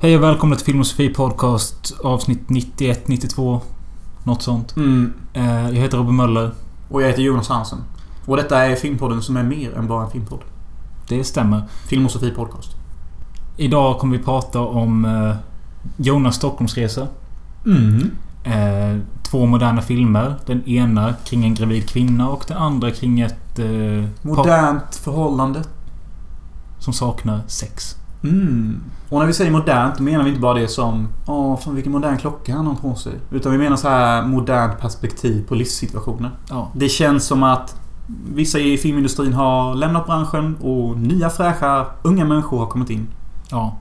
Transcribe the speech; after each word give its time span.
Hej 0.00 0.16
och 0.16 0.22
välkomna 0.22 0.56
till 0.56 0.64
Film 0.64 0.80
och 0.80 0.86
Sofie 0.86 1.14
Podcast 1.14 1.94
avsnitt 2.04 2.48
91, 2.50 3.08
92. 3.08 3.60
Något 4.24 4.42
sånt. 4.42 4.76
Mm. 4.76 5.12
Eh, 5.32 5.64
Jag 5.64 5.72
heter 5.72 5.98
Robin 5.98 6.16
Möller. 6.16 6.50
Och 6.88 7.02
jag 7.02 7.06
heter 7.08 7.22
Jonas 7.22 7.48
Hansen. 7.48 7.78
Och 8.26 8.36
detta 8.36 8.58
är 8.66 8.76
filmpodden 8.76 9.22
som 9.22 9.36
är 9.36 9.42
mer 9.42 9.74
än 9.78 9.86
bara 9.88 10.04
en 10.04 10.10
filmpodd. 10.10 10.40
Det 11.08 11.24
stämmer. 11.24 11.62
Film 11.86 12.04
och 12.04 12.10
Sofie 12.10 12.30
Podcast. 12.30 12.70
Idag 13.56 13.98
kommer 13.98 14.18
vi 14.18 14.24
prata 14.24 14.60
om 14.60 15.04
eh, 15.04 15.36
Jonas 15.96 16.36
Stockholmsresa. 16.36 17.06
Mm. 17.66 18.10
Eh, 18.44 19.02
Två 19.30 19.46
moderna 19.46 19.82
filmer. 19.82 20.34
Den 20.46 20.68
ena 20.68 21.14
kring 21.24 21.44
en 21.44 21.54
gravid 21.54 21.88
kvinna 21.88 22.28
och 22.28 22.44
den 22.48 22.56
andra 22.56 22.90
kring 22.90 23.20
ett 23.20 23.58
Modernt 24.22 24.96
förhållande. 24.96 25.62
som 26.78 26.92
saknar 26.92 27.40
sex. 27.46 27.96
Mm. 28.22 28.80
Och 29.08 29.18
när 29.18 29.26
vi 29.26 29.32
säger 29.32 29.50
modernt 29.50 29.94
då 29.98 30.02
menar 30.02 30.24
vi 30.24 30.28
inte 30.30 30.40
bara 30.40 30.54
det 30.54 30.68
som 30.68 31.08
Åh, 31.26 31.56
fan 31.58 31.74
vilken 31.74 31.92
modern 31.92 32.18
klocka 32.18 32.54
han 32.56 32.66
har 32.66 32.74
på 32.74 32.94
sig. 32.94 33.12
Utan 33.30 33.52
vi 33.52 33.58
menar 33.58 33.76
så 33.76 33.88
här 33.88 34.22
modernt 34.26 34.78
perspektiv 34.80 35.46
på 35.48 35.54
livssituationer. 35.54 36.30
Ja. 36.48 36.68
Det 36.74 36.88
känns 36.88 37.24
som 37.24 37.42
att 37.42 37.76
vissa 38.34 38.58
i 38.58 38.78
filmindustrin 38.78 39.32
har 39.32 39.74
lämnat 39.74 40.06
branschen 40.06 40.56
och 40.60 40.98
nya 40.98 41.30
fräscha 41.30 41.86
unga 42.02 42.24
människor 42.24 42.58
har 42.58 42.66
kommit 42.66 42.90
in. 42.90 43.08
ja. 43.50 43.76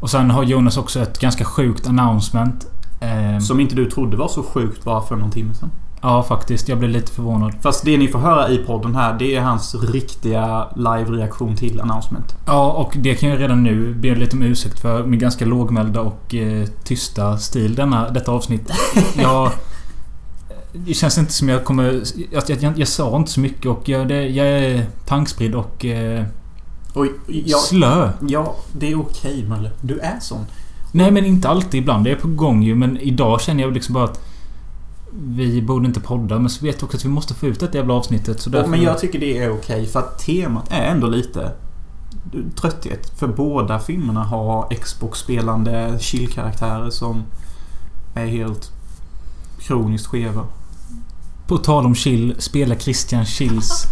Och 0.00 0.10
sen 0.10 0.30
har 0.30 0.42
Jonas 0.42 0.76
också 0.76 1.00
ett 1.00 1.18
ganska 1.20 1.44
sjukt 1.44 1.86
announcement. 1.88 2.66
Eh, 3.00 3.38
Som 3.38 3.60
inte 3.60 3.74
du 3.74 3.90
trodde 3.90 4.16
var 4.16 4.28
så 4.28 4.42
sjukt 4.42 4.84
bara 4.84 5.02
för 5.02 5.16
någon 5.16 5.30
timme 5.30 5.54
sedan. 5.54 5.70
Ja, 6.02 6.22
faktiskt. 6.22 6.68
Jag 6.68 6.78
blev 6.78 6.90
lite 6.90 7.12
förvånad. 7.12 7.54
Fast 7.62 7.84
det 7.84 7.96
ni 7.98 8.08
får 8.08 8.18
höra 8.18 8.48
i 8.48 8.58
podden 8.58 8.94
här, 8.94 9.18
det 9.18 9.36
är 9.36 9.40
hans 9.40 9.74
riktiga 9.74 10.66
live-reaktion 10.76 11.56
till 11.56 11.80
announcement. 11.80 12.36
Ja, 12.46 12.72
och 12.72 12.92
det 12.96 13.14
kan 13.14 13.28
jag 13.28 13.40
redan 13.40 13.62
nu 13.62 13.94
be 13.94 14.14
lite 14.14 14.36
om 14.36 14.42
ursäkt 14.42 14.80
för 14.80 15.04
min 15.04 15.20
ganska 15.20 15.44
lågmälda 15.44 16.00
och 16.00 16.34
eh, 16.34 16.66
tysta 16.84 17.38
stil 17.38 17.74
denna, 17.74 18.10
detta 18.10 18.32
avsnitt. 18.32 18.70
Jag... 19.16 19.50
Det 20.72 20.94
känns 20.94 21.18
inte 21.18 21.32
som 21.32 21.48
jag 21.48 21.64
kommer... 21.64 22.02
Jag, 22.32 22.42
jag, 22.46 22.62
jag, 22.62 22.78
jag 22.78 22.88
sa 22.88 23.16
inte 23.16 23.30
så 23.30 23.40
mycket 23.40 23.66
och 23.66 23.88
jag, 23.88 24.08
det, 24.08 24.28
jag 24.28 24.46
är 24.46 24.86
tankspridd 25.06 25.54
och 25.54 25.84
eh, 25.84 26.24
Oj, 26.94 27.10
ja, 27.26 27.58
slö. 27.58 28.10
ja, 28.28 28.56
det 28.72 28.90
är 28.90 29.00
okej 29.00 29.44
Mölle. 29.48 29.70
Du 29.80 29.98
är 29.98 30.20
sån. 30.20 30.46
Nej, 30.92 31.10
men 31.10 31.24
inte 31.24 31.48
alltid. 31.48 31.80
Ibland 31.80 32.06
är 32.06 32.10
jag 32.10 32.20
på 32.20 32.28
gång 32.28 32.62
ju. 32.62 32.74
Men 32.74 32.98
idag 33.00 33.40
känner 33.40 33.62
jag 33.62 33.72
liksom 33.72 33.94
bara 33.94 34.04
att... 34.04 34.20
Vi 35.12 35.62
borde 35.62 35.86
inte 35.86 36.00
podda, 36.00 36.38
men 36.38 36.50
så 36.50 36.64
vet 36.64 36.76
jag 36.76 36.84
också 36.84 36.96
att 36.96 37.04
vi 37.04 37.08
måste 37.08 37.34
få 37.34 37.46
ut 37.46 37.60
detta 37.60 37.78
jävla 37.78 37.94
avsnittet. 37.94 38.40
Så 38.40 38.50
därför... 38.50 38.70
Men 38.70 38.82
jag 38.82 38.98
tycker 38.98 39.18
det 39.18 39.38
är 39.38 39.50
okej 39.52 39.86
för 39.86 40.00
att 40.00 40.18
temat 40.18 40.66
är 40.70 40.82
ändå 40.82 41.06
lite 41.06 41.52
trötthet. 42.54 43.18
För 43.18 43.28
båda 43.28 43.78
filmerna 43.78 44.24
har 44.24 44.74
Xbox-spelande 44.74 45.98
chill-karaktärer 46.00 46.90
som 46.90 47.24
är 48.14 48.26
helt 48.26 48.72
kroniskt 49.58 50.06
skeva. 50.06 50.46
På 51.46 51.58
tal 51.58 51.86
om 51.86 51.94
chill, 51.94 52.34
spelar 52.38 52.76
Christian 52.76 53.24
Chills 53.24 53.86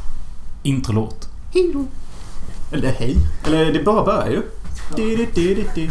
introlåt. 0.62 1.28
Eller 2.72 2.92
hej. 2.92 3.16
Eller 3.44 3.72
det 3.72 3.84
bara 3.84 4.04
börjar 4.04 4.30
ju. 4.30 4.42
Di, 4.96 5.16
di, 5.16 5.54
di, 5.54 5.66
di, 5.74 5.90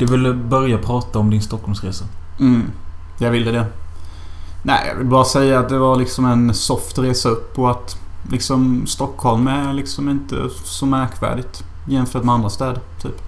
Du 0.00 0.06
ville 0.06 0.34
börja 0.34 0.78
prata 0.78 1.18
om 1.18 1.30
din 1.30 1.42
Stockholmsresa. 1.42 2.04
Mm, 2.38 2.70
jag 3.18 3.30
ville 3.30 3.50
det. 3.50 3.66
Nej, 4.62 4.88
jag 4.88 4.96
vill 4.96 5.06
bara 5.06 5.24
säga 5.24 5.58
att 5.58 5.68
det 5.68 5.78
var 5.78 5.96
liksom 5.96 6.24
en 6.24 6.54
soft 6.54 6.98
resa 6.98 7.28
upp 7.28 7.58
och 7.58 7.70
att 7.70 7.96
liksom 8.30 8.86
Stockholm 8.86 9.48
är 9.48 9.72
liksom 9.72 10.08
inte 10.08 10.36
så 10.64 10.86
märkvärdigt 10.86 11.64
jämfört 11.88 12.24
med 12.24 12.34
andra 12.34 12.50
städer, 12.50 12.80
typ. 13.02 13.22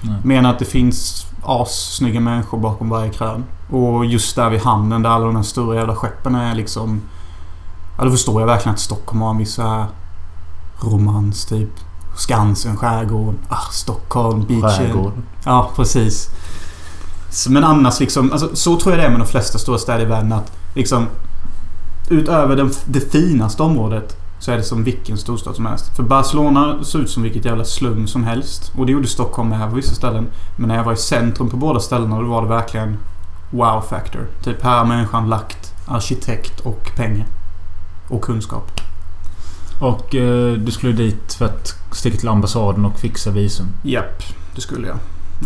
Nej. 0.00 0.16
Menar 0.22 0.50
att 0.50 0.58
det 0.58 0.64
finns 0.64 1.26
assnygga 1.42 2.20
människor 2.20 2.58
bakom 2.58 2.88
varje 2.88 3.10
krön. 3.10 3.44
Och 3.70 4.04
just 4.04 4.36
där 4.36 4.50
vid 4.50 4.60
hamnen 4.60 5.02
där 5.02 5.10
alla 5.10 5.26
de 5.26 5.36
här 5.36 5.42
stora 5.42 5.76
jävla 5.76 5.96
skeppen 5.96 6.34
är 6.34 6.54
liksom... 6.54 7.00
Ja, 7.98 8.04
då 8.04 8.10
förstår 8.10 8.40
jag 8.40 8.46
verkligen 8.46 8.74
att 8.74 8.80
Stockholm 8.80 9.22
har 9.22 9.30
en 9.30 9.38
viss 9.38 9.54
så 9.54 9.62
här 9.62 9.86
romans, 10.80 11.44
typ. 11.46 11.70
Skansen, 12.16 12.76
skärgård, 12.76 13.34
ah, 13.48 13.68
Stockholm, 13.72 14.44
beachen. 14.46 14.70
Skärgård. 14.70 15.12
Ja, 15.44 15.70
precis. 15.76 16.30
Men 17.48 17.64
annars 17.64 18.00
liksom, 18.00 18.32
alltså, 18.32 18.56
så 18.56 18.76
tror 18.80 18.94
jag 18.94 19.02
det 19.02 19.06
är 19.06 19.10
med 19.10 19.20
de 19.20 19.26
flesta 19.26 19.58
stora 19.58 19.78
städer 19.78 20.02
i 20.02 20.04
världen 20.04 20.32
att 20.32 20.52
liksom 20.74 21.06
Utöver 22.08 22.56
den, 22.56 22.70
det 22.86 23.00
finaste 23.00 23.62
området 23.62 24.16
så 24.38 24.52
är 24.52 24.56
det 24.56 24.62
som 24.62 24.84
vilken 24.84 25.18
storstad 25.18 25.56
som 25.56 25.66
helst. 25.66 25.96
För 25.96 26.02
Barcelona 26.02 26.84
såg 26.84 27.00
ut 27.00 27.10
som 27.10 27.22
vilket 27.22 27.44
jävla 27.44 27.64
slum 27.64 28.06
som 28.06 28.24
helst. 28.24 28.72
Och 28.78 28.86
det 28.86 28.92
gjorde 28.92 29.06
Stockholm 29.06 29.48
med 29.48 29.70
på 29.70 29.76
vissa 29.76 29.94
ställen. 29.94 30.26
Men 30.56 30.68
när 30.68 30.76
jag 30.76 30.84
var 30.84 30.92
i 30.92 30.96
centrum 30.96 31.50
på 31.50 31.56
båda 31.56 31.80
ställena 31.80 32.20
då 32.20 32.26
var 32.26 32.42
det 32.42 32.48
verkligen 32.48 32.96
wow 33.50 33.80
factor. 33.80 34.26
Typ 34.44 34.62
här 34.62 34.78
har 34.78 34.84
människan 34.84 35.28
lagt 35.28 35.72
arkitekt 35.88 36.60
och 36.60 36.90
pengar. 36.96 37.26
Och 38.08 38.22
kunskap. 38.22 38.83
Och 39.80 40.14
eh, 40.14 40.52
du 40.52 40.72
skulle 40.72 40.92
dit 40.92 41.34
för 41.34 41.44
att 41.44 41.74
sticka 41.92 42.16
till 42.18 42.28
ambassaden 42.28 42.84
och 42.84 42.98
fixa 42.98 43.30
visum. 43.30 43.66
Japp, 43.82 44.22
det 44.54 44.60
skulle 44.60 44.86
jag. 44.86 44.98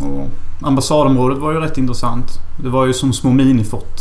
Och 0.02 0.28
ambassadområdet 0.62 1.38
var 1.38 1.52
ju 1.52 1.60
rätt 1.60 1.78
intressant. 1.78 2.30
Det 2.62 2.68
var 2.68 2.86
ju 2.86 2.92
som 2.92 3.12
små 3.12 3.30
minifort. 3.30 4.00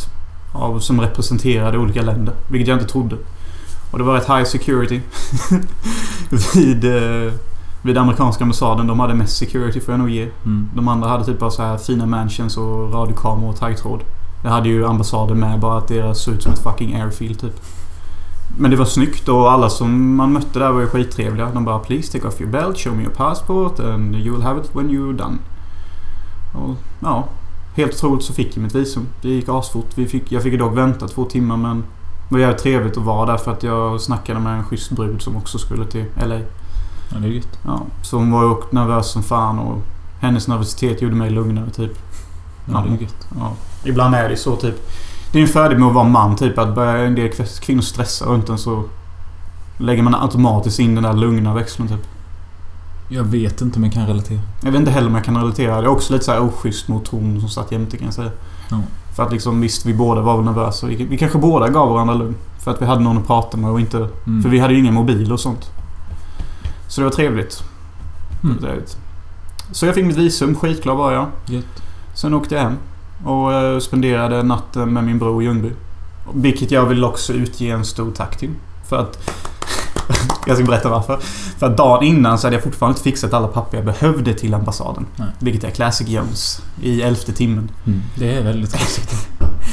Av, 0.54 0.80
som 0.80 1.02
representerade 1.02 1.78
olika 1.78 2.02
länder. 2.02 2.34
Vilket 2.52 2.68
jag 2.68 2.76
inte 2.76 2.92
trodde. 2.92 3.16
Och 3.92 3.98
det 3.98 4.04
var 4.04 4.14
rätt 4.14 4.30
high 4.30 4.44
security. 4.44 5.02
vid, 6.56 6.86
eh, 6.86 7.34
vid 7.82 7.98
amerikanska 7.98 8.44
ambassaden. 8.44 8.88
De 8.88 9.00
hade 9.00 9.14
mest 9.14 9.38
security 9.38 9.80
får 9.80 9.94
jag 9.94 10.00
nog 10.00 10.10
ge. 10.10 10.30
Mm. 10.46 10.70
De 10.76 10.88
andra 10.88 11.10
hade 11.10 11.26
typ 11.26 11.40
bara 11.40 11.52
så 11.52 11.62
här 11.62 11.78
fina 11.78 12.06
mansions 12.06 12.58
och 12.58 12.94
radiokameror 12.94 13.50
och 13.50 13.60
taggtråd. 13.60 14.00
Det 14.44 14.50
hade 14.50 14.70
ju 14.70 14.86
ambassaden 14.86 15.40
med 15.40 15.60
bara 15.60 15.78
att 15.78 15.88
deras 15.88 16.20
såg 16.20 16.34
ut 16.34 16.44
som 16.44 16.54
ett 16.54 16.60
fucking 16.60 16.96
airfield 16.96 17.40
typ. 17.40 17.60
Men 18.60 18.72
det 18.72 18.78
var 18.78 18.86
snyggt 18.86 19.28
och 19.28 19.52
alla 19.52 19.70
som 19.70 20.16
man 20.16 20.34
mötte 20.34 20.60
där 20.60 20.72
var 20.72 20.82
ju 20.82 20.88
skittrevliga. 20.88 21.50
De 21.54 21.66
bara 21.66 21.80
“Please 21.80 22.12
take 22.12 22.28
off 22.28 22.42
your 22.42 22.52
belt, 22.52 22.78
show 22.78 22.96
me 22.96 23.04
your 23.04 23.14
passport 23.14 23.80
and 23.80 24.16
you 24.16 24.36
will 24.36 24.44
have 24.44 24.62
it 24.62 24.76
when 24.76 24.90
you're 24.90 25.18
done”. 25.18 25.38
Och 26.54 26.76
ja, 27.00 27.28
helt 27.76 27.94
otroligt 27.94 28.24
så 28.24 28.34
fick 28.34 28.58
jag 28.58 28.64
mitt 28.64 28.76
visum. 28.76 29.08
Det 29.22 29.30
gick 29.30 29.50
asfort. 29.50 29.88
Vi 29.96 30.08
fick, 30.08 30.32
jag 30.32 30.44
fick 30.44 30.60
dock 30.60 30.78
vänta 30.78 31.08
två 31.08 31.26
timmar 31.26 31.58
men 31.58 31.84
det 32.30 32.36
var 32.36 32.40
jävligt 32.40 32.64
trevligt 32.64 32.98
att 32.98 33.04
vara 33.04 33.32
där 33.32 33.38
för 33.38 33.52
att 33.52 33.64
jag 33.64 34.02
snackade 34.02 34.40
med 34.40 34.58
en 34.58 34.64
schysst 34.64 34.92
brud 34.92 35.22
som 35.22 35.38
också 35.38 35.58
skulle 35.58 35.86
till 35.86 36.06
LA. 36.26 36.40
Ja, 37.12 37.18
det 37.20 37.28
är 37.28 37.32
gött. 37.32 37.60
Ja, 37.66 37.82
så 38.04 38.18
hon 38.18 38.32
var 38.32 38.44
ju 38.44 38.50
också 38.50 38.68
nervös 38.72 39.12
som 39.12 39.24
fan 39.24 39.60
och 39.60 39.82
hennes 40.20 40.48
nervositet 40.48 41.02
gjorde 41.02 41.16
mig 41.16 41.30
lugnare 41.30 41.70
typ. 41.70 41.92
Ja, 42.66 42.84
det 42.88 42.96
är 42.96 43.02
gött. 43.02 43.28
Ja. 43.40 43.54
Ibland 43.84 44.16
är 44.16 44.30
det 44.30 44.38
så 44.38 44.56
typ. 44.56 44.90
Det 45.38 45.42
är 45.42 45.46
en 45.46 45.54
fördel 45.54 45.80
med 45.80 45.88
att 45.88 45.94
vara 45.94 46.08
man 46.08 46.36
typ 46.36 46.58
att 46.58 46.76
börja 46.76 46.98
en 46.98 47.16
del 47.16 47.30
kvinnor 47.62 47.82
stressa 47.82 48.26
runt 48.26 48.50
en 48.50 48.58
så 48.58 48.84
lägger 49.78 50.04
man 50.04 50.16
automatiskt 50.16 50.80
in 50.80 50.96
den 50.96 51.04
där 51.04 51.14
lugna 51.14 51.54
växeln 51.54 51.88
typ. 51.88 52.08
Jag 53.10 53.24
vet 53.24 53.62
inte 53.62 53.80
om 53.80 53.84
jag 53.84 53.94
kan 53.94 54.08
relatera. 54.08 54.40
Jag 54.62 54.72
vet 54.72 54.80
inte 54.80 54.92
heller 54.92 55.08
om 55.08 55.16
jag 55.16 55.24
kan 55.24 55.38
relatera. 55.38 55.82
Det 55.82 55.88
är 55.88 55.90
också 55.90 56.14
lite 56.14 56.26
så 56.26 56.32
här 56.32 56.42
oschysst 56.42 56.88
mot 56.88 57.08
hon 57.08 57.40
som 57.40 57.50
satt 57.50 57.72
jämte 57.72 57.98
kan 57.98 58.06
jag 58.06 58.14
säga. 58.14 58.32
Ja. 58.70 58.80
För 59.16 59.24
att 59.24 59.32
liksom 59.32 59.62
visst, 59.62 59.86
vi 59.86 59.94
båda 59.94 60.22
var 60.22 60.36
väl 60.36 60.46
nervösa. 60.46 60.88
Vi, 60.88 60.96
vi 60.96 61.18
kanske 61.18 61.38
båda 61.38 61.70
gav 61.70 61.90
varandra 61.90 62.14
lugn. 62.14 62.36
För 62.64 62.72
att 62.72 62.82
vi 62.82 62.86
hade 62.86 63.02
någon 63.02 63.18
att 63.18 63.28
prata 63.28 63.58
med 63.58 63.70
och 63.70 63.80
inte... 63.80 63.98
Mm. 63.98 64.44
För 64.44 64.50
vi 64.50 64.60
hade 64.60 64.74
ju 64.74 64.80
ingen 64.80 64.94
mobil 64.94 65.32
och 65.32 65.40
sånt. 65.40 65.72
Så 66.88 67.02
det 67.02 67.06
var 67.06 67.12
trevligt. 67.12 67.64
Mm. 68.44 68.58
Trevligt. 68.58 68.98
Så 69.72 69.86
jag 69.86 69.96
fick 69.96 70.06
mitt 70.06 70.18
visum. 70.18 70.56
Skitglad 70.56 70.98
var 70.98 71.12
jag. 71.12 71.28
Gött. 71.46 71.84
Sen 72.14 72.34
åkte 72.34 72.56
jag 72.56 72.62
hem. 72.62 72.78
Och 73.26 73.54
eh, 73.54 73.80
spenderade 73.80 74.44
natten 74.44 74.94
med 74.94 75.04
min 75.04 75.20
bror 75.20 75.42
i 75.42 75.46
Ljungby. 75.46 75.72
Vilket 76.34 76.72
jag 76.72 76.86
vill 76.86 77.04
också 77.04 77.34
utge 77.34 77.62
en 77.62 77.86
stor 77.86 78.12
tack 78.12 78.38
till. 78.38 78.52
För 78.90 78.98
att... 78.98 79.30
jag 80.46 80.58
ska 80.58 80.66
berätta 80.66 80.90
varför. 80.90 81.18
För 81.60 81.66
att 81.68 81.78
dagen 81.78 82.04
innan 82.04 82.40
så 82.40 82.48
hade 82.48 82.56
jag 82.56 82.64
fortfarande 82.64 82.92
inte 82.94 83.04
fixat 83.04 83.34
alla 83.34 83.48
papper 83.48 83.78
jag 83.78 83.86
behövde 83.86 84.34
till 84.34 84.54
ambassaden. 84.54 85.06
Nej. 85.16 85.28
Vilket 85.40 85.64
är 85.64 85.70
Classic 85.70 86.08
Jones. 86.08 86.62
I 86.82 87.02
elfte 87.02 87.34
timmen. 87.34 87.72
Mm. 87.86 88.02
Det 88.16 88.38
är 88.38 88.44
väldigt 88.44 88.72
konstigt. 88.78 89.28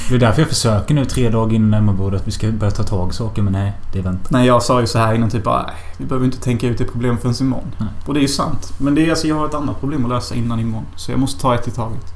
Det 0.09 0.15
är 0.15 0.19
därför 0.19 0.41
jag 0.43 0.49
försöker 0.49 0.95
nu 0.95 1.05
tre 1.05 1.29
dagar 1.31 1.55
innan 1.55 1.73
hemmabordet 1.75 2.21
att 2.21 2.27
vi 2.27 2.31
ska 2.31 2.51
börja 2.51 2.71
ta 2.71 2.83
tag 2.83 3.11
i 3.11 3.13
saker. 3.15 3.43
Men 3.43 3.53
nej, 3.53 3.73
det 3.93 3.99
är 3.99 4.03
vänta. 4.03 4.29
Nej, 4.31 4.47
jag 4.47 4.63
sa 4.63 4.81
ju 4.81 4.87
så 4.87 4.99
här 4.99 5.15
innan 5.15 5.31
typ 5.31 5.45
bara, 5.45 5.63
"Nej, 5.63 5.75
vi 5.99 6.05
behöver 6.05 6.27
inte 6.27 6.41
tänka 6.41 6.67
ut 6.67 6.79
det 6.79 6.85
problem 6.85 7.19
förrän 7.19 7.35
imorgon. 7.41 7.73
Nej. 7.79 7.89
Och 8.07 8.15
det 8.15 8.21
är 8.21 8.23
ju 8.23 8.29
sant. 8.29 8.73
Men 8.79 8.95
det 8.95 9.07
är 9.07 9.11
alltså, 9.11 9.27
jag 9.27 9.37
har 9.37 9.47
ett 9.47 9.55
annat 9.55 9.81
problem 9.81 10.05
att 10.05 10.11
lösa 10.11 10.35
innan 10.35 10.61
imorgon. 10.61 10.87
Så 10.97 11.11
jag 11.11 11.21
måste 11.21 11.41
ta 11.43 11.55
ett 11.55 11.69
i 11.69 11.71
taget. 11.71 12.15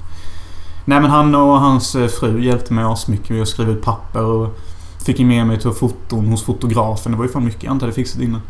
Nej 0.88 1.00
men 1.00 1.10
han 1.10 1.34
och 1.34 1.60
hans 1.60 1.94
eh, 1.94 2.08
fru 2.08 2.44
hjälpte 2.44 2.72
mig 2.72 2.84
asmycket 2.84 3.30
med 3.30 3.42
att 3.42 3.48
skriva 3.48 3.72
ut 3.72 3.82
papper 3.82 4.22
och 4.22 4.58
fick 5.04 5.18
med 5.20 5.46
mig 5.46 5.60
till 5.60 5.70
foton 5.72 6.26
hos 6.26 6.42
fotografen. 6.44 7.12
Det 7.12 7.18
var 7.18 7.24
ju 7.24 7.30
fan 7.30 7.44
mycket 7.44 7.62
jag 7.62 7.72
inte 7.72 7.84
hade 7.84 7.94
fixat 7.94 8.20
innan. 8.20 8.40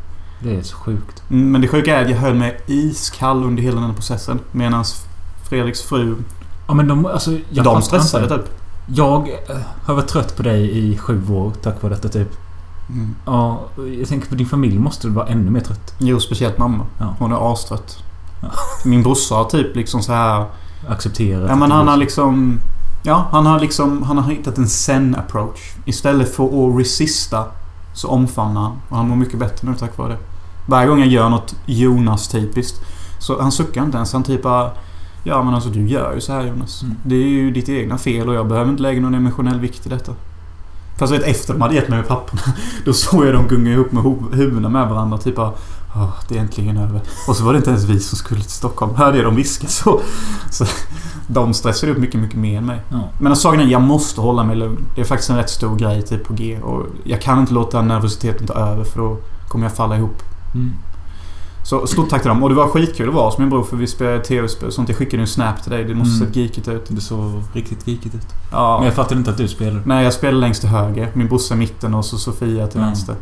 Det 0.42 0.54
är 0.56 0.62
så 0.62 0.76
sjukt. 0.76 1.22
Mm, 1.30 1.52
Men 1.52 1.60
det 1.60 1.68
sjuka 1.68 1.96
är 1.98 2.04
att 2.04 2.10
jag 2.10 2.16
höll 2.16 2.34
mig 2.34 2.60
iskall 2.66 3.44
under 3.44 3.62
hela 3.62 3.74
den 3.74 3.84
här 3.84 3.94
processen. 3.94 4.40
Medan 4.52 4.84
Fredriks 5.48 5.82
fru... 5.82 6.16
Ja 6.68 6.74
men 6.74 6.88
de... 6.88 7.06
Alltså, 7.06 7.30
jag 7.50 7.64
de 7.64 7.82
stressade 7.82 8.24
inte. 8.24 8.36
typ. 8.36 8.46
Jag 8.86 9.28
eh, 9.28 9.56
har 9.84 9.94
varit 9.94 10.08
trött 10.08 10.36
på 10.36 10.42
dig 10.42 10.78
i 10.78 10.98
sju 10.98 11.22
år 11.30 11.52
tack 11.62 11.82
vare 11.82 11.94
detta 11.94 12.08
typ. 12.08 12.30
Mm. 12.88 13.14
Ja, 13.26 13.60
jag 13.98 14.08
tänker 14.08 14.28
på 14.28 14.34
din 14.34 14.46
familj 14.46 14.78
måste 14.78 15.06
du 15.06 15.12
vara 15.12 15.26
ännu 15.26 15.50
mer 15.50 15.60
trött. 15.60 15.94
Jo, 15.98 16.20
speciellt 16.20 16.58
mamma. 16.58 16.86
Ja. 16.98 17.14
Hon 17.18 17.32
är 17.32 17.52
astrött. 17.52 17.98
Ja. 18.42 18.48
Min 18.84 19.02
brorsa 19.02 19.34
har 19.34 19.44
typ 19.44 19.76
liksom 19.76 20.02
så 20.02 20.12
här... 20.12 20.46
Acceptera. 20.88 21.48
Ja 21.48 21.56
men 21.56 21.70
han 21.70 21.88
har 21.88 21.96
liksom... 21.96 22.60
Ja, 23.02 23.28
han 23.32 23.46
har 23.46 23.60
liksom... 23.60 24.02
Han 24.02 24.18
har 24.18 24.30
hittat 24.30 24.58
en 24.58 24.68
zen-approach. 24.68 25.74
Istället 25.84 26.34
för 26.34 26.44
att 26.44 26.80
resista 26.80 27.44
så 27.94 28.08
omfamnar 28.08 28.60
han. 28.60 28.72
Och 28.88 28.96
han 28.96 29.08
mår 29.08 29.16
mycket 29.16 29.38
bättre 29.38 29.68
nu 29.68 29.74
tack 29.74 29.98
vare 29.98 30.08
det. 30.08 30.18
Varje 30.66 30.88
gång 30.88 30.98
jag 30.98 31.08
gör 31.08 31.28
något 31.28 31.54
Jonas-typiskt 31.66 32.80
så 33.18 33.42
han 33.42 33.52
suckar 33.52 33.84
inte 33.84 33.96
ens. 33.96 34.12
Han 34.12 34.22
typ 34.22 34.42
bara... 34.42 34.70
Ja 35.24 35.42
men 35.42 35.54
alltså 35.54 35.70
du 35.70 35.88
gör 35.88 36.14
ju 36.14 36.20
så 36.20 36.32
här 36.32 36.46
Jonas. 36.46 36.82
Mm. 36.82 36.96
Det 37.02 37.14
är 37.14 37.28
ju 37.28 37.50
ditt 37.50 37.68
egna 37.68 37.98
fel 37.98 38.28
och 38.28 38.34
jag 38.34 38.48
behöver 38.48 38.70
inte 38.70 38.82
lägga 38.82 39.00
någon 39.00 39.14
emotionell 39.14 39.60
vikt 39.60 39.86
i 39.86 39.88
detta. 39.88 40.12
Fast 40.98 41.12
vet, 41.12 41.22
efter 41.22 41.52
de 41.52 41.62
hade 41.62 41.74
gett 41.74 41.88
mig 41.88 42.02
papporna 42.02 42.42
Då 42.84 42.92
såg 42.92 43.26
jag 43.26 43.34
dem 43.34 43.46
gunga 43.48 43.70
ihop 43.70 43.92
med 43.92 44.02
huvudena 44.32 44.68
med 44.68 44.88
varandra. 44.88 45.18
Typ 45.18 45.36
bara... 45.36 45.52
"Åh, 46.02 46.10
det 46.28 46.36
är 46.36 46.40
äntligen 46.40 46.76
över. 46.76 47.00
Och 47.28 47.36
så 47.36 47.44
var 47.44 47.52
det 47.52 47.56
inte 47.56 47.70
ens 47.70 47.84
vi 47.84 48.00
som 48.00 48.18
skulle 48.18 48.40
till 48.40 48.50
Stockholm. 48.50 48.94
Hörde 48.94 49.16
jag 49.16 49.26
dem 49.26 49.36
viska 49.36 49.66
så. 49.66 50.00
så 50.50 50.64
de 51.26 51.54
stressade 51.54 51.92
upp 51.92 51.98
mycket, 51.98 52.20
mycket 52.20 52.38
mer 52.38 52.58
än 52.58 52.66
mig. 52.66 52.80
Ja. 52.90 53.08
Men 53.20 53.36
saken 53.36 53.60
är, 53.60 53.64
jag 53.64 53.82
måste 53.82 54.20
hålla 54.20 54.44
mig 54.44 54.56
lugn. 54.56 54.84
Det 54.94 55.00
är 55.00 55.04
faktiskt 55.04 55.30
en 55.30 55.36
rätt 55.36 55.50
stor 55.50 55.76
grej 55.76 56.02
typ 56.02 56.24
på 56.24 56.34
G. 56.34 56.58
Och 56.62 56.86
jag 57.04 57.20
kan 57.22 57.38
inte 57.40 57.52
låta 57.54 57.82
nervositeten 57.82 58.46
ta 58.46 58.54
över 58.54 58.84
för 58.84 59.00
då 59.00 59.16
kommer 59.48 59.64
jag 59.66 59.76
falla 59.76 59.96
ihop. 59.96 60.22
Mm. 60.54 60.72
Så 61.64 61.86
stort 61.86 62.08
tack 62.10 62.22
till 62.22 62.28
dem. 62.28 62.42
Och 62.42 62.48
det 62.48 62.54
var 62.54 62.68
skitkul 62.68 63.08
att 63.08 63.14
vara 63.14 63.24
hos 63.26 63.38
min 63.38 63.50
bror 63.50 63.62
för 63.64 63.76
vi 63.76 63.86
spelade 63.86 64.24
tv-spel 64.24 64.66
och 64.68 64.74
sånt. 64.74 64.88
Jag 64.88 64.98
skickade 64.98 65.20
en 65.22 65.26
snap 65.26 65.62
till 65.62 65.72
dig. 65.72 65.84
Det 65.84 65.94
måste 65.94 66.14
Mm. 66.14 66.26
sett 66.26 66.36
geekigt 66.36 66.68
ut. 66.68 66.84
Det 66.88 67.00
såg 67.00 67.42
riktigt 67.52 67.86
geekigt 67.88 68.14
ut. 68.14 68.26
Ja. 68.52 68.76
Men 68.78 68.86
jag 68.86 68.94
fattade 68.94 69.18
inte 69.18 69.30
att 69.30 69.36
du 69.36 69.48
spelade. 69.48 69.80
Nej, 69.84 70.04
jag 70.04 70.12
spelade 70.12 70.38
längst 70.40 70.60
till 70.60 70.70
höger. 70.70 71.10
Min 71.14 71.28
brorsa 71.28 71.54
i 71.54 71.56
mitten 71.56 71.94
och 71.94 72.04
så 72.04 72.18
Sofia 72.18 72.66
till 72.66 72.78
Mm. 72.78 72.88
vänster. 72.90 73.14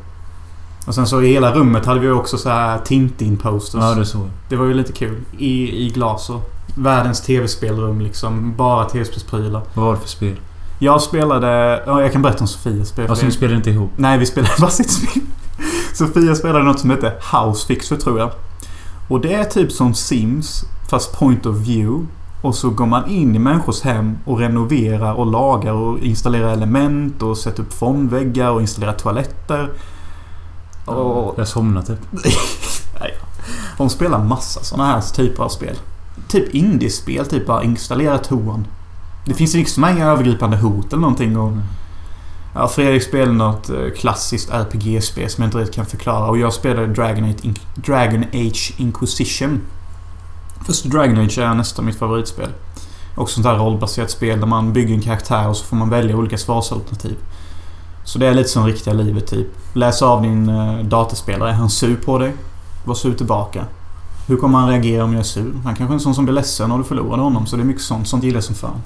Och 0.87 0.95
sen 0.95 1.07
så 1.07 1.23
i 1.23 1.33
hela 1.33 1.55
rummet 1.55 1.87
hade 1.87 2.01
vi 2.01 2.11
också 2.11 2.39
så 2.39 2.49
här 2.49 2.79
Tintin-posters. 2.79 3.81
Ja, 3.81 3.95
det 3.95 4.07
såg 4.07 4.31
Det 4.49 4.57
var 4.57 4.65
ju 4.65 4.75
lite 4.75 4.93
kul. 4.93 5.21
I, 5.39 5.87
i 5.87 5.91
glas 5.91 6.31
och 6.31 6.53
Världens 6.75 7.21
tv-spelrum 7.21 8.01
liksom. 8.01 8.55
Bara 8.57 8.85
tv-spelsprylar. 8.85 9.63
Vad 9.75 9.87
var 9.87 9.95
det 9.95 10.01
för 10.01 10.09
spel? 10.09 10.37
Jag 10.79 11.03
spelade... 11.03 11.83
Ja, 11.87 12.03
jag 12.03 12.13
kan 12.13 12.23
berätta 12.23 12.41
om 12.41 12.49
Sofias 12.49 12.89
spel. 12.89 13.11
Alltså 13.11 13.25
ni 13.25 13.33
spelade 13.33 13.57
inte 13.57 13.71
ihop? 13.71 13.91
Nej, 13.97 14.19
vi 14.19 14.27
spelade 14.27 14.55
varsitt 14.61 14.91
spel. 14.91 15.23
Sofia 15.95 16.35
spelade 16.35 16.65
något 16.65 16.81
som 16.81 16.91
heter 16.91 17.13
Housefixer 17.33 17.97
tror 17.97 18.19
jag. 18.19 18.31
Och 19.09 19.21
det 19.21 19.35
är 19.35 19.45
typ 19.45 19.73
som 19.73 19.95
Sims 19.95 20.65
fast 20.91 21.19
point 21.19 21.47
of 21.47 21.57
view. 21.57 22.07
Och 22.43 22.55
så 22.55 22.71
går 22.71 22.87
man 22.87 23.11
in 23.11 23.35
i 23.35 23.39
människors 23.39 23.81
hem 23.81 24.19
och 24.25 24.39
renoverar 24.39 25.15
och 25.15 25.27
lagar 25.27 25.73
och 25.73 25.99
installerar 25.99 26.53
element 26.53 27.23
och 27.23 27.39
sätter 27.39 27.63
upp 27.63 27.73
fondväggar 27.73 28.51
och 28.51 28.61
installerar 28.61 28.93
toaletter. 28.93 29.71
Och 30.87 31.35
Jag 31.39 31.49
somnade 31.49 31.87
typ. 31.87 31.99
de 33.79 33.91
spelar 33.91 34.25
massa 34.25 34.63
såna 34.63 34.87
här 34.87 35.01
typer 35.01 35.43
av 35.43 35.49
spel. 35.49 35.77
Typ 36.29 36.55
indiespel, 36.55 37.27
typ 37.27 37.47
bara 37.47 37.63
installera 37.65 38.19
toan. 38.19 38.67
Det 39.27 39.35
finns 39.35 39.55
liksom 39.55 39.85
inga 39.85 40.07
övergripande 40.07 40.57
hot 40.57 40.87
eller 40.93 41.01
någonting. 41.01 41.37
Och 41.37 41.49
Mm. 41.49 41.63
Ja, 42.55 42.69
Fredrik 42.69 43.03
spelade 43.03 43.33
något 43.33 43.69
eh, 43.71 43.77
klassiskt 43.97 44.51
RPG-spel 44.51 45.31
som 45.31 45.43
jag 45.43 45.49
inte 45.49 45.59
riktigt 45.59 45.75
kan 45.75 45.87
förklara. 45.87 46.27
Och 46.31 46.39
jag 46.39 46.53
spelade 46.53 46.87
Dragon 46.87 47.25
Age, 47.25 47.37
In- 47.45 47.57
Dragon 47.75 48.25
Age 48.33 48.75
Inquisition. 48.77 49.61
Först 50.67 50.85
Dragon 50.85 51.19
Age 51.19 51.39
är 51.39 51.55
nästan 51.55 51.85
mitt 51.85 51.99
favoritspel. 51.99 52.49
Också 53.15 53.35
sånt 53.35 53.45
där 53.45 53.55
rollbaserat 53.57 54.11
spel 54.11 54.41
där 54.41 54.47
man 54.47 54.73
bygger 54.73 54.95
en 54.95 55.03
karaktär 55.03 55.49
och 55.49 55.57
så 55.57 55.65
får 55.65 55.77
man 55.77 55.91
välja 55.91 56.17
olika 56.17 56.39
svarsalternativ. 56.39 57.17
Så 58.07 58.19
det 58.19 58.27
är 58.27 58.35
lite 58.35 58.49
som 58.49 58.67
riktiga 58.67 58.95
livet 58.95 59.27
typ. 59.27 59.47
Läs 59.73 60.03
av 60.03 60.23
din 60.23 60.49
eh, 60.49 60.79
dataspelare. 60.79 61.51
Är 61.51 61.55
han 61.55 61.71
sur 61.71 61.97
på 61.97 62.19
dig? 62.19 62.35
Var 62.85 62.95
sur 62.95 63.15
tillbaka. 63.15 63.65
Hur 64.27 64.37
kommer 64.37 64.59
han 64.59 64.69
reagera 64.69 65.05
om 65.05 65.13
jag 65.13 65.21
är 65.21 65.25
sur? 65.25 65.53
Han 65.65 65.75
kanske 65.75 65.93
är 65.93 65.95
en 65.95 66.01
sån 66.01 66.15
som 66.15 66.25
blir 66.25 66.35
ledsen 66.35 66.73
om 66.73 66.79
du 66.79 66.85
förlorade 66.85 67.23
honom. 67.23 67.47
Så 67.47 67.57
det 67.57 67.63
är 67.63 67.65
mycket 67.65 67.83
sånt. 67.83 68.09
Sånt 68.09 68.25
gillar 68.25 68.37
jag 68.37 68.45
som 68.45 68.55
fan. 68.55 68.81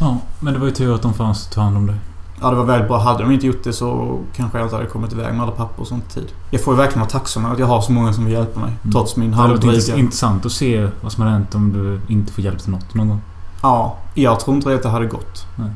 Ja, 0.00 0.16
men 0.40 0.52
det 0.54 0.58
var 0.58 0.66
ju 0.66 0.72
tur 0.72 0.94
att 0.94 1.02
de 1.02 1.14
fanns 1.14 1.46
att 1.46 1.52
ta 1.52 1.60
hand 1.60 1.76
om 1.76 1.86
dig. 1.86 1.96
Ja, 2.40 2.50
det 2.50 2.56
var 2.56 2.64
väldigt 2.64 2.88
bra. 2.88 2.98
Hade 2.98 3.22
de 3.22 3.32
inte 3.32 3.46
gjort 3.46 3.64
det 3.64 3.72
så 3.72 4.18
kanske 4.36 4.58
jag 4.58 4.66
inte 4.66 4.76
hade 4.76 4.88
kommit 4.88 5.12
iväg 5.12 5.32
med 5.34 5.42
alla 5.42 5.52
papper 5.52 5.80
och 5.82 5.88
sånt 5.88 6.14
tid. 6.14 6.32
Jag 6.50 6.62
får 6.64 6.74
ju 6.74 6.78
verkligen 6.78 7.00
vara 7.00 7.10
tacksam 7.10 7.44
över 7.44 7.54
att 7.54 7.60
jag 7.60 7.66
har 7.66 7.80
så 7.80 7.92
många 7.92 8.12
som 8.12 8.24
vill 8.24 8.34
hjälpa 8.34 8.60
mig. 8.60 8.72
Mm. 8.82 8.92
Trots 8.92 9.16
min 9.16 9.30
Det 9.30 9.36
halvdryga... 9.36 9.72
intress- 9.78 9.98
intressant 9.98 10.46
att 10.46 10.52
se 10.52 10.88
vad 11.00 11.12
som 11.12 11.22
hade 11.22 11.32
hänt 11.34 11.54
om 11.54 11.72
du 11.72 12.00
inte 12.14 12.32
får 12.32 12.44
hjälp 12.44 12.58
till 12.58 12.70
något 12.70 12.94
någon 12.94 13.08
gång. 13.08 13.20
Ja, 13.62 13.96
jag 14.14 14.40
tror 14.40 14.56
inte 14.56 14.74
att 14.74 14.82
det 14.82 14.88
hade 14.88 15.06
gått. 15.06 15.46
Nej. 15.56 15.70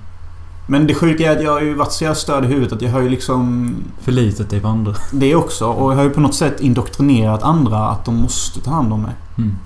Men 0.66 0.86
det 0.86 0.94
sjuka 0.94 1.32
är 1.32 1.36
att 1.36 1.42
jag 1.42 1.52
har 1.52 1.60
ju 1.60 1.74
varit 1.74 1.92
så 1.92 2.04
jävla 2.04 2.14
störd 2.14 2.44
i 2.44 2.46
huvudet 2.46 2.72
att 2.72 2.82
jag 2.82 2.90
har 2.90 3.00
ju 3.00 3.08
liksom... 3.08 3.74
Förlitat 4.00 4.50
dig 4.50 4.60
på 4.60 4.68
andra. 4.68 4.94
Det 5.12 5.34
också. 5.34 5.66
Och 5.66 5.92
jag 5.92 5.96
har 5.96 6.04
ju 6.04 6.10
på 6.10 6.20
något 6.20 6.34
sätt 6.34 6.60
indoktrinerat 6.60 7.42
andra 7.42 7.88
att 7.88 8.04
de 8.04 8.16
måste 8.16 8.60
ta 8.60 8.70
hand 8.70 8.92
om 8.92 9.02
mig. 9.02 9.14
Mm. 9.38 9.56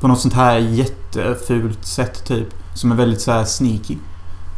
På 0.00 0.08
något 0.08 0.20
sånt 0.20 0.34
här 0.34 0.58
jättefult 0.58 1.86
sätt 1.86 2.24
typ. 2.24 2.48
Som 2.74 2.92
är 2.92 2.96
väldigt 2.96 3.20
så 3.20 3.32
här 3.32 3.44
sneaky. 3.44 3.96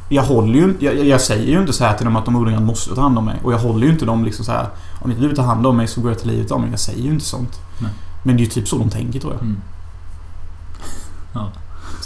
Jag 0.08 0.22
håller 0.22 0.54
ju 0.54 0.74
jag, 0.78 1.04
jag 1.06 1.20
säger 1.20 1.52
ju 1.52 1.60
inte 1.60 1.72
så 1.72 1.84
här 1.84 1.94
till 1.94 2.04
dem 2.04 2.16
att 2.16 2.24
de 2.24 2.36
ordagrant 2.36 2.66
måste 2.66 2.94
ta 2.94 3.00
hand 3.00 3.18
om 3.18 3.24
mig. 3.24 3.40
Och 3.42 3.52
jag 3.52 3.58
håller 3.58 3.86
ju 3.86 3.92
inte 3.92 4.04
dem 4.04 4.24
liksom 4.24 4.44
så 4.44 4.52
här. 4.52 4.68
Om 5.02 5.10
inte 5.10 5.22
du 5.22 5.34
tar 5.34 5.42
hand 5.42 5.66
om 5.66 5.76
mig 5.76 5.86
så 5.86 6.00
går 6.00 6.10
jag 6.10 6.18
till 6.18 6.28
livet 6.28 6.50
av 6.50 6.60
mig. 6.60 6.70
Jag 6.70 6.80
säger 6.80 7.02
ju 7.02 7.10
inte 7.10 7.24
sånt. 7.24 7.60
Nej. 7.78 7.90
Men 8.22 8.36
det 8.36 8.42
är 8.42 8.44
ju 8.44 8.50
typ 8.50 8.68
så 8.68 8.78
de 8.78 8.90
tänker 8.90 9.20
tror 9.20 9.32
jag. 9.32 9.42
Mm. 9.42 9.60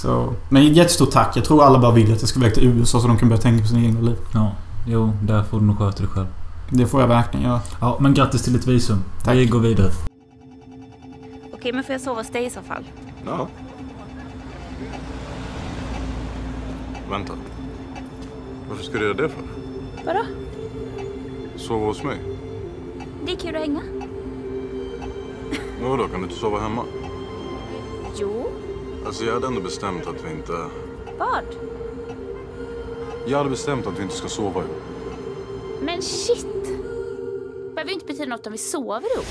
Så, 0.03 0.35
men 0.49 0.75
jättestort 0.75 1.11
tack. 1.11 1.37
Jag 1.37 1.45
tror 1.45 1.65
alla 1.65 1.79
bara 1.79 1.93
vill 1.93 2.13
att 2.13 2.21
jag 2.21 2.29
ska 2.29 2.39
iväg 2.41 2.55
till 2.55 2.65
USA 2.65 3.01
så 3.01 3.07
de 3.07 3.19
kan 3.19 3.29
börja 3.29 3.43
tänka 3.43 3.63
på 3.63 3.69
sina 3.69 3.81
egna 3.81 4.01
liv. 4.01 4.17
Ja, 4.35 4.53
jo, 4.87 5.13
där 5.23 5.43
får 5.43 5.61
du 5.61 5.67
nog 5.67 5.79
sköta 5.79 5.99
dig 5.99 6.07
själv. 6.07 6.27
Det 6.71 6.87
får 6.87 7.01
jag 7.01 7.09
verkligen 7.09 7.47
göra. 7.47 7.61
Ja, 7.81 7.97
men 8.01 8.15
grattis 8.15 8.43
till 8.43 8.53
ditt 8.53 8.67
visum. 8.67 9.05
Tack. 9.25 9.37
Vi 9.37 9.47
går 9.47 9.59
vidare. 9.59 9.91
Okej, 11.53 11.73
men 11.73 11.85
får 11.85 11.93
jag 11.93 12.01
sova 12.01 12.21
hos 12.21 12.31
dig 12.31 12.45
i 12.47 12.51
så 12.51 12.63
fall? 12.63 12.85
Ja. 13.27 13.49
Vänta. 17.11 17.33
Varför 18.69 18.85
ska 18.85 18.99
du 18.99 19.05
göra 19.05 19.15
det 19.15 19.29
för? 19.29 19.43
Vadå? 20.07 20.21
Sova 21.57 21.87
hos 21.87 22.03
mig? 22.03 22.17
Det 23.27 23.33
är 23.33 23.37
kul 23.37 23.57
att 23.57 23.63
hänga. 23.63 23.83
Men 25.81 25.91
vadå, 25.91 26.09
kan 26.09 26.21
du 26.21 26.27
inte 26.27 26.39
sova 26.39 26.61
hemma? 26.61 26.83
Jo. 28.21 28.47
Alltså 29.07 29.25
jag 29.25 29.35
hade 29.35 29.47
ändå 29.47 29.61
bestämt 29.61 30.07
att 30.07 30.25
vi 30.25 30.31
inte... 30.31 30.53
Vad? 31.19 31.45
Jag 33.27 33.39
hade 33.39 33.51
bestämt 33.51 33.87
att 33.87 33.99
vi 33.99 34.03
inte 34.03 34.15
ska 34.15 34.29
sova 34.29 34.61
ihop. 34.61 34.83
Men 35.81 36.03
shit! 36.03 36.47
behöver 37.75 37.89
ju 37.89 37.95
inte 37.95 38.07
betyda 38.07 38.31
något 38.31 38.47
om 38.47 38.53
vi 38.53 38.59
sover 38.59 39.15
ihop. 39.15 39.27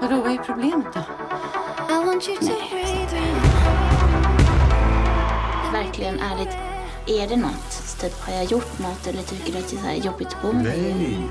Vadå, 0.00 0.22
vad 0.22 0.32
är 0.32 0.38
problemet 0.46 0.86
då? 0.94 1.00
I 1.94 2.06
want 2.06 2.28
you 2.28 2.38
to 2.38 2.44
breathe 2.44 3.16
in. 3.16 3.34
Verkligen 5.72 6.18
ärligt, 6.18 6.56
är 7.06 7.28
det 7.28 7.36
något? 7.36 7.98
Typ, 8.00 8.20
har 8.20 8.34
jag 8.34 8.44
gjort 8.44 8.78
något 8.78 9.06
eller 9.06 9.22
tycker 9.22 9.52
du 9.52 9.58
att 9.58 9.68
det 9.68 9.76
är 9.76 9.80
så 9.80 9.86
här 9.86 9.94
jobbigt 9.94 10.28
att 10.28 10.42
bo 10.42 10.52
med 10.52 10.64
mig? 10.64 10.94
Nej! 10.98 11.30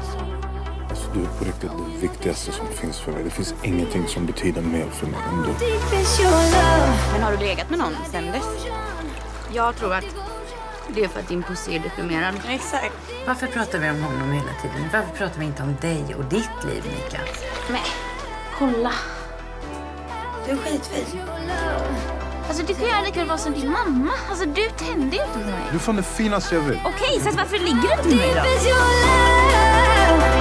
Du 1.13 1.19
är 1.19 1.25
på 1.25 1.45
riktigt 1.45 1.71
det 1.71 2.07
viktigaste 2.07 2.51
som 2.51 2.67
finns 2.67 2.99
för 2.99 3.11
mig. 3.11 3.23
Det 3.23 3.29
finns 3.29 3.53
ingenting 3.63 4.07
som 4.07 4.25
betyder 4.25 4.61
mer 4.61 4.89
för 4.89 5.07
mig 5.07 5.19
än 5.29 5.41
du. 5.41 5.49
Men 7.11 7.23
har 7.23 7.31
du 7.31 7.37
legat 7.37 7.69
med 7.69 7.79
någon 7.79 7.95
sen 8.11 8.31
dess? 8.31 8.65
Jag 9.53 9.75
tror 9.75 9.93
att 9.93 10.05
det 10.87 11.03
är 11.03 11.07
för 11.07 11.19
att 11.19 11.27
din 11.27 11.43
pussy 11.43 11.75
är 11.75 11.79
deprimerad. 11.79 12.35
Exakt. 12.49 12.93
Varför 13.27 13.47
pratar 13.47 13.79
vi 13.79 13.89
om 13.89 14.03
honom 14.03 14.31
hela 14.31 14.51
tiden? 14.61 14.89
Varför 14.93 15.17
pratar 15.17 15.39
vi 15.39 15.45
inte 15.45 15.63
om 15.63 15.75
dig 15.81 16.15
och 16.17 16.25
ditt 16.25 16.63
liv, 16.63 16.83
Mika? 16.85 17.21
Men 17.69 17.81
kolla. 18.57 18.91
Du 20.45 20.51
är 20.51 20.57
skitfin. 20.57 21.21
Alltså 22.47 22.63
du 22.65 22.73
kan 22.73 22.87
göra 22.87 23.01
lika 23.01 23.25
vara 23.25 23.37
som 23.37 23.53
din 23.53 23.71
mamma. 23.71 24.11
Alltså 24.29 24.45
du 24.45 24.69
tänder 24.69 25.17
ju 25.17 25.23
inte 25.23 25.33
på 25.33 25.39
mig. 25.39 25.67
Du 25.71 25.75
är 25.75 25.79
fan 25.79 25.95
det 25.95 26.03
finaste 26.03 26.55
jag 26.55 26.61
vet. 26.61 26.77
Okej, 26.85 27.19
så 27.19 27.37
varför 27.37 27.59
ligger 27.59 27.81
du 27.81 27.93
inte 27.93 28.07
med 28.07 28.17
mig 28.17 28.33
då? 28.35 30.32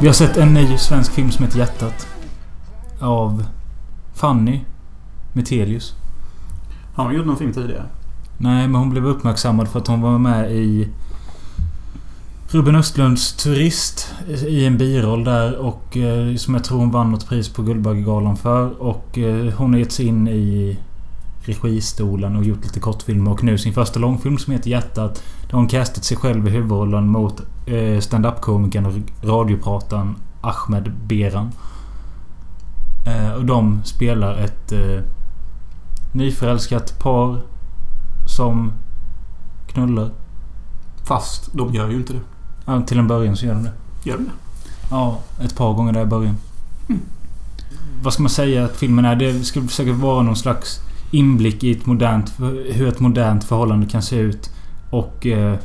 Vi 0.00 0.06
har 0.06 0.14
sett 0.14 0.36
en 0.36 0.54
ny 0.54 0.78
svensk 0.78 1.12
film 1.12 1.30
som 1.30 1.44
heter 1.44 1.58
Hjärtat. 1.58 2.08
Av 3.00 3.44
Fanny 4.14 4.60
Metelius. 5.32 5.94
Har 6.94 7.04
hon 7.04 7.14
gjort 7.14 7.26
någon 7.26 7.36
film 7.36 7.52
tidigare? 7.52 7.84
Nej, 8.38 8.68
men 8.68 8.74
hon 8.74 8.90
blev 8.90 9.06
uppmärksammad 9.06 9.68
för 9.68 9.78
att 9.78 9.86
hon 9.86 10.00
var 10.00 10.18
med 10.18 10.52
i 10.52 10.88
Ruben 12.48 12.76
Östlunds 12.76 13.32
turist 13.32 14.14
i 14.46 14.66
en 14.66 14.78
biroll 14.78 15.24
där 15.24 15.56
och 15.56 15.96
eh, 15.96 16.36
som 16.36 16.54
jag 16.54 16.64
tror 16.64 16.78
hon 16.78 16.90
vann 16.90 17.10
något 17.10 17.28
pris 17.28 17.48
på 17.48 17.62
Guldbaggegalan 17.62 18.36
för. 18.36 18.82
Och 18.82 19.18
eh, 19.18 19.52
hon 19.52 19.72
har 19.72 19.78
gett 19.80 19.92
sig 19.92 20.06
in 20.06 20.28
i 20.28 20.78
registolen 21.44 22.36
och 22.36 22.44
gjort 22.44 22.64
lite 22.64 22.80
kortfilmer 22.80 23.30
och 23.30 23.44
nu 23.44 23.58
sin 23.58 23.72
första 23.72 23.98
långfilm 23.98 24.38
som 24.38 24.52
heter 24.52 24.70
Hjärtat. 24.70 25.22
Där 25.50 25.56
hon 25.56 25.68
castat 25.68 26.04
sig 26.04 26.16
själv 26.16 26.48
i 26.48 26.50
huvudrollen 26.50 27.08
mot 27.08 27.40
eh, 27.66 28.00
stand-up-komikern 28.00 28.86
och 28.86 28.92
radioprataren 29.28 30.16
Ahmed 30.40 30.92
Beran. 31.06 31.50
Eh, 33.06 33.32
och 33.32 33.44
de 33.44 33.80
spelar 33.84 34.36
ett 34.36 34.72
eh, 34.72 35.02
nyförälskat 36.12 36.98
par 36.98 37.40
som 38.26 38.72
knullar. 39.66 40.10
Fast 41.04 41.52
de 41.52 41.74
gör 41.74 41.88
ju 41.88 41.96
inte 41.96 42.12
det. 42.12 42.20
Ja, 42.64 42.82
till 42.82 42.98
en 42.98 43.08
början 43.08 43.36
så 43.36 43.46
gör 43.46 43.54
de 43.54 43.62
det. 43.62 43.72
Gör 44.04 44.16
de 44.16 44.24
det? 44.24 44.30
Ja, 44.90 45.18
ett 45.40 45.56
par 45.56 45.74
gånger 45.74 45.92
där 45.92 46.02
i 46.02 46.06
början. 46.06 46.36
Vad 48.02 48.12
ska 48.12 48.22
man 48.22 48.30
säga 48.30 48.64
att 48.64 48.76
filmen 48.76 49.04
är? 49.04 49.16
Det 49.16 49.44
ska 49.44 49.60
säkert 49.68 49.96
vara 49.96 50.22
någon 50.22 50.36
slags 50.36 50.80
inblick 51.10 51.64
i 51.64 51.72
ett 51.72 51.86
modernt... 51.86 52.32
Hur 52.72 52.88
ett 52.88 53.00
modernt 53.00 53.44
förhållande 53.44 53.86
kan 53.86 54.02
se 54.02 54.16
ut. 54.16 54.50
Och... 54.90 55.26
Eh, 55.26 55.52
eh, 55.52 55.58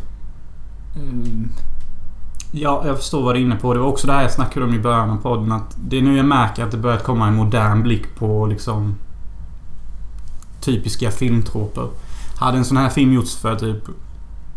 Ja, 2.57 2.83
jag 2.85 2.97
förstår 2.97 3.23
vad 3.23 3.35
du 3.35 3.39
är 3.39 3.43
inne 3.43 3.55
på. 3.55 3.73
Det 3.73 3.79
var 3.79 3.87
också 3.87 4.07
det 4.07 4.13
här 4.13 4.21
jag 4.21 4.31
snackade 4.31 4.65
om 4.65 4.73
i 4.73 4.79
början 4.79 5.09
av 5.09 5.17
podden. 5.17 5.51
Att 5.51 5.77
det 5.77 5.97
är 5.97 6.01
nu 6.01 6.17
jag 6.17 6.25
märker 6.25 6.63
att 6.63 6.71
det 6.71 6.77
börjat 6.77 7.03
komma 7.03 7.27
en 7.27 7.35
modern 7.35 7.83
blick 7.83 8.15
på 8.15 8.45
liksom... 8.45 8.95
Typiska 10.61 11.11
filmtroper. 11.11 11.87
Hade 12.39 12.57
en 12.57 12.65
sån 12.65 12.77
här 12.77 12.89
film 12.89 13.13
gjorts 13.13 13.35
för 13.35 13.55
typ 13.55 13.83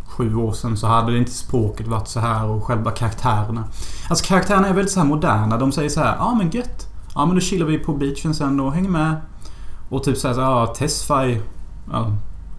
sju 0.06 0.34
år 0.34 0.52
sedan 0.52 0.76
så 0.76 0.86
hade 0.86 1.12
det 1.12 1.18
inte 1.18 1.30
språket 1.30 1.86
varit 1.86 2.08
så 2.08 2.20
här 2.20 2.44
och 2.44 2.64
själva 2.64 2.90
karaktärerna. 2.90 3.64
Alltså 4.08 4.24
karaktärerna 4.24 4.68
är 4.68 4.74
väldigt 4.74 4.92
så 4.92 5.00
här 5.00 5.06
moderna. 5.06 5.58
De 5.58 5.72
säger 5.72 5.88
så 5.88 6.00
här, 6.00 6.16
ja 6.16 6.24
ah, 6.24 6.34
men 6.34 6.50
gött. 6.50 6.86
Ja 7.14 7.26
men 7.26 7.34
då 7.34 7.40
chillar 7.40 7.66
vi 7.66 7.78
på 7.78 7.92
beachen 7.92 8.34
sen 8.34 8.60
och 8.60 8.72
hänger 8.72 8.90
med. 8.90 9.16
Och 9.88 10.04
typ 10.04 10.16
såhär, 10.16 10.40
ja 10.40 10.46
ah, 10.46 10.66
Tesfaye. 10.66 11.40
Ja, 11.92 12.12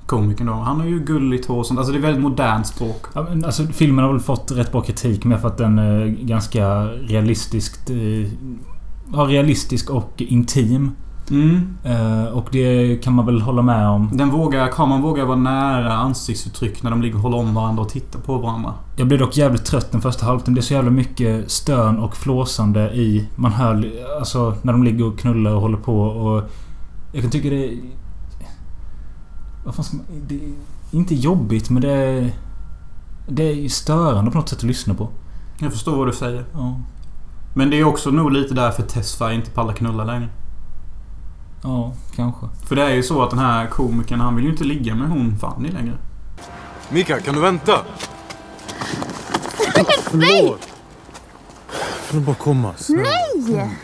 komikern 0.06 0.48
då. 0.48 0.54
Han 0.54 0.80
har 0.80 0.88
ju 0.88 1.00
gulligt 1.00 1.46
hår 1.46 1.58
och 1.58 1.66
sånt. 1.66 1.80
Alltså 1.80 1.94
det 1.94 2.00
är 2.00 2.02
väldigt 2.02 2.24
modernt 2.24 2.68
språk. 2.68 3.06
ja, 3.14 3.26
men 3.30 3.46
alltså, 3.46 3.64
filmen 3.64 4.06
har 4.06 4.12
väl 4.12 4.22
fått 4.22 4.52
rätt 4.52 4.72
bra 4.72 4.82
kritik 4.82 5.26
med 5.26 5.42
för 5.42 5.48
att 5.48 5.58
den 5.58 5.80
är 5.80 6.06
ganska 6.06 6.84
realistiskt... 6.86 7.90
Eh, 7.90 8.28
ja, 9.14 9.26
realistisk 9.28 9.90
och 9.90 10.14
intim. 10.18 10.92
Mm. 11.32 11.78
Eh, 11.84 12.26
och 12.26 12.48
det 12.52 12.98
kan 13.04 13.14
man 13.14 13.26
väl 13.26 13.42
hålla 13.42 13.62
med 13.62 13.88
om. 13.88 14.10
Den 14.14 14.30
vågar, 14.30 14.68
kameran 14.68 15.02
vågar 15.02 15.26
vara 15.26 15.38
nära 15.38 15.94
ansiktsuttryck 15.94 16.84
när 16.84 16.92
de 16.92 17.02
ligger 17.02 17.16
och 17.16 17.22
håller 17.22 17.38
om 17.38 17.54
varandra 17.54 17.84
och 17.84 17.90
tittar 17.90 18.20
på 18.20 18.38
varandra. 18.38 18.74
Jag 18.96 19.08
blev 19.08 19.20
dock 19.20 19.38
jävligt 19.38 19.66
trött 19.66 19.92
den 19.92 20.02
första 20.02 20.26
halvtimmen. 20.26 20.56
Det 20.56 20.60
är 20.60 20.64
så 20.64 20.74
jävla 20.74 20.92
mycket 20.92 21.52
stön 21.52 22.00
och 22.00 22.18
flåsande 22.18 22.92
i... 22.94 23.28
Man 23.36 23.52
hör 23.52 23.92
alltså 24.20 24.56
när 24.62 24.74
de 24.74 24.84
ligger 24.84 25.08
och 25.08 25.20
knullar 25.20 25.52
och 25.52 25.62
håller 25.62 25.78
på 25.78 26.02
och... 26.02 26.44
Jag 27.12 27.22
kan 27.22 27.32
tycka 27.32 27.50
det... 27.50 27.66
är- 27.66 27.78
Vad 29.66 29.76
fan 29.76 29.86
ska 29.86 29.98
man... 29.98 30.06
Det 30.28 30.36
är 30.36 30.52
inte 30.92 31.16
jobbigt 31.16 31.70
men 31.70 31.82
det 31.82 31.92
är... 31.92 32.32
Det 33.28 33.44
är 33.44 33.54
ju 33.54 33.70
störande 33.70 34.32
på 34.32 34.38
något 34.38 34.50
sätt 34.50 34.58
att 34.60 34.64
lyssna 34.64 34.94
på. 34.94 35.10
Jag 35.60 35.72
förstår 35.72 35.98
vad 35.98 36.08
du 36.08 36.14
säger. 36.14 36.46
Ja. 36.54 36.80
Men 37.56 37.70
det 37.70 37.80
är 37.80 37.84
också 37.84 38.10
nog 38.12 38.32
lite 38.32 38.54
därför 38.54 38.84
Tesfaye 38.84 39.36
inte 39.36 39.52
pallar 39.52 39.74
knulla 39.74 40.04
längre. 40.04 40.30
Ja, 41.64 41.94
kanske. 42.16 42.46
För 42.66 42.76
det 42.76 42.84
är 42.84 42.90
ju 42.96 43.04
så 43.04 43.24
att 43.24 43.30
den 43.30 43.40
här 43.40 43.68
komikern, 43.68 44.20
han 44.20 44.36
vill 44.36 44.46
ju 44.46 44.52
inte 44.52 44.64
ligga 44.64 44.96
med 44.96 45.10
hon 45.10 45.38
Fanny 45.38 45.70
längre. 45.72 45.94
Mika, 46.90 47.20
kan 47.20 47.36
du 47.36 47.42
vänta? 47.42 47.72
Förlåt. 50.04 50.68
Får 52.06 52.18
du 52.20 52.26
bara 52.26 52.36
komma? 52.36 52.74
snälla? 52.78 53.04
Nej! 53.56 53.78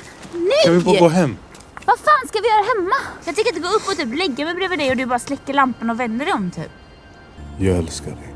Kan 0.65 0.73
vi 0.73 0.81
bara 0.83 0.99
gå 0.99 1.09
hem? 1.09 1.37
Vad 1.85 1.99
fan 1.99 2.27
ska 2.27 2.39
vi 2.39 2.47
göra 2.47 2.65
hemma? 2.75 2.95
Jag 3.25 3.35
tänker 3.35 3.55
inte 3.55 3.69
gå 3.69 3.75
upp 3.75 3.87
och 3.87 3.97
typ 3.97 4.15
lägga 4.15 4.45
mig 4.45 4.55
bredvid 4.55 4.79
dig 4.79 4.89
och 4.91 4.97
du 4.97 5.05
bara 5.05 5.19
släcker 5.19 5.53
lampan 5.53 5.89
och 5.89 5.99
vänder 5.99 6.25
dig 6.25 6.33
om 6.33 6.51
typ. 6.51 6.71
Jag 7.59 7.77
älskar 7.77 8.11
dig. 8.11 8.35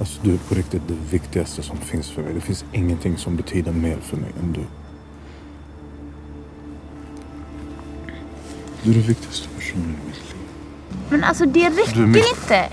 Alltså 0.00 0.20
du 0.22 0.34
är 0.34 0.38
på 0.38 0.54
riktigt 0.54 0.82
det 0.88 0.94
viktigaste 1.10 1.62
som 1.62 1.76
finns 1.76 2.10
för 2.10 2.22
mig. 2.22 2.34
Det 2.34 2.40
finns 2.40 2.64
ingenting 2.72 3.18
som 3.18 3.36
betyder 3.36 3.72
mer 3.72 3.98
för 4.00 4.16
mig 4.16 4.32
än 4.40 4.52
du. 4.52 4.64
Du 8.82 8.90
är 8.90 8.94
den 8.94 9.02
viktigaste 9.02 9.48
personen 9.48 9.84
i 10.04 10.06
mitt 10.06 10.16
liv. 10.16 10.36
Men 11.10 11.24
alltså 11.24 11.46
det 11.46 11.68
räcker 11.68 12.28
inte. 12.28 12.68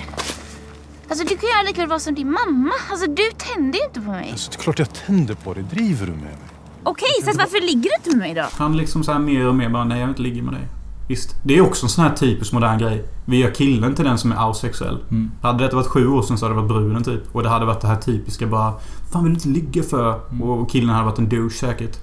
Alltså 1.10 1.26
du 1.26 1.38
kan 1.38 1.50
ju 1.50 1.68
lika 1.68 1.82
väl 1.82 1.90
vara 1.90 2.00
som 2.00 2.16
din 2.16 2.32
mamma. 2.32 2.74
Alltså 2.90 3.08
du 3.08 3.32
tänder 3.38 3.80
ju 3.80 3.86
inte 3.86 4.02
på 4.02 4.12
mig. 4.12 4.30
Alltså 4.32 4.52
det 4.52 4.58
är 4.58 4.62
klart 4.62 4.80
jag 4.80 4.94
tänder 4.94 5.36
på 5.36 5.54
dig. 5.54 5.64
Driver 5.64 6.06
du 6.06 6.12
med 6.12 6.22
mig? 6.22 6.38
Okej, 6.84 7.08
så 7.24 7.30
att 7.30 7.38
varför 7.38 7.62
ligger 7.62 7.90
du 7.90 7.96
inte 7.96 8.10
med 8.10 8.18
mig 8.18 8.34
då? 8.34 8.46
Han 8.52 8.78
liksom 8.78 9.04
så 9.04 9.12
här 9.12 9.20
mer 9.20 9.48
och 9.48 9.56
mer 9.56 9.70
bara, 9.70 9.84
nej 9.84 10.00
jag 10.00 10.08
vill 10.08 10.12
inte 10.12 10.22
ligga 10.22 10.44
med 10.44 10.54
dig. 10.54 10.68
Visst, 11.08 11.36
det 11.44 11.58
är 11.58 11.62
också 11.62 11.86
en 11.86 11.90
sån 11.90 12.04
här 12.04 12.16
typisk 12.16 12.54
modern 12.54 12.78
grej. 12.78 13.06
Vi 13.26 13.38
gör 13.38 13.52
killen 13.52 13.96
till 13.96 14.06
den 14.06 14.18
som 14.18 14.32
är 14.32 14.50
asexuell. 14.50 14.98
Mm. 15.12 15.32
Hade 15.42 15.68
det 15.68 15.76
varit 15.76 15.88
sju 15.88 16.08
år 16.08 16.22
sedan 16.22 16.38
så 16.38 16.46
hade 16.46 16.56
det 16.56 16.62
varit 16.62 16.72
bruden 16.72 17.04
typ. 17.04 17.36
Och 17.36 17.44
det 17.44 17.50
hade 17.50 17.66
varit 17.66 17.82
det 17.82 17.88
här 17.88 17.96
typiska 17.96 18.48
bara 18.48 18.74
Fan 19.12 19.24
vill 19.24 19.34
du 19.34 19.36
inte 19.36 19.50
ligga 19.50 19.84
för? 19.84 20.20
Och 20.42 20.70
killen 20.70 20.90
hade 20.90 21.06
varit 21.06 21.20
en 21.20 21.30
douche 21.30 21.50
säkert. 21.50 22.00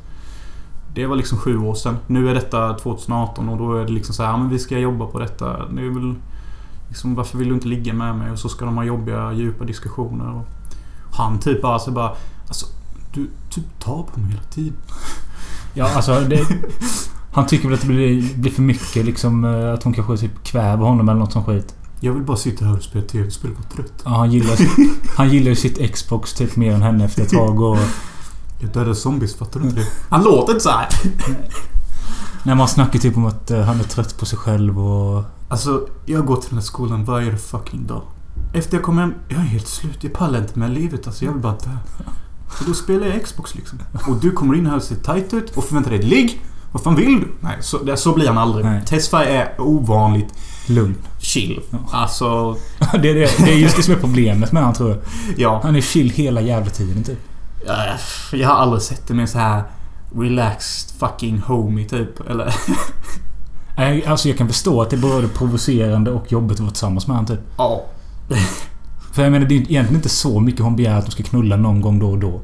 Det 0.94 1.06
var 1.06 1.16
liksom 1.16 1.38
sju 1.38 1.58
år 1.58 1.74
sedan. 1.74 1.96
Nu 2.06 2.30
är 2.30 2.34
detta 2.34 2.74
2018 2.74 3.48
och 3.48 3.58
då 3.58 3.76
är 3.76 3.84
det 3.84 3.92
liksom 3.92 4.14
så 4.14 4.22
här, 4.22 4.38
men 4.38 4.48
vi 4.48 4.58
ska 4.58 4.78
jobba 4.78 5.06
på 5.06 5.18
detta. 5.18 5.66
Det 5.68 5.82
är 5.82 5.90
väl 5.90 6.14
liksom, 6.88 7.14
varför 7.14 7.38
vill 7.38 7.48
du 7.48 7.54
inte 7.54 7.68
ligga 7.68 7.92
med 7.92 8.16
mig? 8.16 8.30
Och 8.30 8.38
så 8.38 8.48
ska 8.48 8.64
de 8.64 8.76
ha 8.76 8.84
jobbiga, 8.84 9.32
djupa 9.32 9.64
diskussioner. 9.64 10.34
Och 10.36 10.46
han 11.16 11.38
typ 11.38 11.62
bara 11.62 11.78
så 11.78 11.90
bara, 11.90 12.12
alltså 12.48 12.66
du 13.16 13.30
typ 13.50 13.64
tar 13.80 14.02
på 14.02 14.20
mig 14.20 14.30
hela 14.30 14.42
tiden. 14.42 14.74
Ja, 15.74 15.90
alltså 15.96 16.20
det... 16.20 16.46
Han 17.32 17.46
tycker 17.46 17.68
väl 17.68 17.74
att 17.74 17.80
det 17.80 17.86
blir, 17.86 18.34
blir 18.38 18.52
för 18.52 18.62
mycket 18.62 19.04
liksom. 19.06 19.44
eh, 19.44 19.72
Att 19.74 19.82
hon 19.82 19.92
kanske 19.94 20.16
typ 20.16 20.44
kväver 20.44 20.84
honom 20.84 21.08
eller 21.08 21.18
något 21.20 21.32
sånt 21.32 21.46
skit. 21.46 21.74
Jag 22.00 22.12
vill 22.12 22.22
bara 22.22 22.36
sitta 22.36 22.64
här 22.64 22.76
och 22.76 22.82
spela 22.82 23.04
tv-spel 23.04 23.50
och 23.58 23.74
trött. 23.76 23.92
Ja, 24.04 24.10
han 24.10 24.32
gillar, 24.32 24.56
han 25.16 25.30
gillar 25.30 25.48
ju 25.48 25.56
sitt 25.56 25.92
Xbox 25.94 26.34
typ 26.34 26.56
mer 26.56 26.74
än 26.74 26.82
henne 26.82 27.04
efter 27.04 27.22
ett 27.22 27.30
tag 27.30 27.60
och... 27.60 27.78
Jag 28.60 28.70
dödar 28.72 28.94
zombies, 28.94 29.34
fattar 29.36 29.60
du 29.60 29.66
inte 29.66 29.80
det? 29.80 29.86
Han 30.08 30.22
låter 30.24 30.52
inte 30.52 30.62
så 30.64 30.70
här. 30.70 30.88
När 32.42 32.54
man 32.54 32.68
snackar 32.68 32.98
typ 32.98 33.16
om 33.16 33.26
att 33.26 33.50
eh, 33.50 33.60
han 33.60 33.80
är 33.80 33.84
trött 33.84 34.18
på 34.18 34.26
sig 34.26 34.38
själv 34.38 34.78
och... 34.80 35.24
Alltså, 35.48 35.86
jag 36.06 36.26
går 36.26 36.36
till 36.36 36.48
den 36.48 36.58
här 36.58 36.64
skolan 36.64 37.04
varje 37.04 37.36
fucking 37.36 37.86
dag. 37.86 38.02
Efter 38.52 38.76
jag 38.76 38.84
kommer 38.84 39.02
hem, 39.02 39.14
jag 39.28 39.38
är 39.38 39.44
helt 39.44 39.66
slut. 39.68 40.04
Jag 40.04 40.12
pallar 40.12 40.38
inte 40.38 40.58
med 40.58 40.70
livet. 40.70 41.06
Alltså, 41.06 41.24
jag 41.24 41.32
vill 41.32 41.42
bara 41.42 41.52
dö. 41.52 41.70
Så 42.58 42.64
då 42.64 42.74
spelar 42.74 43.06
jag 43.06 43.24
Xbox 43.24 43.54
liksom. 43.54 43.78
Och 44.08 44.16
du 44.16 44.30
kommer 44.30 44.54
in 44.54 44.66
här 44.66 44.76
och 44.76 44.82
ser 44.82 44.94
tight 44.96 45.34
ut 45.34 45.56
och 45.56 45.64
förväntar 45.64 45.90
dig 45.90 45.98
ett 45.98 46.04
ligg. 46.06 46.40
Vad 46.72 46.82
fan 46.82 46.94
vill 46.94 47.20
du? 47.20 47.28
Nej, 47.40 47.56
så, 47.60 47.78
det, 47.78 47.96
så 47.96 48.12
blir 48.14 48.26
han 48.28 48.38
aldrig. 48.38 48.64
Nej. 48.64 48.82
Tesfaye 48.86 49.28
är 49.42 49.60
ovanligt 49.60 50.34
Lugn. 50.66 50.94
chill. 51.18 51.60
Alltså, 51.90 52.52
det, 52.92 53.10
är 53.10 53.14
det, 53.14 53.30
det 53.44 53.52
är 53.52 53.56
just 53.56 53.76
det 53.76 53.82
som 53.82 53.94
är 53.94 53.98
problemet 53.98 54.52
med 54.52 54.62
han 54.62 54.74
tror 54.74 54.90
jag. 54.90 54.98
ja. 55.36 55.60
Han 55.62 55.76
är 55.76 55.80
chill 55.80 56.10
hela 56.10 56.40
jävla 56.40 56.70
tiden 56.70 57.04
typ. 57.04 57.18
Jag 58.32 58.48
har 58.48 58.54
aldrig 58.54 58.82
sett 58.82 59.08
det 59.08 59.14
med 59.14 59.28
så 59.28 59.38
här 59.38 59.62
relaxed 60.14 60.98
fucking 60.98 61.38
homie 61.38 61.88
typ. 61.88 62.30
Eller... 62.30 62.54
Nej, 63.76 64.06
Alltså 64.06 64.28
jag 64.28 64.38
kan 64.38 64.48
förstå 64.48 64.82
att 64.82 64.90
det 64.90 64.96
är 64.96 65.00
både 65.00 65.28
provocerande 65.28 66.10
och 66.10 66.32
jobbigt 66.32 66.54
att 66.56 66.60
vara 66.60 66.70
tillsammans 66.70 67.06
med 67.06 67.16
han 67.16 67.26
typ. 67.26 67.40
Ja. 67.56 67.84
För 69.16 69.22
jag 69.22 69.32
menar 69.32 69.46
det 69.46 69.54
är 69.54 69.58
egentligen 69.58 69.94
inte 69.94 70.08
så 70.08 70.40
mycket 70.40 70.60
hon 70.60 70.76
begär 70.76 70.98
att 70.98 71.04
de 71.04 71.10
ska 71.10 71.22
knulla 71.22 71.56
någon 71.56 71.80
gång 71.80 71.98
då 71.98 72.10
och 72.10 72.18
då. 72.18 72.40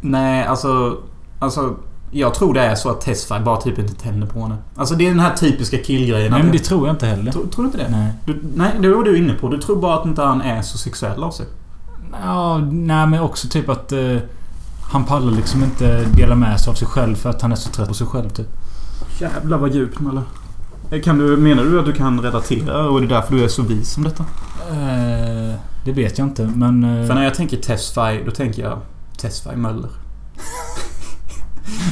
Nej, 0.00 0.44
alltså... 0.44 0.98
Alltså... 1.38 1.76
Jag 2.10 2.34
tror 2.34 2.54
det 2.54 2.60
är 2.60 2.74
så 2.74 2.90
att 2.90 3.00
Tesfaye 3.00 3.40
bara 3.40 3.56
typ 3.56 3.78
inte 3.78 3.94
tänder 3.94 4.26
på 4.26 4.40
henne. 4.40 4.56
Alltså 4.76 4.94
det 4.94 5.06
är 5.06 5.10
den 5.10 5.20
här 5.20 5.34
typiska 5.34 5.78
killgrejen. 5.78 6.32
Nej 6.32 6.42
men 6.42 6.52
det 6.52 6.58
tror 6.58 6.86
jag 6.86 6.94
inte 6.94 7.06
heller. 7.06 7.32
Tror, 7.32 7.46
tror 7.46 7.62
du 7.64 7.66
inte 7.66 7.78
det? 7.78 7.88
Nej. 7.90 8.12
Du, 8.24 8.42
nej, 8.54 8.70
det 8.80 8.88
var 8.88 9.04
du 9.04 9.18
inne 9.18 9.34
på. 9.34 9.48
Du 9.48 9.58
tror 9.58 9.80
bara 9.80 9.98
att 9.98 10.06
inte 10.06 10.22
han 10.22 10.40
är 10.42 10.62
så 10.62 10.78
sexuell 10.78 11.22
av 11.22 11.30
sig. 11.30 11.46
Ja, 12.24 12.58
nej 12.58 13.06
men 13.06 13.20
också 13.20 13.48
typ 13.48 13.68
att... 13.68 13.92
Eh, 13.92 14.16
han 14.82 15.04
pallar 15.04 15.32
liksom 15.32 15.64
inte 15.64 16.04
dela 16.04 16.34
med 16.34 16.60
sig 16.60 16.70
av 16.70 16.74
sig 16.74 16.88
själv 16.88 17.14
för 17.14 17.30
att 17.30 17.42
han 17.42 17.52
är 17.52 17.56
så 17.56 17.70
trött 17.70 17.88
på 17.88 17.94
sig 17.94 18.06
själv 18.06 18.28
typ. 18.28 18.48
Jävlar 19.18 19.58
vad 19.58 19.74
djupt 19.74 20.00
Mölle. 20.00 20.22
Eh, 20.90 21.02
Kan 21.02 21.18
du, 21.18 21.36
menar 21.36 21.64
du 21.64 21.78
att 21.80 21.86
du 21.86 21.92
kan 21.92 22.20
relatera 22.20 22.88
och 22.88 22.98
är 22.98 23.00
det 23.02 23.14
därför 23.14 23.34
du 23.34 23.44
är 23.44 23.48
så 23.48 23.62
vis 23.62 23.90
som 23.90 24.04
detta? 24.04 24.24
Eh, 24.70 25.39
det 25.84 25.92
vet 25.92 26.18
jag 26.18 26.26
inte 26.28 26.42
men... 26.56 26.84
Eh, 27.00 27.06
För 27.06 27.14
när 27.14 27.24
jag 27.24 27.34
tänker 27.34 27.56
Tesfaye, 27.56 28.24
då 28.24 28.30
tänker 28.30 28.62
jag 28.62 28.78
Tesfaye 29.16 29.56
Möller. 29.56 29.90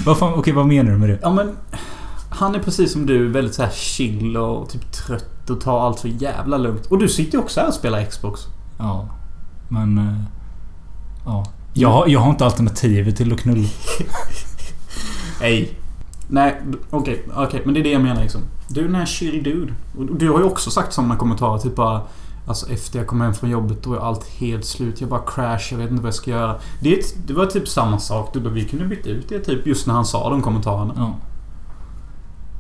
vad 0.07 0.19
fan, 0.19 0.33
okej 0.35 0.53
vad 0.53 0.67
menar 0.67 0.91
du 0.93 0.99
med 0.99 1.09
det? 1.09 1.19
Ja 1.23 1.31
men... 1.33 1.57
Han 2.31 2.55
är 2.55 2.59
precis 2.59 2.93
som 2.93 3.07
du, 3.07 3.29
väldigt 3.29 3.55
så 3.55 3.63
här 3.63 3.71
chill 3.71 4.37
och 4.37 4.69
typ 4.69 4.93
trött 4.93 5.51
och 5.51 5.61
tar 5.61 5.81
allt 5.87 5.99
så 5.99 6.09
jävla 6.09 6.57
lugnt. 6.59 6.87
Och 6.87 6.99
du 6.99 7.09
sitter 7.09 7.33
ju 7.39 7.45
också 7.45 7.61
här 7.61 7.69
och 7.69 7.75
spelar 7.75 8.05
Xbox. 8.05 8.41
Ja. 8.79 9.09
Men... 9.69 9.99
Eh, 9.99 10.15
ja. 11.27 11.45
Jag, 11.75 11.89
har- 11.89 12.07
jag 12.09 12.21
har 12.21 12.31
inte 12.31 12.45
alternativet 12.45 13.17
till 13.17 13.33
att 13.33 13.41
knulla. 13.41 13.69
Nej. 15.41 15.75
Nej, 16.29 16.61
okej. 16.91 17.25
okej, 17.35 17.63
men 17.65 17.75
det 17.75 17.81
är 17.81 17.85
det 17.85 17.91
jag 17.91 18.03
menar 18.03 18.23
liksom. 18.23 18.41
Du 18.69 18.81
är 18.81 18.85
den 18.85 18.95
här 18.95 19.07
chill 19.07 19.43
dude. 19.43 19.73
Och 19.99 20.07
du 20.19 20.31
har 20.31 20.39
ju 20.39 20.45
också 20.45 20.71
sagt 20.71 20.93
sådana 20.93 21.17
kommentarer 21.17 21.59
typ 21.59 21.77
bara... 21.77 22.03
Alltså 22.49 22.71
efter 22.71 22.99
jag 22.99 23.07
kom 23.07 23.21
hem 23.21 23.35
från 23.35 23.51
jobbet 23.51 23.83
då 23.83 23.95
är 23.95 23.99
allt 23.99 24.29
helt 24.29 24.65
slut. 24.65 25.01
Jag 25.01 25.11
bara 25.11 25.23
crash. 25.27 25.69
Jag 25.71 25.79
vet 25.79 25.91
inte 25.91 26.03
vad 26.03 26.07
jag 26.07 26.15
ska 26.15 26.31
göra. 26.31 26.55
Det, 26.81 27.27
det 27.27 27.33
var 27.33 27.47
typ 27.47 27.69
samma 27.69 27.99
sak. 27.99 28.35
Då 28.35 28.51
vi 28.51 28.65
kunde 28.65 28.85
byta 28.85 29.09
ut 29.09 29.29
det 29.29 29.41
typ 29.41 29.67
just 29.67 29.87
när 29.87 29.95
han 29.95 30.07
sa 30.07 30.31
de 30.31 30.43
kommentarerna. 30.43 30.95
Ja. 30.97 31.15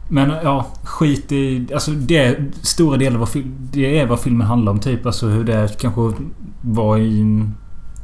Men 0.08 0.30
ja, 0.30 0.66
skit 0.82 1.32
i... 1.32 1.68
Alltså 1.72 1.90
det 1.90 2.38
stora 2.62 2.96
delar 2.96 3.20
av 3.20 3.28
vad 3.34 3.44
Det 3.72 3.98
är 3.98 4.06
vad 4.06 4.20
filmen 4.20 4.46
handlar 4.46 4.72
om 4.72 4.80
typ. 4.80 5.06
Alltså 5.06 5.26
hur 5.26 5.44
det 5.44 5.80
kanske 5.80 6.12
var 6.60 6.98
i 6.98 7.20
en... 7.20 7.54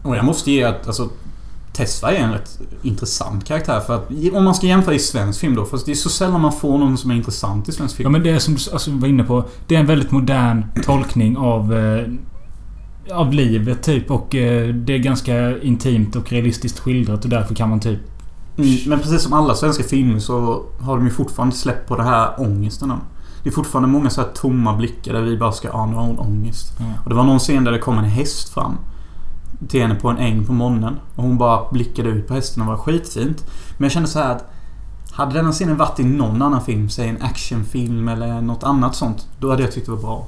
Och 0.03 0.17
jag 0.17 0.25
måste 0.25 0.51
ge 0.51 0.65
att 0.65 0.87
alltså, 0.87 1.09
Tesla 1.75 2.13
är 2.13 2.17
en 2.17 2.33
rätt 2.33 2.61
intressant 2.83 3.45
karaktär. 3.45 3.81
För 3.81 3.95
att 3.95 4.11
om 4.35 4.45
man 4.45 4.55
ska 4.55 4.67
jämföra 4.67 4.95
i 4.95 4.99
svensk 4.99 5.41
film 5.41 5.55
då. 5.55 5.65
Fast 5.65 5.87
det 5.87 5.93
är 5.93 5.97
så 5.97 6.09
sällan 6.09 6.41
man 6.41 6.53
får 6.53 6.79
någon 6.79 6.99
som 6.99 7.11
är 7.11 7.15
intressant 7.15 7.69
i 7.69 7.73
svensk 7.73 7.97
film. 7.97 8.07
Ja 8.07 8.11
men 8.11 8.23
det 8.23 8.31
är 8.31 8.39
som 8.39 8.55
du 8.55 8.61
alltså, 8.73 8.91
var 8.91 9.09
inne 9.09 9.25
på. 9.25 9.45
Det 9.67 9.77
är 9.77 9.81
en 9.81 9.87
väldigt 9.87 10.11
modern 10.11 10.65
tolkning 10.85 11.37
av... 11.37 11.75
Eh, 11.75 12.07
av 13.13 13.33
livet 13.33 13.83
typ. 13.83 14.11
Och 14.11 14.35
eh, 14.35 14.75
det 14.75 14.95
är 14.95 14.99
ganska 14.99 15.59
intimt 15.59 16.17
och 16.17 16.33
realistiskt 16.33 16.79
skildrat. 16.79 17.25
Och 17.25 17.31
därför 17.31 17.55
kan 17.55 17.71
man 17.71 17.81
typ... 17.81 18.01
Mm, 18.59 18.77
men 18.87 19.01
precis 19.01 19.23
som 19.23 19.33
alla 19.33 19.55
svenska 19.55 19.83
filmer 19.83 20.19
så 20.19 20.63
har 20.81 20.97
de 20.97 21.05
ju 21.05 21.11
fortfarande 21.11 21.57
släppt 21.57 21.89
på 21.89 21.97
det 21.97 22.03
här 22.03 22.41
ångesten. 22.41 22.93
Det 23.43 23.49
är 23.49 23.53
fortfarande 23.53 23.89
många 23.89 24.11
så 24.11 24.21
här 24.21 24.29
tomma 24.29 24.77
blickar 24.77 25.13
där 25.13 25.23
vi 25.23 25.37
bara 25.37 25.53
ska 25.53 25.73
ana 25.73 26.07
vår 26.07 26.21
ångest. 26.21 26.73
Ja. 26.79 26.85
Och 27.05 27.11
det 27.11 27.17
var 27.17 27.25
någon 27.25 27.39
scen 27.39 27.65
där 27.65 27.73
det 27.73 27.79
kom 27.79 27.99
en 27.99 28.05
häst 28.05 28.49
fram. 28.49 28.77
Till 29.69 29.83
henne 29.83 29.95
på 29.95 30.09
en 30.09 30.19
äng 30.19 30.47
på 30.47 30.53
morgonen. 30.53 30.97
Och 31.15 31.23
hon 31.23 31.39
bara 31.39 31.71
blickade 31.71 32.09
ut 32.09 32.29
på 32.29 32.35
hästen 32.35 32.63
och 32.63 32.69
var 32.69 32.77
skitfint. 32.77 33.45
Men 33.77 33.85
jag 33.85 33.93
kände 33.93 34.09
så 34.09 34.19
här 34.19 34.31
att... 34.31 34.51
Hade 35.13 35.35
denna 35.35 35.53
scenen 35.53 35.77
varit 35.77 36.01
i 36.01 36.05
någon 36.05 36.43
annan 36.43 36.65
film, 36.65 36.89
säg 36.89 37.09
en 37.09 37.23
actionfilm 37.23 38.09
eller 38.09 38.41
något 38.41 38.63
annat 38.63 38.95
sånt. 38.95 39.29
Då 39.41 39.51
hade 39.51 39.63
jag 39.63 39.73
tyckt 39.73 39.87
det 39.87 39.93
var 39.93 40.01
bra. 40.01 40.27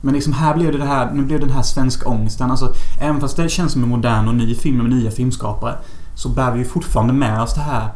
Men 0.00 0.14
liksom 0.14 0.32
här 0.32 0.54
blev 0.54 0.72
det 0.72 0.78
det 0.78 0.84
här, 0.84 1.12
nu 1.12 1.22
blev 1.22 1.40
det 1.40 1.46
den 1.46 1.54
här 1.54 1.62
svenska 1.62 2.08
ångesten. 2.08 2.50
Alltså, 2.50 2.72
även 3.00 3.20
fast 3.20 3.36
det 3.36 3.48
känns 3.48 3.72
som 3.72 3.82
en 3.82 3.88
modern 3.88 4.28
och 4.28 4.34
ny 4.34 4.54
film 4.54 4.76
med 4.76 4.90
nya 4.90 5.10
filmskapare. 5.10 5.74
Så 6.14 6.28
bär 6.28 6.52
vi 6.52 6.58
ju 6.58 6.64
fortfarande 6.64 7.12
med 7.12 7.42
oss 7.42 7.54
det 7.54 7.60
här 7.60 7.88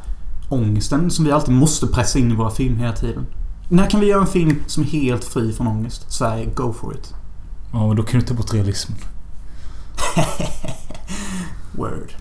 ångesten 0.48 1.10
som 1.10 1.24
vi 1.24 1.32
alltid 1.32 1.54
måste 1.54 1.86
pressa 1.86 2.18
in 2.18 2.30
i 2.30 2.34
våra 2.34 2.50
filmer 2.50 2.78
hela 2.78 2.92
tiden. 2.92 3.26
När 3.68 3.90
kan 3.90 4.00
vi 4.00 4.06
göra 4.06 4.20
en 4.20 4.26
film 4.26 4.62
som 4.66 4.82
är 4.82 4.86
helt 4.86 5.24
fri 5.24 5.52
från 5.52 5.66
ångest? 5.66 6.12
Sverige, 6.12 6.46
go 6.54 6.72
for 6.72 6.94
it. 6.94 7.14
Ja, 7.72 7.84
och 7.84 7.96
då 7.96 8.02
kan 8.02 8.20
du 8.20 8.26
ta 8.26 8.34
bort 8.34 8.54
realismen. 8.54 8.98
Word. 11.72 12.12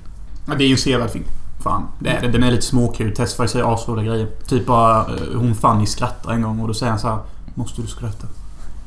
Ja, 0.46 0.56
det 0.56 0.64
är 0.64 0.68
ju 0.68 0.72
en 0.72 0.78
sevärd 0.78 1.10
film. 1.10 1.26
Fan, 1.60 1.88
det 2.00 2.10
är 2.10 2.22
det. 2.22 2.28
Den 2.28 2.44
är 2.44 2.52
lite 2.52 2.66
småkul. 2.66 3.16
Tesfaye 3.16 3.48
säger 3.48 3.74
asroliga 3.74 4.06
grejer. 4.06 4.28
Typ 4.48 4.66
bara 4.66 5.00
eh, 5.00 5.38
hon 5.40 5.56
Fanny 5.56 5.86
skrattar 5.86 6.32
en 6.32 6.42
gång 6.42 6.60
och 6.60 6.68
då 6.68 6.74
säger 6.74 6.90
han 6.92 7.00
så 7.00 7.08
här. 7.08 7.20
Måste 7.56 7.82
du 7.82 7.88
skratta? 7.88 8.28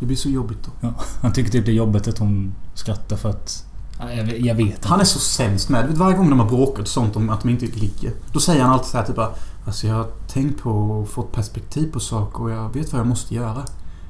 Det 0.00 0.06
blir 0.06 0.16
så 0.16 0.28
jobbigt 0.28 0.58
då. 0.80 0.88
Han 1.22 1.32
tycker 1.32 1.50
typ 1.50 1.66
det 1.66 1.70
är 1.72 1.74
jobbigt 1.74 2.08
att 2.08 2.18
hon 2.18 2.54
skrattar 2.74 3.16
för 3.16 3.30
att... 3.30 3.64
Ja, 4.00 4.12
jag, 4.12 4.24
vet- 4.24 4.44
jag 4.44 4.54
vet 4.54 4.66
inte. 4.66 4.88
Han 4.88 5.00
är 5.00 5.04
så 5.04 5.18
sämst 5.18 5.68
med. 5.68 5.86
Vet, 5.88 5.96
Varje 5.98 6.16
gång 6.16 6.30
de 6.30 6.40
har 6.40 6.46
bråkat 6.46 6.80
och 6.80 6.88
sånt 6.88 7.16
om 7.16 7.30
att 7.30 7.42
de 7.42 7.48
inte 7.48 7.66
ligger. 7.66 8.12
Då 8.32 8.40
säger 8.40 8.62
han 8.62 8.72
alltid 8.72 8.86
så 8.88 8.96
här 8.98 9.04
typ 9.04 9.16
bara, 9.16 9.30
Alltså 9.66 9.86
jag 9.86 9.94
har 9.94 10.06
tänkt 10.28 10.62
på 10.62 10.70
och 10.70 11.08
fått 11.08 11.32
perspektiv 11.32 11.92
på 11.92 12.00
saker 12.00 12.42
och 12.42 12.50
jag 12.50 12.74
vet 12.74 12.92
vad 12.92 13.00
jag 13.00 13.06
måste 13.06 13.34
göra. 13.34 13.62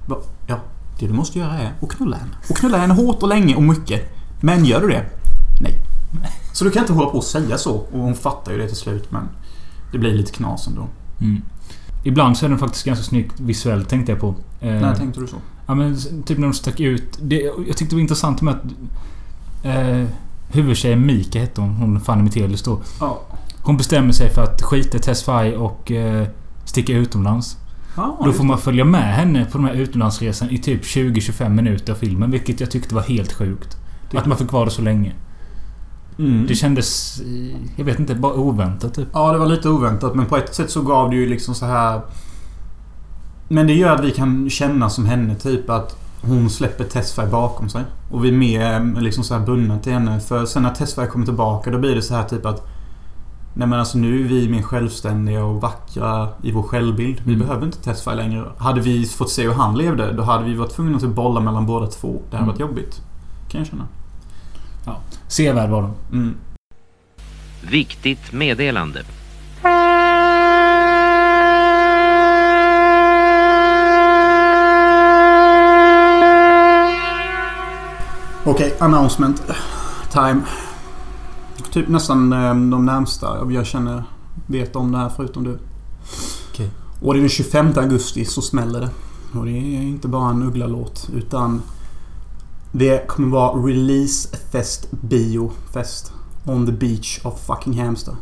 Bara, 0.07 0.19
Ja, 0.47 0.57
det 1.01 1.07
du 1.07 1.13
måste 1.13 1.39
göra 1.39 1.59
är 1.59 1.73
att 1.83 1.89
knulla 1.89 2.17
henne. 2.17 2.31
Och 2.51 2.57
knulla 2.57 2.79
henne 2.79 2.95
hårt 2.95 3.23
och 3.23 3.29
länge 3.29 3.55
och 3.55 3.63
mycket. 3.63 4.03
Men 4.45 4.65
gör 4.65 4.81
du 4.81 4.89
det? 4.89 5.05
Nej. 5.61 5.81
Så 6.53 6.65
du 6.65 6.71
kan 6.71 6.83
inte 6.83 6.93
hålla 6.93 7.11
på 7.11 7.19
och 7.19 7.25
säga 7.25 7.59
så. 7.59 7.75
Och 7.75 8.01
hon 8.01 8.15
fattar 8.15 8.53
ju 8.53 8.59
det 8.59 8.69
till 8.69 8.77
slut 8.77 9.11
men 9.11 9.29
det 9.93 9.99
blir 9.99 10.15
lite 10.15 10.33
knas 10.33 10.67
ändå. 10.67 10.89
Mm. 11.21 11.43
Ibland 12.05 12.37
så 12.37 12.45
är 12.47 12.51
den 12.51 12.59
faktiskt 12.59 12.85
ganska 12.85 13.05
snyggt 13.05 13.41
visuellt 13.41 13.89
tänkte 13.89 14.13
jag 14.13 14.21
på. 14.21 14.35
Eh, 14.61 14.69
När 14.69 14.95
tänkte 14.95 15.21
du 15.21 15.27
så? 15.27 15.37
Ja 15.67 15.75
men 15.75 15.97
typ 16.27 16.39
när 16.39 16.47
de 16.47 16.55
stack 16.55 16.81
ut. 16.81 17.19
Det, 17.23 17.37
jag 17.43 17.77
tyckte 17.77 17.85
det 17.85 17.95
var 17.95 18.01
intressant 18.01 18.43
med 18.43 18.55
att... 18.55 18.63
Eh, 19.65 20.05
huvudtjejen 20.49 21.07
Mika 21.07 21.41
hette 21.41 21.61
hon. 21.61 21.71
Hon 21.71 22.01
Fanny 22.01 22.23
Mithelius 22.23 22.63
då. 22.63 22.81
Ja. 23.01 23.21
Hon 23.63 23.77
bestämmer 23.77 24.13
sig 24.13 24.31
för 24.31 24.43
att 24.43 24.63
skita 24.63 24.97
i 24.97 25.01
Tesfaye 25.01 25.57
och 25.57 25.91
eh, 25.91 26.27
sticka 26.65 26.93
utomlands. 26.93 27.57
ja 27.97 28.21
Då 28.25 28.33
får 28.33 28.45
man 28.45 28.59
följa 28.59 28.85
med 28.85 29.15
henne 29.15 29.45
på 29.45 29.59
den 29.59 29.67
här 29.67 29.75
utomlandsresan 29.75 30.51
i 30.51 30.59
typ 30.59 30.83
20-25 30.83 31.49
minuter 31.49 31.93
av 31.93 31.97
filmen. 31.97 32.31
Vilket 32.31 32.61
jag 32.61 32.71
tyckte 32.71 32.95
var 32.95 33.03
helt 33.03 33.33
sjukt. 33.33 33.77
Att 34.19 34.27
man 34.27 34.39
fick 34.39 34.53
vara 34.53 34.65
det 34.65 34.71
så 34.71 34.83
länge. 34.83 35.13
Mm. 36.19 36.47
Det 36.47 36.55
kändes... 36.55 37.21
eh, 37.21 37.57
Jag 37.77 37.85
vet 37.85 37.99
inte, 37.99 38.15
bara 38.15 38.35
oväntat 38.35 38.95
typ. 38.95 39.09
Ja, 39.13 39.33
det 39.33 39.39
var 39.39 39.47
lite 39.47 39.69
oväntat 39.69 40.15
men 40.15 40.27
på 40.27 40.37
ett 40.37 40.55
sätt 40.55 40.71
så 40.71 40.83
gav 40.83 41.11
det 41.11 41.17
ju 41.17 41.27
liksom 41.29 41.55
så 41.55 41.67
här... 41.67 42.01
Men 43.49 43.67
det 43.67 43.73
gör 43.75 43.95
att 43.95 44.05
vi 44.05 44.11
kan 44.11 44.51
känna 44.51 44.91
som 44.91 45.07
henne 45.07 45.35
typ 45.35 45.71
att 45.71 45.97
hon 46.23 46.51
släpper 46.51 46.85
Tesfaye 46.85 47.29
bakom 47.31 47.69
sig. 47.69 47.83
Och 48.11 48.25
vi 48.25 48.29
är 48.29 48.33
mer 48.33 49.01
liksom 49.01 49.25
så 49.25 49.35
här 49.35 49.47
bundna 49.47 49.79
till 49.79 49.93
henne. 49.93 50.21
För 50.21 50.47
sen 50.47 50.63
när 50.63 50.71
Tesfaye 50.75 51.07
kommer 51.09 51.25
tillbaka 51.27 51.71
då 51.71 51.79
blir 51.79 51.95
det 51.95 52.03
så 52.03 52.15
här 52.15 52.25
typ 52.25 52.47
att... 52.47 52.67
Nej 53.55 53.69
men 53.69 53.79
alltså 53.79 53.99
nu 53.99 54.21
är 54.25 54.29
vi 54.29 54.49
mer 54.49 54.63
självständiga 54.63 55.45
och 55.45 55.61
vackra 55.61 56.29
i 56.43 56.53
vår 56.53 56.63
självbild. 56.63 57.21
Vi 57.25 57.35
Mm. 57.35 57.47
behöver 57.47 57.67
inte 57.67 57.79
Tesfaye 57.83 58.17
längre. 58.17 58.45
Hade 58.59 58.81
vi 58.81 59.07
fått 59.07 59.31
se 59.31 59.43
hur 59.43 59.53
han 59.55 59.79
levde 59.79 60.13
då 60.13 60.23
hade 60.23 60.45
vi 60.45 60.55
varit 60.55 60.71
tvungna 60.71 60.97
att 60.97 61.09
bolla 61.09 61.41
mellan 61.41 61.67
båda 61.67 61.87
två. 61.87 62.09
Det 62.31 62.37
hade 62.37 62.45
Mm. 62.45 62.47
varit 62.49 62.61
jobbigt. 62.61 63.01
Kan 63.49 63.61
jag 63.61 63.69
känna. 63.69 63.85
Sevärd 65.29 65.71
var 65.71 65.83
de. 65.83 65.95
Mm. 66.13 66.35
Viktigt 67.71 68.33
meddelande. 68.33 69.03
Okej, 78.47 78.77
announcement 78.81 79.43
time. 80.13 80.41
Typ 81.73 81.89
nästan 81.89 82.33
eh, 82.33 82.49
de 82.49 82.87
närmsta 82.87 83.53
jag 83.53 83.67
känner 83.67 84.05
vet 84.47 84.77
om 84.77 84.93
det 84.93 84.99
här 84.99 85.13
förutom 85.17 85.45
du. 85.45 85.59
Okej. 86.53 86.71
Och 87.01 87.15
det 87.15 87.19
är 87.19 87.21
den 87.21 87.29
25 87.29 87.73
augusti 87.77 88.25
så 88.25 88.43
smäller 88.43 88.81
det. 88.81 88.91
Och 89.39 89.45
det 89.45 89.53
är 89.53 89.83
inte 89.83 90.09
bara 90.09 90.31
en 90.31 90.43
Uggla-låt 90.43 91.09
utan 91.15 91.63
det 92.77 93.09
kommer 93.09 93.29
vara 93.29 93.67
Release 93.67 94.37
Fest 94.53 94.89
Bio 94.91 95.53
Fest. 95.73 96.13
On 96.45 96.67
the 96.67 96.73
beach 96.73 97.21
of 97.25 97.47
fucking 97.47 97.81
Hamster. 97.81 98.15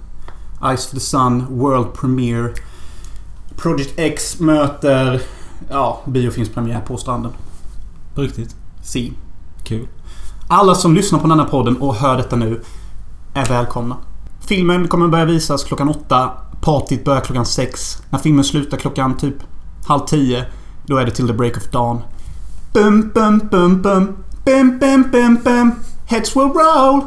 Ice 0.75 0.87
for 0.87 0.95
the 0.95 1.01
Sun, 1.01 1.47
World 1.59 1.95
Premiere. 1.95 2.53
Project 3.57 3.93
X 3.97 4.41
möter... 4.41 5.23
Ja, 5.71 6.01
biofilmspremiär 6.07 6.81
på 6.81 6.97
stranden. 6.97 7.33
På 8.15 8.21
riktigt. 8.21 8.57
Si. 8.83 9.13
Kul. 9.65 9.89
Alla 10.49 10.75
som 10.75 10.95
lyssnar 10.95 11.19
på 11.19 11.29
den 11.29 11.39
här 11.39 11.47
podden 11.47 11.77
och 11.77 11.95
hör 11.95 12.17
detta 12.17 12.37
nu 12.37 12.63
är 13.35 13.47
välkomna. 13.47 13.97
Filmen 14.41 14.89
kommer 14.89 15.09
börja 15.09 15.25
visas 15.25 15.65
klockan 15.65 15.89
åtta. 15.89 16.31
Partyt 16.61 17.05
börjar 17.05 17.21
klockan 17.21 17.47
sex. 17.47 18.03
När 18.11 18.19
filmen 18.19 18.45
slutar 18.45 18.77
klockan 18.77 19.17
typ 19.17 19.37
halv 19.87 20.01
tio, 20.01 20.45
då 20.87 20.97
är 20.97 21.05
det 21.05 21.11
till 21.11 21.27
the 21.27 21.33
break 21.33 21.57
of 21.57 21.71
dawn. 21.71 22.01
Bum, 22.73 23.11
bum, 23.15 23.39
bum, 23.51 23.83
bum. 23.83 24.17
Bum, 24.45 24.79
bum, 24.79 25.11
bum, 25.11 25.39
bum. 25.45 25.73
Heads 26.07 26.37
will 26.37 26.43
roll. 26.43 27.01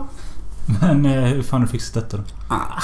Men 0.82 1.06
eh, 1.06 1.24
hur 1.24 1.42
fan 1.42 1.60
har 1.60 1.66
du 1.66 1.72
fixat 1.72 1.94
detta 1.94 2.18
då? 2.18 2.24
Ah. 2.48 2.82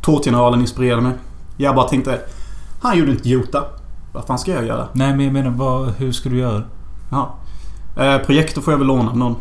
Tårtgeneralen 0.00 0.60
inspirerade 0.60 1.02
mig. 1.02 1.12
Jag 1.56 1.74
bara 1.74 1.88
tänkte... 1.88 2.20
Han 2.80 2.98
gjorde 2.98 3.10
inte 3.10 3.28
Jota. 3.28 3.64
Vad 4.12 4.24
fan 4.24 4.38
ska 4.38 4.52
jag 4.52 4.66
göra? 4.66 4.88
Nej 4.92 5.16
men 5.16 5.24
jag 5.24 5.32
menar 5.32 5.50
vad, 5.50 5.90
hur 5.90 6.12
ska 6.12 6.28
du 6.28 6.38
göra? 6.38 6.62
Ja. 7.10 7.34
Eh, 7.96 8.18
projektor 8.18 8.62
får 8.62 8.72
jag 8.72 8.78
väl 8.78 8.86
låna 8.86 9.10
av 9.10 9.18
någon. 9.18 9.36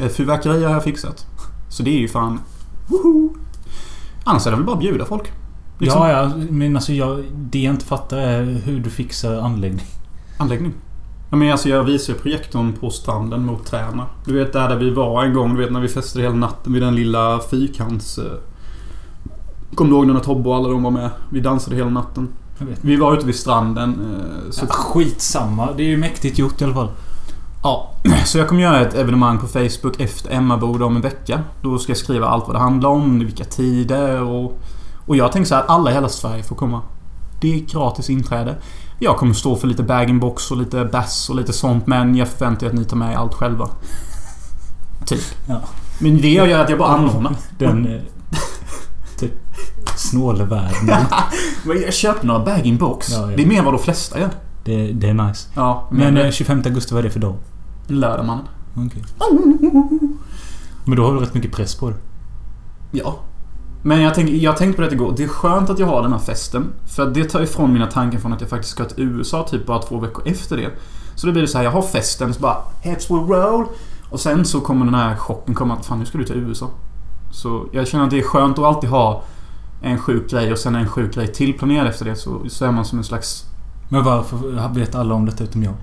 Eh, 0.00 0.08
fyrverkeri 0.08 0.64
har 0.64 0.72
jag 0.72 0.84
fixat. 0.84 1.26
Så 1.68 1.82
det 1.82 1.90
är 1.90 1.98
ju 1.98 2.08
fan... 2.08 2.40
Woho! 2.86 3.34
Annars 4.24 4.46
är 4.46 4.50
det 4.50 4.56
väl 4.56 4.66
bara 4.66 4.76
att 4.76 4.80
bjuda 4.80 5.04
folk. 5.04 5.32
Liksom. 5.78 6.02
Ja, 6.02 6.10
ja. 6.10 6.32
Men 6.50 6.76
alltså 6.76 6.92
jag... 6.92 7.24
Det 7.34 7.58
jag 7.62 7.74
inte 7.74 7.86
fattar 7.86 8.16
är 8.16 8.42
hur 8.44 8.80
du 8.80 8.90
fixar 8.90 9.40
anläggning. 9.40 9.86
Anläggning. 10.38 10.72
Ja, 11.36 11.40
men 11.40 11.52
alltså 11.52 11.68
jag 11.68 11.84
visar 11.84 12.12
ju 12.12 12.18
projektorn 12.18 12.72
på 12.72 12.90
stranden 12.90 13.46
mot 13.46 13.66
träna. 13.66 14.06
Du 14.24 14.38
vet 14.38 14.52
där, 14.52 14.68
där 14.68 14.76
vi 14.76 14.90
var 14.90 15.24
en 15.24 15.34
gång. 15.34 15.54
Du 15.54 15.60
vet 15.60 15.72
när 15.72 15.80
vi 15.80 15.88
festade 15.88 16.24
hela 16.24 16.36
natten 16.36 16.72
vid 16.72 16.82
den 16.82 16.94
lilla 16.94 17.40
fyrkants... 17.50 18.18
Eh... 18.18 18.24
Kommer 19.74 19.90
du 19.90 19.96
ihåg 19.96 20.06
när 20.06 20.20
Tobbe 20.20 20.48
och 20.48 20.56
alla 20.56 20.68
de 20.68 20.82
var 20.82 20.90
med? 20.90 21.10
Vi 21.30 21.40
dansade 21.40 21.76
hela 21.76 21.90
natten. 21.90 22.28
Vi 22.80 22.96
var 22.96 23.16
ute 23.16 23.26
vid 23.26 23.34
stranden. 23.34 23.90
Eh, 23.90 24.50
så 24.50 24.64
Ja, 24.64 24.72
skitsamma. 24.72 25.68
Det 25.76 25.82
är 25.82 25.88
ju 25.88 25.96
mäktigt 25.96 26.38
gjort 26.38 26.60
i 26.60 26.64
alla 26.64 26.74
fall. 26.74 26.88
Ja, 27.62 27.90
så 28.24 28.38
jag 28.38 28.48
kommer 28.48 28.62
göra 28.62 28.80
ett 28.80 28.94
evenemang 28.94 29.38
på 29.38 29.46
Facebook 29.46 30.00
efter 30.00 30.30
Emmaboda 30.34 30.84
om 30.84 30.96
en 30.96 31.02
vecka. 31.02 31.40
Då 31.62 31.78
ska 31.78 31.90
jag 31.90 31.98
skriva 31.98 32.26
allt 32.26 32.46
vad 32.46 32.56
det 32.56 32.60
handlar 32.60 32.90
om, 32.90 33.18
vilka 33.18 33.44
tider 33.44 34.22
och... 34.22 34.60
Och 35.06 35.16
jag 35.16 35.32
tänker 35.32 35.48
så 35.48 35.54
här 35.54 35.62
att 35.62 35.70
alla 35.70 35.90
i 35.90 35.94
hela 35.94 36.08
Sverige 36.08 36.42
får 36.42 36.56
komma. 36.56 36.82
Det 37.40 37.54
är 37.54 37.58
gratis 37.58 38.10
inträde. 38.10 38.56
Jag 38.98 39.16
kommer 39.16 39.34
stå 39.34 39.56
för 39.56 39.66
lite 39.68 39.82
bag-in-box 39.82 40.50
och 40.50 40.56
lite 40.56 40.84
bass 40.84 41.30
och 41.30 41.36
lite 41.36 41.52
sånt 41.52 41.86
men 41.86 42.16
jag 42.16 42.28
förväntar 42.28 42.66
mig 42.66 42.68
att 42.72 42.78
ni 42.78 42.84
tar 42.84 42.96
med 42.96 43.16
allt 43.16 43.34
själva. 43.34 43.68
Typ. 45.06 45.20
Ja. 45.48 45.60
Men 45.98 46.20
det 46.20 46.28
gör 46.28 46.58
att 46.58 46.70
jag 46.70 46.78
bara 46.78 46.88
anordnar. 46.88 47.36
Den... 47.58 47.86
eh, 47.86 48.02
typ... 49.18 49.32
Snåle 49.96 50.44
världen. 50.44 50.86
Men 51.64 51.82
jag 51.82 51.94
köper 51.94 52.26
några 52.26 52.44
bag-in-box. 52.44 53.12
Ja, 53.12 53.30
ja. 53.30 53.36
Det 53.36 53.42
är 53.42 53.46
mer 53.46 53.62
vad 53.62 53.74
de 53.74 53.78
flesta 53.82 54.20
gör. 54.20 54.30
Det, 54.64 54.92
det 54.92 55.08
är 55.08 55.14
nice. 55.14 55.48
Ja, 55.54 55.88
Men 55.92 56.16
eh, 56.16 56.30
25 56.30 56.62
augusti, 56.64 56.94
vad 56.94 56.98
är 56.98 57.02
det 57.02 57.10
för 57.10 57.20
dag? 57.20 57.34
Lördagsmannen. 57.86 58.44
Okej. 58.76 59.04
Men 60.84 60.96
då 60.96 61.04
har 61.06 61.14
du 61.14 61.20
rätt 61.20 61.34
mycket 61.34 61.52
press 61.52 61.74
på 61.74 61.90
dig. 61.90 61.98
Ja. 62.90 63.18
Men 63.86 64.00
jag, 64.00 64.14
tänk, 64.14 64.30
jag 64.30 64.56
tänkte 64.56 64.82
på 64.82 64.88
det 64.88 64.94
igår. 64.94 65.14
Det 65.16 65.24
är 65.24 65.28
skönt 65.28 65.70
att 65.70 65.78
jag 65.78 65.86
har 65.86 66.02
den 66.02 66.12
här 66.12 66.18
festen. 66.18 66.72
För 66.96 67.06
det 67.06 67.24
tar 67.24 67.40
ifrån 67.40 67.72
mina 67.72 67.86
tankar 67.86 68.18
från 68.18 68.32
att 68.32 68.40
jag 68.40 68.50
faktiskt 68.50 68.72
ska 68.72 68.84
till 68.84 69.04
USA 69.04 69.42
typ 69.42 69.66
bara 69.66 69.82
två 69.82 69.98
veckor 69.98 70.28
efter 70.28 70.56
det. 70.56 70.70
Så 71.14 71.26
då 71.26 71.32
blir 71.32 71.42
det 71.42 71.48
så 71.48 71.58
här, 71.58 71.64
jag 71.64 71.70
har 71.70 71.82
festen, 71.82 72.34
så 72.34 72.40
bara 72.40 72.56
Heads 72.80 73.10
will 73.10 73.16
roll. 73.16 73.66
Och 74.10 74.20
sen 74.20 74.44
så 74.44 74.60
kommer 74.60 74.84
den 74.84 74.94
här 74.94 75.16
chocken 75.16 75.54
komma 75.54 75.74
att 75.74 75.86
fan 75.86 75.98
nu 75.98 76.06
ska 76.06 76.18
du 76.18 76.24
till 76.24 76.36
USA. 76.36 76.70
Så 77.30 77.66
jag 77.72 77.88
känner 77.88 78.04
att 78.04 78.10
det 78.10 78.18
är 78.18 78.22
skönt 78.22 78.58
att 78.58 78.64
alltid 78.64 78.90
ha 78.90 79.22
en 79.82 79.98
sjuk 79.98 80.30
grej 80.30 80.52
och 80.52 80.58
sen 80.58 80.74
en 80.74 80.88
sjuk 80.88 81.14
grej 81.14 81.32
till 81.32 81.58
planerad 81.58 81.86
efter 81.86 82.04
det. 82.04 82.16
Så, 82.16 82.40
så 82.48 82.64
är 82.64 82.70
man 82.70 82.84
som 82.84 82.98
en 82.98 83.04
slags... 83.04 83.44
Men 83.88 84.04
varför 84.04 84.74
vet 84.74 84.94
alla 84.94 85.14
om 85.14 85.26
detta 85.26 85.44
utom 85.44 85.62
jag? 85.62 85.74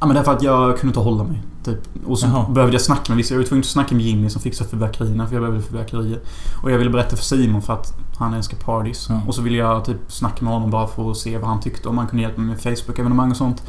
Ja 0.00 0.06
men 0.06 0.16
därför 0.16 0.32
att 0.32 0.42
jag 0.42 0.78
kunde 0.78 0.86
inte 0.90 1.00
hålla 1.00 1.24
mig. 1.24 1.42
Typ. 1.64 1.78
Och 2.06 2.18
så 2.18 2.26
Jaha. 2.26 2.50
behövde 2.50 2.74
jag 2.74 2.82
snacka 2.82 3.02
med 3.08 3.16
vissa. 3.16 3.34
Jag 3.34 3.38
var 3.38 3.46
tvungen 3.46 3.60
att 3.60 3.66
snacka 3.66 3.94
med 3.94 4.04
Jimmy 4.04 4.30
som 4.30 4.42
fixar 4.42 4.64
fyrverkerierna 4.64 5.26
för 5.26 5.34
jag 5.34 5.42
behövde 5.42 5.62
fyrverkerier. 5.62 6.20
Och 6.62 6.70
jag 6.70 6.78
ville 6.78 6.90
berätta 6.90 7.16
för 7.16 7.24
Simon 7.24 7.62
för 7.62 7.72
att 7.72 7.94
han 8.18 8.34
älskar 8.34 8.56
parties. 8.56 9.06
Ja. 9.08 9.20
Och 9.26 9.34
så 9.34 9.42
ville 9.42 9.56
jag 9.56 9.84
typ 9.84 9.96
snacka 10.08 10.44
med 10.44 10.54
honom 10.54 10.70
bara 10.70 10.86
för 10.86 11.10
att 11.10 11.16
se 11.16 11.38
vad 11.38 11.48
han 11.50 11.60
tyckte. 11.60 11.88
Om 11.88 11.98
han 11.98 12.06
kunde 12.06 12.22
hjälpa 12.22 12.40
mig 12.40 12.50
med 12.50 12.60
Facebook-evenemang 12.60 13.30
och 13.30 13.36
sånt. 13.36 13.62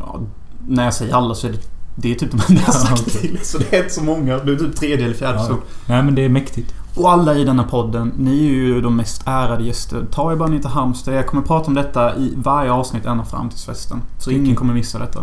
Ja, 0.00 0.20
när 0.68 0.84
jag 0.84 0.94
säger 0.94 1.14
alla 1.14 1.34
så 1.34 1.46
är 1.46 1.52
det, 1.52 1.58
det 1.94 2.10
är 2.10 2.14
typ 2.14 2.30
de 2.30 2.40
enda 2.48 2.62
jag 2.66 2.72
har 2.72 2.80
sagt 2.96 3.20
till. 3.20 3.38
Så 3.42 3.58
det 3.58 3.72
är 3.76 3.82
inte 3.82 3.94
så 3.94 4.02
många. 4.04 4.38
Det 4.38 4.52
är 4.52 4.56
typ 4.56 4.76
tredje 4.76 5.04
eller 5.04 5.14
fjärde 5.14 5.38
Ja. 5.38 5.42
person. 5.44 5.60
Nej 5.86 6.02
men 6.02 6.14
det 6.14 6.24
är 6.24 6.28
mäktigt. 6.28 6.74
Och 6.94 7.12
alla 7.12 7.34
i 7.34 7.44
denna 7.44 7.64
podden, 7.64 8.12
ni 8.18 8.38
är 8.46 8.50
ju 8.50 8.80
de 8.80 8.96
mest 8.96 9.22
ärade 9.26 9.64
gäster. 9.64 10.06
Ta 10.10 10.32
er 10.32 10.36
bara 10.36 10.48
ner 10.48 10.58
till 10.58 10.68
Halmstad. 10.70 11.14
Jag 11.14 11.26
kommer 11.26 11.42
prata 11.42 11.66
om 11.66 11.74
detta 11.74 12.16
i 12.16 12.34
varje 12.36 12.72
avsnitt 12.72 13.06
ända 13.06 13.24
fram 13.24 13.48
till 13.48 13.58
festen. 13.58 14.02
Så 14.18 14.30
ingen 14.30 14.56
kommer 14.56 14.74
missa 14.74 14.98
detta. 14.98 15.20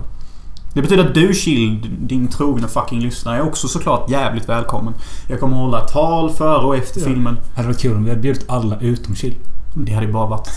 Det 0.73 0.81
betyder 0.81 1.05
att 1.07 1.13
du 1.13 1.33
Chill, 1.33 1.95
din 2.01 2.27
trogna 2.27 2.67
fucking 2.67 2.99
lyssnare, 2.99 3.37
är 3.37 3.47
också 3.47 3.67
såklart 3.67 4.09
jävligt 4.09 4.49
välkommen. 4.49 4.93
Jag 5.29 5.39
kommer 5.39 5.57
hålla 5.57 5.79
tal 5.87 6.29
före 6.29 6.65
och 6.65 6.75
efter 6.75 6.99
Ja. 6.99 7.05
filmen. 7.07 7.35
Det 7.35 7.55
hade 7.55 7.67
varit 7.67 7.79
kul 7.79 7.95
om 7.95 8.03
vi 8.03 8.09
hade 8.09 8.21
bjudit 8.21 8.45
alla 8.49 8.79
utom 8.79 9.15
Chill. 9.15 9.35
Det 9.73 9.93
hade 9.93 10.05
ju 10.07 10.13
bara 10.13 10.27
varit 10.27 10.49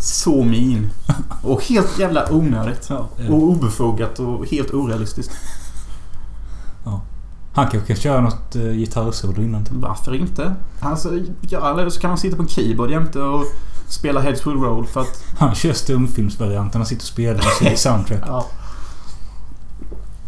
så 0.00 0.44
min. 0.44 0.90
Och 1.42 1.64
helt 1.64 1.98
jävla 1.98 2.32
onödigt. 2.32 2.86
Ja. 2.90 3.08
Och 3.28 3.42
obefogat 3.42 4.18
och 4.18 4.46
helt 4.46 4.74
orealistiskt. 4.74 5.32
Han 7.58 7.70
kanske 7.70 7.94
kan 7.94 7.96
köra 7.96 8.20
något 8.20 8.56
uh, 8.56 8.72
gitarrsolo 8.72 9.42
innan. 9.42 9.64
Typ. 9.64 9.74
Varför 9.74 10.14
inte? 10.14 10.54
Alltså, 10.80 11.18
ja, 11.40 11.70
eller 11.70 11.90
så 11.90 12.00
kan 12.00 12.10
han 12.10 12.18
sitta 12.18 12.36
på 12.36 12.42
en 12.42 12.48
keyboard 12.48 12.90
jämte 12.90 13.20
och 13.20 13.44
spela 13.88 14.20
Heads 14.20 14.46
Will 14.46 14.54
Roll 14.54 14.86
för 14.86 15.00
att 15.00 15.24
Han 15.38 15.54
kör 15.54 15.72
stumfilmsvarianten. 15.72 16.80
Han 16.80 16.86
sitter 16.86 17.02
och 17.02 17.06
spelar 17.06 17.34
musik 17.34 17.78
soundtrack. 17.78 18.22
Ja. 18.26 18.46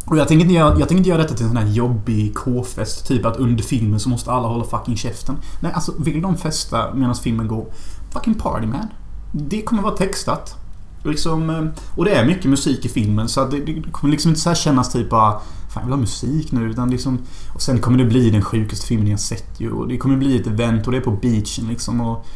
Och 0.04 0.16
jag 0.16 0.28
tänker, 0.28 0.44
inte 0.44 0.54
göra, 0.54 0.68
jag 0.68 0.88
tänker 0.88 0.96
inte 0.96 1.08
göra 1.08 1.22
detta 1.22 1.34
till 1.34 1.44
en 1.44 1.50
sån 1.50 1.56
här 1.56 1.66
jobbig 1.66 2.34
K-fest. 2.34 3.06
Typ 3.06 3.26
att 3.26 3.36
under 3.36 3.64
filmen 3.64 4.00
så 4.00 4.08
måste 4.08 4.30
alla 4.32 4.48
hålla 4.48 4.64
fucking 4.64 4.96
käften. 4.96 5.36
Nej, 5.60 5.72
alltså 5.72 5.92
vill 5.98 6.22
de 6.22 6.36
festa 6.36 6.94
medan 6.94 7.14
filmen 7.14 7.48
går? 7.48 7.66
Fucking 8.12 8.34
party 8.34 8.66
man. 8.66 8.86
Det 9.32 9.62
kommer 9.62 9.82
vara 9.82 9.96
textat. 9.96 10.56
Liksom, 11.04 11.50
eh, 11.50 11.64
och 11.96 12.04
det 12.04 12.10
är 12.10 12.26
mycket 12.26 12.44
musik 12.44 12.84
i 12.84 12.88
filmen 12.88 13.28
så 13.28 13.44
det, 13.44 13.60
det 13.60 13.82
kommer 13.92 14.12
liksom 14.12 14.28
inte 14.28 14.40
så 14.40 14.50
här 14.50 14.56
kännas 14.56 14.92
typ 14.92 15.10
bara 15.10 15.40
Fan 15.70 15.80
jag 15.83 15.87
vill 15.87 15.92
ha 15.92 16.00
musik 16.00 16.52
nu 16.52 16.70
utan 16.70 16.90
liksom 16.90 17.18
Och 17.54 17.62
sen 17.62 17.78
kommer 17.78 17.98
det 17.98 18.04
bli 18.04 18.30
den 18.30 18.42
sjukaste 18.42 18.87
filmen 18.87 19.11
jag 19.11 19.20
sett 19.20 19.61
ju 19.61 19.72
och 19.72 19.88
det 19.88 19.98
kommer 19.98 20.16
bli 20.16 20.40
ett 20.40 20.46
event 20.46 20.87
och 20.87 20.92
det 20.92 20.98
är 20.98 21.02
på 21.02 21.11
beachen 21.11 21.68
liksom 21.68 22.00
och 22.00 22.26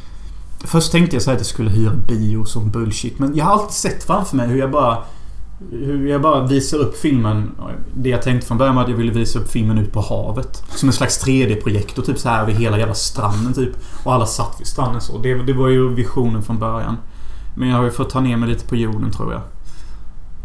Först 0.66 0.92
tänkte 0.92 1.16
jag 1.16 1.23
så 1.23 1.31
här 1.31 1.37
att 1.37 1.40
jag 1.40 1.47
skulle 1.47 1.70
hyra 1.70 1.92
bio 2.09 2.44
som 2.44 2.70
bullshit 2.70 3.18
men 3.18 3.37
jag 3.37 3.44
har 3.44 3.53
alltid 3.53 3.75
sett 3.75 4.05
framför 4.05 4.37
mig 4.37 4.49
hur 4.49 4.59
jag 4.59 4.70
bara 4.70 5.05
hur 5.70 6.09
jag 6.09 6.23
bara 6.23 6.47
visar 6.47 6.79
upp 6.79 6.97
filmen. 6.97 7.51
Det 7.94 8.09
jag 8.09 8.23
tänkte 8.23 8.47
från 8.47 8.59
början 8.59 8.75
var 8.75 8.83
att 8.83 8.88
jag 8.88 8.97
ville 8.97 9.12
visa 9.12 9.38
upp 9.38 9.51
filmen 9.51 9.79
ut 9.79 9.92
på 9.92 10.01
havet. 10.01 10.62
Som 10.68 10.88
en 10.88 10.92
slags 10.92 11.27
3D-projektor 11.27 12.03
typ 12.03 12.18
så 12.18 12.29
här 12.29 12.42
över 12.42 12.53
hela 12.53 12.79
jävla 12.79 12.94
stranden 12.94 13.55
typ. 13.55 13.77
Och 14.05 14.14
alla 14.14 14.27
satt 14.27 14.57
vid 14.61 14.66
stranden 14.66 15.01
så. 15.01 15.18
Det, 15.18 15.35
det 15.35 15.53
var 15.53 15.68
ju 15.68 15.94
visionen 15.94 16.42
från 16.42 16.59
början. 16.59 16.97
Men 17.57 17.68
jag 17.68 17.77
har 17.77 17.85
ju 17.85 17.90
fått 17.90 18.11
ta 18.11 18.20
ner 18.20 18.37
mig 18.37 18.49
lite 18.49 18.66
på 18.66 18.77
jorden 18.77 19.11
tror 19.11 19.33
jag. 19.33 19.42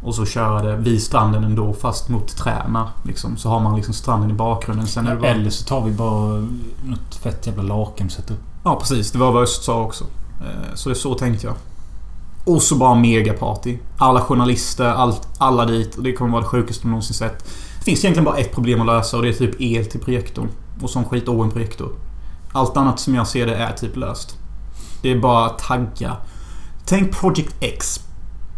Och 0.04 0.16
så 0.16 0.26
köra 0.26 0.62
det 0.62 0.76
vid 0.76 1.04
stranden 1.04 1.44
ändå 1.44 1.74
fast 1.74 2.10
mot 2.10 2.28
träna. 2.38 2.90
Liksom. 3.04 3.38
Så 3.38 3.50
har 3.50 3.60
man 3.60 3.76
liksom 3.76 3.94
stranden 3.94 4.32
i 4.32 4.34
bakgrunden. 4.34 4.88
Sen 4.88 5.06
det 5.06 5.16
bara... 5.16 5.28
Eller 5.32 5.50
så 5.50 5.66
tar 5.66 5.82
vi 5.82 5.92
bara 5.92 6.48
något 6.84 7.16
fett 7.22 7.48
jävla 7.48 7.64
lakan 7.64 8.06
och 8.08 8.12
sätter 8.12 8.34
upp. 8.34 8.40
Ja, 8.64 8.76
precis. 8.80 9.12
Det 9.12 9.18
var 9.18 9.32
vad 9.32 9.44
Öst 9.44 9.64
sa 9.64 9.82
också. 9.82 10.04
Eh, 10.42 10.74
Så 10.76 10.90
det 10.90 10.96
så 10.96 11.14
tänkte 11.14 11.48
jag. 11.48 11.56
Och 12.46 12.62
så 12.62 12.76
bara 12.76 12.96
megaparty. 12.96 13.78
Alla 13.98 14.22
journalister, 14.22 14.86
allt, 14.90 15.28
alla 15.38 15.66
dit. 15.66 15.96
Och 15.98 16.04
det 16.04 16.14
kommer 16.14 16.32
vara 16.32 16.42
det 16.42 16.48
sjukaste 16.48 16.84
de 16.84 16.90
någonsin 16.90 17.14
sett. 17.16 17.46
Det 17.80 17.86
finns 17.86 18.04
egentligen 18.04 18.26
bara 18.26 18.38
ett 18.38 18.54
problem 18.56 18.82
att 18.82 18.88
lösa 18.88 19.18
och 19.18 19.24
det 19.24 19.30
är 19.30 19.34
typ 19.34 19.62
el 19.62 19.86
till 19.86 20.00
projektorn. 20.00 20.50
Och 20.82 20.90
sån 20.90 21.06
skit 21.06 21.28
och 21.28 21.44
en 21.44 21.52
projektor. 21.52 21.92
Allt 22.54 22.78
annat 22.78 23.00
som 23.00 23.16
jag 23.16 23.28
ser 23.28 23.46
det 23.46 23.56
är 23.56 23.72
typ 23.74 23.96
löst. 23.96 24.38
Det 25.02 25.10
är 25.12 25.20
bara 25.20 25.46
att 25.46 25.60
tagga. 25.60 26.18
Tänk 26.86 27.20
Project 27.20 27.56
X. 27.60 28.00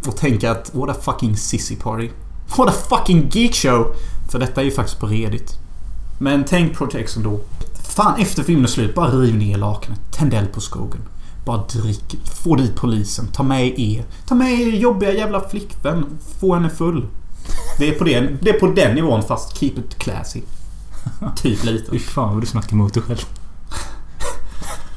Och 0.08 0.16
tänk 0.18 0.44
att 0.44 0.72
what 0.74 0.98
a 0.98 1.00
fucking 1.02 1.38
sissy 1.38 1.76
party. 1.76 2.10
What 2.58 2.70
a 2.70 2.74
fucking 2.90 3.30
geek 3.32 3.56
show! 3.56 3.96
För 4.32 4.40
detta 4.40 4.62
är 4.62 4.66
ju 4.66 4.72
faktiskt 4.72 5.00
på 5.00 5.08
Reddit. 5.08 5.54
Men 6.20 6.44
tänk 6.48 6.78
Project 6.78 7.16
ändå. 7.16 7.40
Fan, 7.84 8.20
efter 8.22 8.44
filmen 8.44 8.64
är 8.64 8.70
slut, 8.70 8.96
bara 8.96 9.12
riv 9.12 9.36
ner 9.36 9.58
lakanet. 9.58 10.00
Tänd 10.12 10.34
eld 10.34 10.54
på 10.54 10.62
skogen. 10.62 11.02
Bara 11.46 11.64
drick. 11.74 12.16
Få 12.44 12.56
dit 12.56 12.76
polisen. 12.76 13.28
Ta 13.28 13.44
med 13.44 13.80
er. 13.80 14.04
Ta 14.28 14.36
med 14.36 14.54
er 14.62 14.68
jobbiga 14.76 15.14
jävla 15.14 15.50
flickvän. 15.50 16.06
Få 16.40 16.54
henne 16.56 16.70
full. 16.70 17.08
Det 17.78 17.90
är 17.90 17.92
på 18.00 18.04
den, 18.04 18.38
det 18.42 18.50
är 18.50 18.60
på 18.60 18.68
den 18.68 18.96
nivån 18.96 19.24
fast 19.24 19.58
keep 19.58 19.72
it 19.78 19.98
classy. 19.98 20.42
Typ 21.36 21.64
lite. 21.64 21.92
Fy 21.92 22.00
fan 22.00 22.34
vad 22.34 22.44
du 22.44 22.48
snackar 22.48 22.74
emot 22.74 22.94
dig 22.94 23.04
själv. 23.04 23.26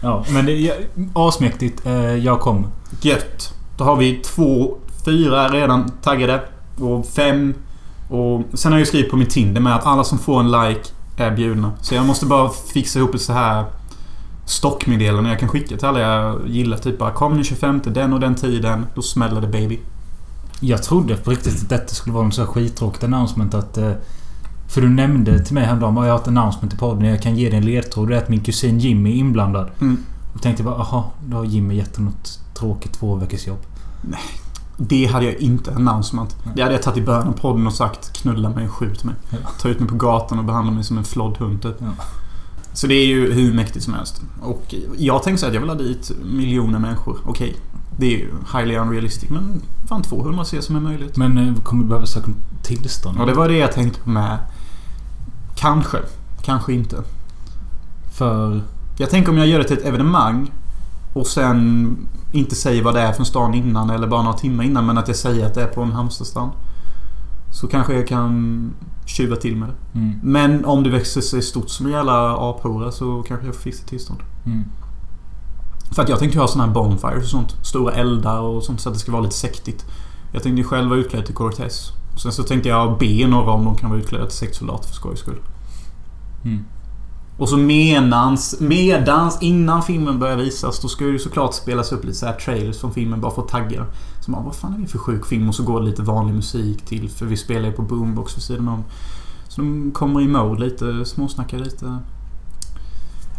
Ja, 0.01 0.25
men 0.31 0.47
det 0.47 0.53
är 0.53 0.89
asmäktigt. 1.15 1.87
Eh, 1.87 1.95
Jag 2.15 2.41
kommer. 2.41 2.69
Gött. 3.01 3.53
Då 3.77 3.85
har 3.85 3.97
vi 3.97 4.17
två, 4.25 4.77
fyra 5.05 5.49
redan 5.49 5.91
taggade. 6.03 6.43
Och 6.81 7.07
fem. 7.07 7.55
Och 8.09 8.43
sen 8.55 8.73
har 8.73 8.79
jag 8.79 8.83
ju 8.83 8.87
skrivit 8.87 9.11
på 9.11 9.17
min 9.17 9.29
Tinder 9.29 9.61
med 9.61 9.77
att 9.77 9.87
alla 9.87 10.05
som 10.05 10.19
får 10.19 10.41
en 10.41 10.51
like 10.51 10.81
är 11.17 11.31
bjudna. 11.37 11.73
Så 11.81 11.95
jag 11.95 12.07
måste 12.07 12.27
bara 12.27 12.49
fixa 12.49 12.99
ihop 12.99 13.15
ett 13.15 13.21
så 13.21 13.33
här 13.33 13.65
stockmeddelande 14.47 15.31
jag 15.31 15.39
kan 15.41 15.49
skicka 15.49 15.77
till 15.77 15.87
alla 15.87 16.01
jag 16.01 16.49
gillar. 16.49 16.77
Typ 16.79 16.99
bara 16.99 17.11
kom 17.11 17.35
den 17.35 17.45
25 17.45 17.81
den 17.85 18.13
och 18.13 18.21
den 18.21 18.35
tiden. 18.35 18.87
Då 18.95 19.03
smäller 19.03 19.41
det 19.41 19.47
baby. 19.49 19.79
Jag 20.61 20.83
trodde 20.83 21.17
på 21.17 21.31
riktigt 21.31 21.63
att 21.63 21.69
detta 21.69 21.95
skulle 21.95 22.15
vara 22.15 22.25
en 22.25 22.33
här 22.39 22.47
skittråkigt 22.47 23.05
announcement 23.05 23.55
att... 23.55 23.79
eh, 23.79 23.93
För 24.69 24.81
du 24.81 24.89
nämnde 24.89 25.45
till 25.45 25.55
mig 25.55 25.65
häromdagen 25.65 25.99
att 25.99 26.07
jag 26.07 26.13
har 26.13 26.21
ett 26.21 26.29
announcement 26.29 26.75
i 26.75 26.77
podden. 26.77 27.05
Jag 27.09 27.23
kan 27.23 27.37
ge 27.37 27.49
dig 27.51 27.59
en 27.59 27.65
ledtråd. 27.65 28.09
Det 28.09 28.15
är 28.17 28.19
att 28.23 28.29
min 28.29 28.41
kusin 28.41 28.79
Jimmy 28.79 29.11
är 29.11 29.15
inblandad. 29.17 29.71
Mm. 29.81 29.99
Och 30.35 30.43
tänkte 30.43 30.63
bara, 30.63 30.75
aha, 30.75 31.11
då 31.27 31.37
har 31.37 31.45
Jimmy 31.45 31.75
gett 31.75 31.99
något 31.99 32.39
tråkigt 32.55 32.93
två 32.93 33.15
veckors 33.15 33.47
jobb. 33.47 33.59
Det 34.77 35.07
hade 35.07 35.25
jag 35.25 35.35
inte 35.35 35.75
announcement. 35.75 36.37
Det 36.55 36.63
hade 36.63 36.75
jag 36.75 36.83
tagit 36.83 36.99
i 36.99 37.07
början 37.07 37.29
av 37.29 37.33
podden 37.33 37.67
och 37.67 37.73
sagt 37.73 38.13
knulla 38.13 38.49
mig 38.49 38.67
och 38.67 38.73
skjut 38.73 39.05
mig. 39.05 39.15
Ja. 39.31 39.37
Ta 39.61 39.69
ut 39.69 39.81
mig 39.81 39.89
på 39.89 39.95
gatan 39.95 40.39
och 40.39 40.45
behandla 40.45 40.73
mig 40.73 40.85
som 40.85 40.99
en 40.99 41.05
flodd 41.05 41.37
hund 41.39 41.63
typ. 41.63 41.77
Ja. 41.79 42.05
Så 42.73 42.87
det 42.87 42.95
är 42.95 43.07
ju 43.07 43.33
hur 43.33 43.53
mäktigt 43.55 43.85
som 43.85 43.95
helst. 43.95 44.23
Och 44.43 44.75
jag 44.97 45.23
tänkte 45.23 45.41
säga 45.41 45.49
att 45.49 45.55
jag 45.55 45.61
vill 45.61 45.71
ha 45.71 45.77
dit 45.77 46.13
miljoner 46.25 46.79
människor. 46.79 47.19
Okej. 47.25 47.57
Det 47.97 48.07
är 48.07 48.11
ju 48.11 48.31
highly 48.53 48.77
unrealistic 48.77 49.31
men 49.31 49.63
fan 49.89 50.03
200 50.03 50.45
ser 50.45 50.61
som 50.61 50.77
är 50.77 50.81
möjligt. 50.81 51.17
Men 51.17 51.39
eh, 51.39 51.55
kommer 51.63 51.83
du 51.83 51.89
behöva 51.89 52.07
söka 52.07 52.31
tillstånd? 52.63 53.21
Och 53.21 53.27
det 53.27 53.35
var 53.35 53.49
det 53.49 53.57
jag 53.57 53.73
tänkte 53.73 54.01
på 54.01 54.11
med. 54.11 54.39
Kanske. 55.55 55.99
Kanske 56.43 56.73
inte. 56.73 57.03
För... 58.13 58.63
Jag 58.99 59.11
tänker 59.11 59.33
om 59.33 59.39
jag 59.39 59.47
gör 59.47 59.59
det 59.59 59.65
till 59.65 59.79
ett 59.79 59.85
evenemang 59.85 60.51
och 61.13 61.27
sen 61.27 61.97
inte 62.35 62.55
säger 62.55 62.83
vad 62.83 62.95
det 62.95 63.01
är 63.01 63.13
för 63.13 63.25
stan 63.25 63.55
innan 63.55 63.91
eller 63.91 64.07
bara 64.07 64.23
några 64.23 64.39
timmar 64.39 64.65
innan 64.65 64.87
men 64.87 64.99
att 64.99 65.09
jag 65.09 65.17
säger 65.17 65.47
att 65.47 65.55
det 65.55 65.63
är 65.63 65.67
på 65.67 65.83
en 65.83 65.93
Halmstadstrand. 65.93 66.53
Så 67.53 67.67
kanske 67.67 67.95
jag 67.95 68.09
kan 68.09 68.73
tjuva 69.07 69.37
till 69.37 69.57
med 69.57 69.69
det. 69.69 69.99
Mm, 69.99 70.21
Men 70.23 70.65
om 70.65 70.83
det 70.83 70.91
växer 70.91 71.21
sig 71.21 71.43
stort 71.43 71.71
som 71.71 71.87
en 71.87 71.93
jävla 71.93 72.37
aphora 72.51 72.91
så 72.93 73.23
kanske 73.29 73.47
jag 73.47 73.55
får 73.55 73.63
fixa 73.63 73.87
tillstånd. 73.87 74.21
mm. 74.47 74.65
För 75.93 76.03
att 76.03 76.09
jag 76.09 76.19
tänkte 76.19 76.39
ha 76.39 76.49
såna 76.49 76.65
här 76.67 76.73
bonfires 76.73 77.23
och 77.23 77.29
sånt. 77.31 77.57
Stora 77.63 77.93
eldar 77.93 78.41
och 78.41 78.63
sånt 78.63 78.81
så 78.81 78.89
att 78.89 78.95
det 78.95 79.01
ska 79.01 79.13
vara 79.13 79.23
lite 79.23 79.35
sektigt. 79.35 79.85
Jag 80.33 80.43
tänkte 80.43 80.59
ju 80.63 80.65
själv 80.69 80.89
vara 80.89 80.99
utklädd 80.99 81.27
till 81.27 81.35
Cortez. 81.35 81.93
Sen 82.23 82.33
så 82.33 82.43
tänkte 82.43 82.69
jag 82.69 82.99
be 82.99 83.27
några 83.27 83.51
om 83.51 83.65
de 83.65 83.77
kan 83.77 83.91
vara 83.91 84.01
utklädda 84.01 84.27
till 84.27 84.37
sektsoldater 84.37 84.89
för 84.89 84.95
skojs 84.95 85.19
skull. 85.21 85.39
Mm. 86.45 86.65
Och 87.39 87.49
så 87.49 87.57
medans, 87.57 88.61
medans 88.61 89.43
innan 89.43 89.83
filmen 89.83 90.19
börjar 90.19 90.37
visas 90.37 90.81
då 90.81 90.89
ska 90.89 91.05
ju 91.05 91.19
såklart 91.19 91.55
spelas 91.55 91.93
upp 91.93 92.05
lite 92.05 92.19
så 92.19 92.27
här 92.27 92.33
trailers 92.35 92.81
från 92.81 92.95
filmen 92.95 93.21
bara 93.21 93.35
för 93.35 93.43
att 93.43 93.49
tagga. 93.49 93.87
Så 94.21 94.31
man, 94.31 94.45
vad 94.45 94.55
fan 94.55 94.75
är 94.75 94.79
det 94.79 94.87
för 94.87 94.99
sjuk 94.99 95.27
film? 95.27 95.49
Och 95.49 95.55
så 95.55 95.63
går 95.63 95.81
det 95.81 95.87
lite 95.87 96.03
vanlig 96.03 96.35
musik 96.35 96.83
till 96.87 97.11
för 97.11 97.27
vi 97.27 97.37
spelar 97.37 97.69
ju 97.69 97.73
på 97.73 97.83
boombox 97.83 98.37
vid 98.37 98.43
sidan 98.43 98.69
om. 98.69 98.85
Så 99.49 99.61
de 99.61 99.91
kommer 99.95 100.21
i 100.21 100.29
mode 100.29 100.65
lite, 100.65 101.05
småsnackar 101.05 101.59
lite. 101.59 101.99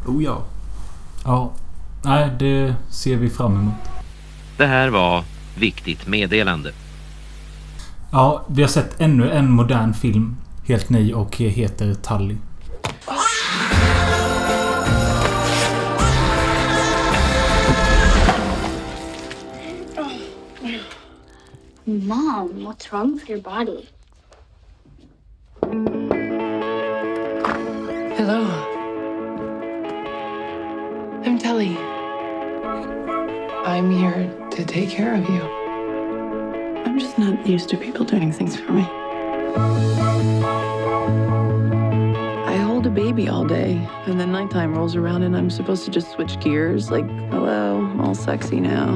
Oh 0.06 0.24
ja. 0.24 0.42
Ja. 1.26 1.52
Nej, 2.04 2.36
det 2.40 2.76
ser 2.90 3.18
vi 3.18 3.30
fram 3.30 3.56
emot. 3.56 3.74
Det 4.58 4.66
här 4.66 4.90
var 4.90 5.24
Viktigt 5.56 6.08
meddelande. 6.08 6.72
Ja, 8.12 8.46
vi 8.48 8.62
har 8.62 8.70
sett 8.70 9.02
ännu 9.02 9.32
en 9.32 9.52
modern 9.52 9.94
film. 9.94 10.36
Helt 10.68 10.90
ny 10.90 11.14
och 11.14 11.38
heter 11.38 11.94
Tully. 11.94 12.36
Mom, 21.88 22.64
what's 22.64 22.92
wrong 22.92 23.14
with 23.14 23.30
your 23.30 23.38
body? 23.38 23.88
Hello. 28.18 28.42
I'm 31.24 31.38
Telly. 31.38 31.78
I'm 33.68 33.92
here 33.92 34.34
to 34.50 34.66
take 34.66 34.90
care 34.90 35.14
of 35.14 35.30
you. 35.30 35.44
I'm 36.86 36.98
just 36.98 37.20
not 37.20 37.46
used 37.46 37.70
to 37.70 37.78
people 37.78 38.04
doing 38.04 38.32
things 38.32 38.60
for 38.60 38.72
me. 38.72 38.82
I 42.48 42.56
hold 42.56 42.88
a 42.88 42.90
baby 42.90 43.30
all 43.30 43.46
day, 43.46 43.88
and 44.08 44.20
then 44.20 44.32
nighttime 44.32 44.74
rolls 44.74 44.96
around, 44.96 45.22
and 45.22 45.38
I'm 45.38 45.52
supposed 45.52 45.86
to 45.86 45.92
just 45.92 46.10
switch 46.14 46.40
gears 46.40 46.90
like, 46.90 47.08
hello, 47.30 47.96
all 48.00 48.16
sexy 48.16 48.60
now. 48.60 48.96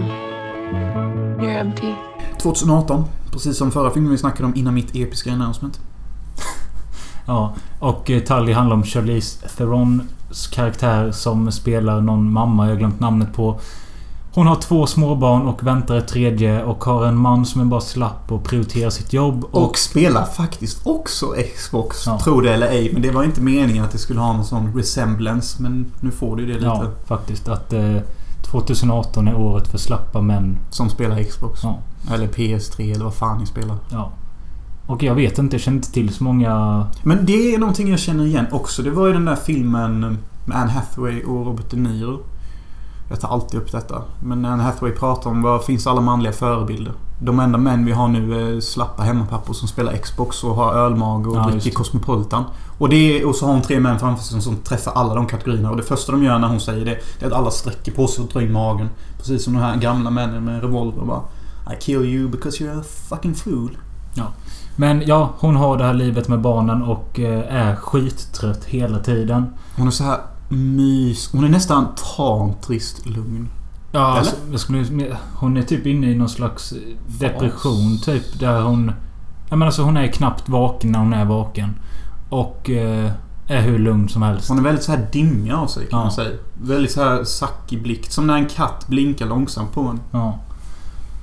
You're 1.39 1.51
empty. 1.51 1.95
2018. 2.39 3.03
Precis 3.31 3.57
som 3.57 3.71
förra 3.71 3.91
filmen 3.91 4.11
vi 4.11 4.17
snackade 4.17 4.45
om 4.45 4.55
innan 4.55 4.73
mitt 4.73 4.95
episka 4.95 5.31
announcement. 5.31 5.79
Ja, 7.25 7.53
och 7.79 8.09
eh, 8.09 8.23
Tully 8.23 8.53
handlar 8.53 8.75
om 8.75 8.83
Charlize 8.83 9.47
Therons 9.57 10.47
karaktär 10.51 11.11
som 11.11 11.51
spelar 11.51 12.01
någon 12.01 12.31
mamma 12.31 12.69
jag 12.69 12.77
glömt 12.77 12.99
namnet 12.99 13.33
på. 13.33 13.59
Hon 14.33 14.47
har 14.47 14.55
två 14.55 14.87
småbarn 14.87 15.41
och 15.47 15.67
väntar 15.67 15.95
ett 15.95 16.07
tredje 16.07 16.63
och 16.63 16.83
har 16.83 17.05
en 17.05 17.17
man 17.17 17.45
som 17.45 17.61
är 17.61 17.65
bara 17.65 17.81
slapp 17.81 18.31
och 18.31 18.43
prioriterar 18.43 18.89
sitt 18.89 19.13
jobb. 19.13 19.45
Och 19.51 19.77
spelar 19.77 20.25
faktiskt 20.25 20.87
också 20.87 21.33
Xbox. 21.55 22.05
Ja. 22.05 22.19
Tro 22.19 22.41
det 22.41 22.53
eller 22.53 22.67
ej. 22.67 22.89
Men 22.93 23.01
det 23.01 23.11
var 23.11 23.23
inte 23.23 23.41
meningen 23.41 23.83
att 23.83 23.91
det 23.91 23.97
skulle 23.97 24.19
ha 24.19 24.33
någon 24.33 24.45
sån 24.45 24.73
resemblance. 24.77 25.61
Men 25.61 25.91
nu 25.99 26.11
får 26.11 26.35
du 26.35 26.45
det 26.45 26.53
lite. 26.53 26.65
Ja, 26.65 26.91
faktiskt. 27.07 27.47
Att 27.47 27.73
eh, 27.73 27.95
2018 28.51 29.27
är 29.27 29.35
året 29.35 29.67
för 29.67 29.77
slappa 29.77 30.21
män. 30.21 30.57
Som 30.69 30.89
spelar 30.89 31.23
Xbox. 31.23 31.63
Ja. 31.63 31.79
Eller 32.13 32.27
PS3 32.27 32.95
eller 32.95 33.03
vad 33.03 33.13
fan 33.13 33.37
ni 33.37 33.45
spelar. 33.45 33.77
Ja. 33.89 34.11
Och 34.87 35.03
jag 35.03 35.15
vet 35.15 35.37
inte, 35.37 35.55
jag 35.55 35.61
känner 35.61 35.77
inte 35.77 35.91
till 35.91 36.13
så 36.13 36.23
många... 36.23 36.87
Men 37.03 37.25
det 37.25 37.53
är 37.53 37.59
någonting 37.59 37.89
jag 37.89 37.99
känner 37.99 38.25
igen 38.25 38.45
också. 38.51 38.83
Det 38.83 38.91
var 38.91 39.07
ju 39.07 39.13
den 39.13 39.25
där 39.25 39.35
filmen 39.35 40.17
med 40.45 40.57
Anne 40.57 40.71
Hathaway 40.71 41.23
och 41.23 41.45
Robert 41.45 41.71
De 41.71 41.77
Niro. 41.77 42.19
Jag 43.09 43.19
tar 43.19 43.29
alltid 43.29 43.59
upp 43.59 43.71
detta. 43.71 44.01
Men 44.23 44.45
Anne 44.45 44.63
Hathaway 44.63 44.95
pratar 44.95 45.29
om 45.29 45.41
vad 45.41 45.65
finns 45.65 45.87
alla 45.87 46.01
manliga 46.01 46.33
förebilder. 46.33 46.93
De 47.21 47.39
enda 47.39 47.57
män 47.57 47.85
vi 47.85 47.91
har 47.91 48.07
nu 48.07 48.55
är 48.57 48.61
slappa 48.61 49.03
hemmapappor 49.03 49.53
som 49.53 49.67
spelar 49.67 49.97
Xbox 49.97 50.43
och 50.43 50.55
har 50.55 50.73
ölmage 50.73 51.27
och 51.27 51.35
Ja, 51.35 51.49
dricker. 51.51 51.71
Cosmopolitan. 51.71 52.43
Och, 52.77 52.89
det 52.89 52.95
är, 52.95 53.27
och 53.27 53.35
så 53.35 53.45
har 53.45 53.53
hon 53.53 53.61
tre 53.61 53.79
män 53.79 53.99
framför 53.99 54.23
sig 54.23 54.31
som, 54.31 54.41
som 54.41 54.63
träffar 54.63 54.91
alla 54.91 55.15
de 55.15 55.27
kategorierna. 55.27 55.71
Och 55.71 55.77
det 55.77 55.83
första 55.83 56.11
de 56.11 56.23
gör 56.23 56.39
när 56.39 56.47
hon 56.47 56.59
säger 56.59 56.85
det, 56.85 56.97
det 57.19 57.25
är 57.25 57.29
att 57.29 57.35
alla 57.35 57.51
sträcker 57.51 57.91
på 57.91 58.07
sig 58.07 58.23
och 58.23 58.29
drar 58.29 58.41
in 58.41 58.51
magen. 58.51 58.89
Precis 59.17 59.43
som 59.43 59.53
de 59.53 59.59
här 59.59 59.75
gamla 59.75 60.09
männen 60.09 60.43
med 60.45 60.61
revolver 60.61 61.05
bara 61.05 61.21
I 61.73 61.81
kill 61.81 62.05
you 62.05 62.29
because 62.29 62.63
you're 62.63 62.79
a 62.79 62.83
fucking 63.09 63.35
fool. 63.35 63.77
Men 64.75 65.03
ja, 65.07 65.33
hon 65.39 65.55
har 65.55 65.77
det 65.77 65.83
här 65.83 65.93
livet 65.93 66.27
med 66.27 66.41
barnen 66.41 66.81
och 66.81 67.19
eh, 67.19 67.55
är 67.55 67.75
skittrött 67.75 68.65
hela 68.65 68.99
tiden. 68.99 69.45
Hon 69.77 69.87
är 69.87 69.91
så 69.91 70.03
här 70.03 70.19
mys... 70.49 71.31
Hon 71.31 71.43
är 71.43 71.49
nästan 71.49 71.87
tantriskt 72.17 73.05
lugn. 73.05 73.49
Ja, 73.91 74.17
Eller? 74.19 74.31
jag 74.51 74.59
skulle, 74.59 75.17
hon 75.35 75.57
är 75.57 75.61
typ 75.61 75.85
inne 75.85 76.07
i 76.11 76.15
någon 76.15 76.29
slags 76.29 76.73
depression 77.19 77.99
typ. 78.05 78.39
Där 78.39 78.61
hon... 78.61 78.91
Jag 79.49 79.57
menar 79.59 79.65
alltså 79.67 79.81
hon 79.81 79.97
är 79.97 80.07
knappt 80.07 80.49
vaken 80.49 80.91
när 80.91 80.99
hon 80.99 81.13
är 81.13 81.25
vaken. 81.25 81.75
Och 82.29 82.69
eh, 82.69 83.11
är 83.47 83.61
hur 83.61 83.79
lugn 83.79 84.09
som 84.09 84.21
helst. 84.21 84.49
Hon 84.49 84.57
är 84.57 84.61
väldigt 84.63 84.83
så 84.83 84.91
här 84.91 85.07
dimmig 85.11 85.51
av 85.51 85.67
sig 85.67 85.87
kan 85.87 85.99
Ja. 85.99 86.03
man 86.05 86.11
säga. 86.11 86.37
Väldigt 86.61 86.91
så 86.91 87.03
här 87.03 87.23
sackig 87.23 87.83
blick. 87.83 88.11
Som 88.11 88.27
när 88.27 88.33
en 88.35 88.45
katt 88.47 88.87
blinkar 88.87 89.25
långsamt 89.25 89.73
på 89.73 89.81
en. 89.81 89.99
Ja. 90.11 90.39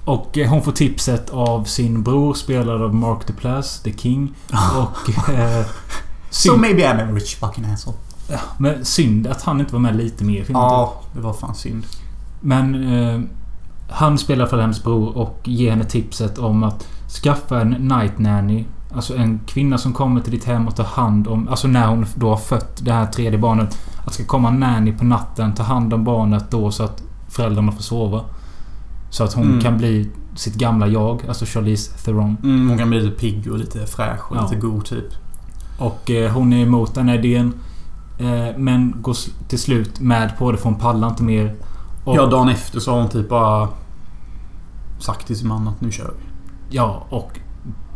Och 0.05 0.39
eh, 0.39 0.49
hon 0.51 0.63
får 0.63 0.73
tipset 0.73 1.31
av 1.31 1.65
sin 1.65 2.03
bror 2.03 2.35
spelad 2.35 2.83
av 2.83 2.95
Mark 2.95 3.27
Duplass, 3.27 3.81
The 3.81 3.93
King. 3.93 4.35
Och... 4.77 5.31
Eh, 5.31 5.67
So 6.31 6.57
maybe 6.57 6.83
I'm 6.83 7.11
a 7.11 7.15
rich 7.15 7.37
fucking 7.37 7.65
asshole. 7.65 7.97
ja, 8.31 8.39
men 8.59 8.85
synd 8.85 9.27
att 9.27 9.43
han 9.43 9.61
inte 9.61 9.73
var 9.73 9.81
med 9.81 9.97
lite 9.97 10.25
mer 10.25 10.41
i 10.41 10.45
filmen. 10.45 10.63
Ja, 10.63 11.01
det 11.13 11.21
var 11.21 11.33
fan 11.33 11.55
synd. 11.55 11.87
Men 12.41 12.93
eh, 12.93 13.21
han 13.91 14.19
spelar 14.19 14.47
för 14.47 14.61
hennes 14.61 14.83
bror 14.85 15.17
och 15.19 15.41
ger 15.45 15.71
henne 15.71 15.85
tipset 15.85 16.39
om 16.39 16.63
att 16.63 16.89
skaffa 17.23 17.61
en 17.61 17.71
night 17.71 18.19
nanny. 18.19 18.65
Alltså 18.95 19.17
en 19.17 19.41
kvinna 19.47 19.79
som 19.79 19.93
kommer 19.93 20.21
till 20.21 20.33
ditt 20.33 20.45
hem 20.45 20.69
och 20.69 20.77
tar 20.77 20.85
hand 20.85 21.29
om... 21.29 21.49
Alltså 21.49 21.69
när 21.69 21.87
hon 21.87 22.07
då 22.15 22.29
har 22.31 22.37
fött 22.37 22.85
det 22.85 22.93
här 22.93 23.07
tredje 23.07 23.39
barnet. 23.39 23.79
Att 24.07 24.15
ska 24.15 24.25
komma 24.25 24.49
en 24.49 24.61
nanny 24.61 24.93
på 24.93 25.05
natten, 25.05 25.55
ta 25.55 25.63
hand 25.63 25.95
om 25.95 26.05
barnet 26.05 26.51
då 26.51 26.71
så 26.71 26.83
att 26.83 27.03
föräldrarna 27.29 27.73
får 27.73 27.83
sova. 27.83 28.21
Så 29.11 29.25
att 29.25 29.33
hon 29.35 29.45
Mm. 29.47 29.61
kan 29.61 29.79
bli 29.79 30.11
sitt 30.35 30.55
gamla 30.55 30.87
jag, 30.87 31.23
alltså 31.29 31.45
Charlize 31.45 31.93
Theron. 32.05 32.37
Mm, 32.43 32.69
hon 32.69 32.79
kan 32.79 32.91
bli 32.91 33.01
lite 33.01 33.17
pigg 33.21 33.53
och 33.53 33.59
lite 33.59 33.87
fräsch 33.87 34.31
och 34.31 34.37
Ja. 34.37 34.43
lite 34.43 34.57
god 34.57 34.85
typ. 34.85 35.05
Och 35.79 36.11
eh, 36.11 36.33
hon 36.33 36.53
är 36.53 36.63
emot 36.63 36.95
den 36.95 37.09
här 37.09 37.25
idén. 37.25 37.53
Eh, 38.19 38.57
men 38.59 38.95
går 39.03 39.17
till 39.49 39.59
slut 39.59 40.01
med 40.01 40.39
på 40.39 40.53
det 40.53 40.59
för 40.59 40.65
hon 40.65 40.79
pallar 40.79 41.09
inte 41.09 41.23
mer. 41.23 41.55
Och, 42.07 42.17
Ja, 42.17 42.27
dagen 42.27 42.49
efter 42.49 42.81
så 42.81 42.91
har 42.91 43.01
hon 43.01 43.09
typ 43.09 43.29
bara 43.29 43.69
sagt 44.99 45.27
till 45.27 45.39
sin 45.39 45.49
man 45.49 45.69
att 45.69 45.81
nu 45.81 45.93
kör 45.93 46.15
vi. 46.19 46.25
Ja, 46.77 47.07
och 47.09 47.41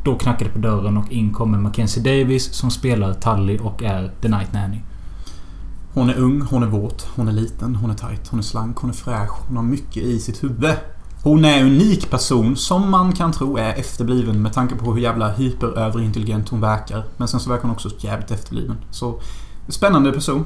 då 0.05 0.14
knackar 0.14 0.46
det 0.46 0.53
på 0.53 0.59
dörren 0.59 0.96
och 0.96 1.12
in 1.12 1.33
kommer 1.33 1.59
Mackenzie 1.59 2.03
Davis 2.03 2.55
som 2.55 2.70
spelar 2.70 3.14
Tully 3.14 3.59
och 3.59 3.83
är 3.83 4.12
The 4.23 4.29
Night 4.29 4.53
Nanny. 4.53 4.79
Hon 5.94 6.11
är 6.11 6.18
ung, 6.18 6.40
hon 6.40 6.62
är 6.62 6.66
våt, 6.66 7.09
hon 7.16 7.29
är 7.29 7.33
liten, 7.33 7.77
hon 7.77 7.90
är 7.90 7.94
tight, 7.94 8.29
hon 8.29 8.38
är 8.38 8.44
slank, 8.44 8.77
hon 8.77 8.90
är 8.90 8.94
fräsch. 8.94 9.33
Hon 9.46 9.57
har 9.57 9.64
mycket 9.64 10.03
i 10.03 10.18
sitt 10.20 10.44
huvud. 10.44 10.77
Hon 11.23 11.44
är 11.44 11.61
en 11.61 11.66
unik 11.66 12.11
person 12.11 12.57
som 12.57 12.90
man 12.90 13.12
kan 13.12 13.33
tro 13.33 13.57
är 13.57 13.75
efterbliven 13.75 14.42
med 14.42 14.53
tanke 14.53 14.75
på 14.75 14.92
hur 14.92 15.01
jävla 15.01 15.33
hyperöverintelligent 15.33 16.49
hon 16.49 16.61
verkar. 16.61 17.05
Men 17.16 17.29
sen 17.29 17.40
så 17.40 17.51
verkar 17.51 17.62
hon 17.62 17.70
också 17.70 17.90
jävligt 17.99 18.31
efterbliven. 18.31 18.77
Så 18.90 19.20
spännande 19.68 20.12
person. 20.12 20.44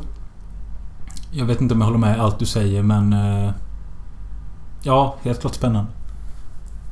Jag 1.36 1.44
vet 1.44 1.60
inte 1.60 1.74
om 1.74 1.80
jag 1.80 1.86
håller 1.86 1.98
med 1.98 2.20
allt 2.20 2.38
du 2.38 2.46
säger 2.46 2.82
men... 2.82 3.12
Eh, 3.12 3.52
ja, 4.82 5.16
helt 5.22 5.40
klart 5.40 5.54
spännande. 5.54 5.90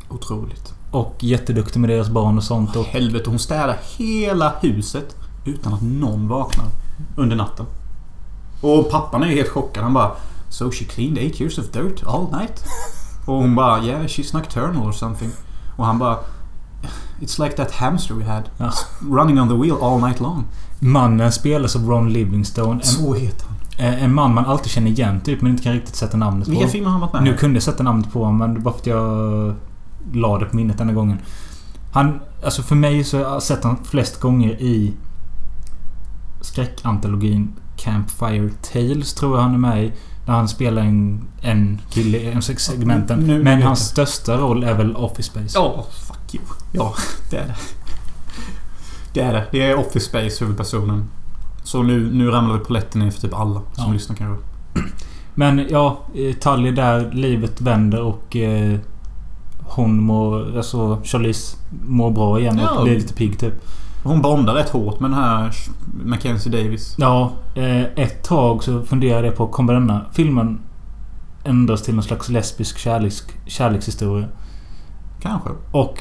Otroligt. 0.08 0.74
Och 0.90 1.16
jätteduktig 1.20 1.80
med 1.80 1.90
deras 1.90 2.08
barn 2.08 2.36
och 2.36 2.44
sånt. 2.44 2.76
Och, 2.76 2.84
Helvete, 2.84 3.30
hon 3.30 3.38
städar 3.38 3.76
hela 3.98 4.52
huset 4.60 5.16
utan 5.44 5.74
att 5.74 5.82
någon 5.82 6.28
vaknar 6.28 6.66
under 7.16 7.36
natten. 7.36 7.66
Och 8.60 8.90
pappan 8.90 9.22
är 9.22 9.26
ju 9.26 9.36
helt 9.36 9.48
chockad. 9.48 9.82
Han 9.82 9.94
bara 9.94 10.10
So 10.48 10.70
she 10.70 10.84
cleaned 10.84 11.18
eight 11.18 11.40
years 11.40 11.58
of 11.58 11.70
dirt 11.72 12.02
all 12.06 12.30
night? 12.30 12.64
Och 13.26 13.34
hon 13.34 13.54
bara 13.54 13.84
Yeah, 13.84 14.02
she's 14.02 14.36
nocturnal 14.36 14.88
or 14.88 14.92
something. 14.92 15.30
Och 15.76 15.86
han 15.86 15.98
bara 15.98 16.18
It's 17.20 17.44
like 17.44 17.56
that 17.56 17.70
hamster 17.72 18.14
we 18.14 18.24
had. 18.24 18.42
Ja. 18.58 18.72
Running 19.00 19.40
on 19.40 19.48
the 19.48 19.54
wheel 19.54 19.76
all 19.82 20.00
night 20.00 20.20
long. 20.20 20.44
mannen 20.78 21.32
spelas 21.32 21.76
av 21.76 21.88
Ron 21.88 22.12
Livingstone. 22.12 22.82
Så 22.82 23.14
heter 23.14 23.46
han. 23.46 23.56
Eh, 23.78 24.04
en 24.04 24.14
man 24.14 24.34
man 24.34 24.44
alltid 24.44 24.72
känner 24.72 24.90
igen 24.90 25.20
typ 25.20 25.40
men 25.40 25.50
inte 25.50 25.62
kan 25.62 25.72
riktigt 25.72 25.96
sätta 25.96 26.16
namnet 26.16 26.48
Vilka 26.48 26.64
på. 26.64 26.70
filmer 26.70 26.86
har 26.86 26.92
han 26.92 27.00
varit 27.00 27.12
med 27.12 27.22
Nu 27.22 27.36
kunde 27.36 27.56
jag 27.56 27.62
sätta 27.62 27.82
namnet 27.82 28.12
på 28.12 28.24
honom 28.24 28.38
men 28.38 28.54
det 28.54 28.60
var 28.60 28.72
för 28.72 28.78
att 28.78 28.86
jag 28.86 29.54
la 30.12 30.38
det 30.38 30.46
på 30.46 30.56
minnet 30.56 30.78
denna 30.78 30.92
gången. 30.92 31.18
Han... 31.92 32.20
Alltså 32.44 32.62
för 32.62 32.74
mig 32.74 33.04
så 33.04 33.16
har 33.16 33.24
jag 33.24 33.42
sett 33.42 33.62
honom 33.62 33.84
flest 33.84 34.20
gånger 34.20 34.50
i 34.62 34.92
skräckantologin 36.40 37.52
Campfire 37.76 38.50
Tales 38.72 39.14
tror 39.14 39.36
jag 39.36 39.42
han 39.42 39.54
är 39.54 39.58
med 39.58 39.84
i. 39.84 39.92
Där 40.26 40.32
han 40.32 40.48
spelar 40.48 40.82
en, 40.82 41.24
en 41.40 41.80
kille 41.90 42.18
i 42.18 42.30
en 42.30 42.42
segmenten. 42.42 43.18
Nu 43.18 43.34
vet 43.34 43.44
Men 43.44 43.62
hans 43.62 43.80
största 43.80 44.36
roll 44.36 44.64
är 44.64 44.74
väl 44.74 44.96
Office 44.96 45.30
Space. 45.30 45.58
Ja, 45.58 45.86
fuck 46.06 46.34
you. 46.34 46.44
Ja, 46.72 46.94
det 47.30 47.36
är 47.36 47.46
det. 47.46 47.56
Det 49.12 49.20
är 49.20 49.32
det. 49.32 49.46
Det 49.50 49.62
är 49.62 49.78
Office 49.78 50.06
Space 50.06 50.44
huvudpersonen. 50.44 51.08
Så 51.62 51.82
nu, 51.82 52.10
nu 52.12 52.30
ramlar 52.30 52.54
väl 52.56 52.64
polletten 52.64 53.00
ner 53.02 53.10
för 53.10 53.20
typ 53.20 53.34
alla 53.34 53.60
som 53.72 53.84
Ja. 53.86 53.92
lyssnar 53.92 54.16
kanske. 54.16 54.44
Men 55.34 55.66
ja, 55.70 55.98
eh, 56.14 56.34
Tully 56.34 56.70
där 56.70 57.10
livet 57.12 57.60
vänder 57.60 58.00
och 58.02 58.36
eh, 58.36 58.78
hon 59.64 60.00
mår... 60.00 60.56
Alltså 60.56 60.98
Charlize 61.04 61.56
mår 61.86 62.10
bra 62.10 62.40
igen 62.40 62.58
och 62.58 62.64
Ja. 62.78 62.82
blir 62.82 62.94
lite 62.94 63.14
pigg 63.14 63.38
typ. 63.38 63.54
Hon 64.04 64.22
bondar 64.22 64.54
rätt 64.54 64.68
hårt 64.68 65.00
med 65.00 65.10
den 65.10 65.18
här 65.18 65.52
Mackenzie 66.04 66.52
Davis. 66.52 66.94
Ja, 66.98 67.32
eh, 67.54 67.82
ett 67.82 68.24
tag 68.24 68.64
så 68.64 68.82
funderade 68.82 69.26
jag 69.26 69.36
på 69.36 69.46
kommer 69.46 69.72
denna 69.74 70.00
filmen 70.12 70.60
ändras 71.44 71.82
till 71.82 71.94
någon 71.94 72.04
slags 72.04 72.28
lesbisk 72.28 72.78
kärleks, 72.78 73.22
kärlekshistoria? 73.46 74.26
Kanske. 75.22 75.48
Och 75.70 75.98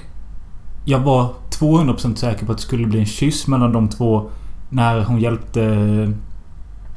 jag 0.86 1.00
var 1.00 1.30
200% 1.60 2.16
säker 2.16 2.46
på 2.46 2.52
att 2.52 2.58
det 2.58 2.64
skulle 2.64 2.88
bli 2.88 3.00
en 3.00 3.06
kyss 3.06 3.48
mellan 3.48 3.74
de 3.74 3.90
två 3.90 4.30
när 4.72 5.04
hon 5.04 5.20
hjälpte... 5.20 5.62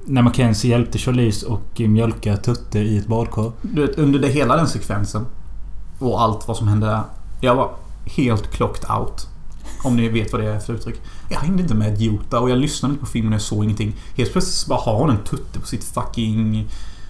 När 0.06 0.22
Mackenzie 0.22 0.70
hjälpte 0.70 0.98
Charlize 0.98 1.46
och 1.46 1.80
mjölka 1.80 2.36
Tutte 2.36 2.78
i 2.78 2.98
ett 2.98 3.06
badkar. 3.06 3.52
Du 3.62 3.86
vet, 3.86 3.98
under 3.98 4.18
det 4.18 4.28
hela 4.28 4.56
den 4.56 4.68
sekvensen 4.68 5.26
och 5.98 6.22
allt 6.22 6.48
vad 6.48 6.56
som 6.56 6.68
hände 6.68 6.86
där. 6.86 7.02
Jag 7.40 7.54
var 7.54 7.70
helt 8.04 8.50
clocked 8.50 8.90
out. 8.90 9.28
Om 9.84 9.96
ni 9.96 10.08
vet 10.08 10.32
vad 10.32 10.40
det 10.42 10.50
är 10.50 10.58
för 10.58 10.74
uttryck. 10.74 11.00
Jag 11.30 11.40
hängde 11.40 11.62
inte 11.62 11.74
med 11.74 12.00
jota 12.00 12.40
och 12.40 12.50
jag 12.50 12.58
lyssnade 12.58 12.92
inte 12.92 13.04
på 13.04 13.10
filmen 13.10 13.32
och 13.32 13.34
jag 13.34 13.42
såg 13.42 13.64
ingenting. 13.64 13.92
Helt 14.16 14.32
plötsligt 14.32 14.68
bara 14.68 14.78
har 14.78 14.98
hon 14.98 15.10
en 15.10 15.24
tutte 15.24 15.60
på 15.60 15.66
sitt 15.66 15.84
fucking 15.84 16.68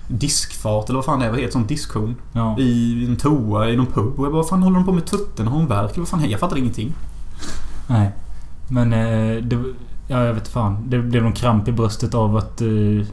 diskfat 0.08 0.88
eller 0.88 0.96
vad 0.96 1.04
fan 1.04 1.20
det 1.20 1.26
är. 1.26 1.30
Vad 1.30 1.40
heter 1.40 1.52
sånt 1.52 1.68
diskhon? 1.68 2.16
Ja. 2.32 2.58
I 2.58 3.04
en 3.08 3.16
toa 3.16 3.70
i 3.70 3.76
någon 3.76 3.86
pub. 3.86 4.18
Och 4.18 4.26
jag 4.26 4.32
bara, 4.32 4.42
vad 4.42 4.48
fan 4.48 4.62
håller 4.62 4.76
hon 4.76 4.86
på 4.86 4.92
med 4.92 5.06
tutten? 5.06 5.46
Har 5.46 5.56
hon 5.56 5.66
värk? 5.66 5.98
Vad 5.98 6.08
fan? 6.08 6.30
Jag 6.30 6.40
fattar 6.40 6.56
ingenting. 6.56 6.94
Nej. 7.86 8.12
Men 8.68 8.92
eh, 8.92 9.42
det... 9.42 9.64
Ja, 10.08 10.24
jag 10.24 10.34
vet 10.34 10.48
fan. 10.48 10.76
Det 10.88 10.98
blev 10.98 11.22
någon 11.22 11.32
kramp 11.32 11.68
i 11.68 11.72
bröstet 11.72 12.14
av 12.14 12.36
att 12.36 12.60
eh, 12.60 12.68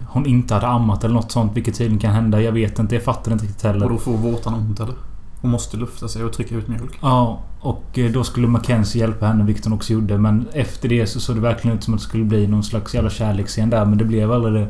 hon 0.08 0.26
inte 0.26 0.54
hade 0.54 0.68
ammat 0.68 1.04
eller 1.04 1.16
något 1.16 1.32
sånt. 1.32 1.58
Vilket 1.58 1.76
tydligen 1.78 2.00
kan 2.00 2.12
hända. 2.14 2.42
Jag 2.42 2.52
vet 2.52 2.80
inte. 2.80 2.96
Jag 2.96 3.04
fattar 3.04 3.32
inte 3.32 3.46
riktigt 3.46 3.64
heller. 3.64 3.86
Och 3.86 3.92
då 3.92 3.98
får 3.98 4.18
vårtan 4.18 4.54
ont 4.54 4.80
eller? 4.80 4.94
Hon 5.42 5.52
måste 5.52 5.78
lufta 5.78 6.08
sig 6.08 6.24
och 6.24 6.34
trycka 6.34 6.56
ut 6.56 6.68
mjölk. 6.68 7.00
Ja, 7.02 7.40
och 7.60 8.00
eh, 8.00 8.12
då 8.12 8.24
skulle 8.24 8.48
Mackenzie 8.48 9.02
hjälpa 9.02 9.26
henne, 9.28 9.44
vilket 9.44 9.66
hon 9.66 9.74
också 9.74 9.94
gjorde. 9.94 10.18
Men 10.18 10.48
efter 10.54 10.90
det 10.90 11.08
så 11.08 11.20
såg 11.20 11.36
det 11.36 11.42
verkligen 11.42 11.78
ut 11.78 11.84
som 11.84 11.94
att 11.94 12.00
det 12.00 12.04
skulle 12.06 12.24
bli 12.26 12.48
någon 12.48 12.64
slags 12.64 12.94
jävla 12.96 13.10
kärleksscen 13.10 13.70
där. 13.70 13.86
Men 13.86 13.98
det 13.98 14.06
blev 14.06 14.32
aldrig 14.32 14.54
det. 14.54 14.68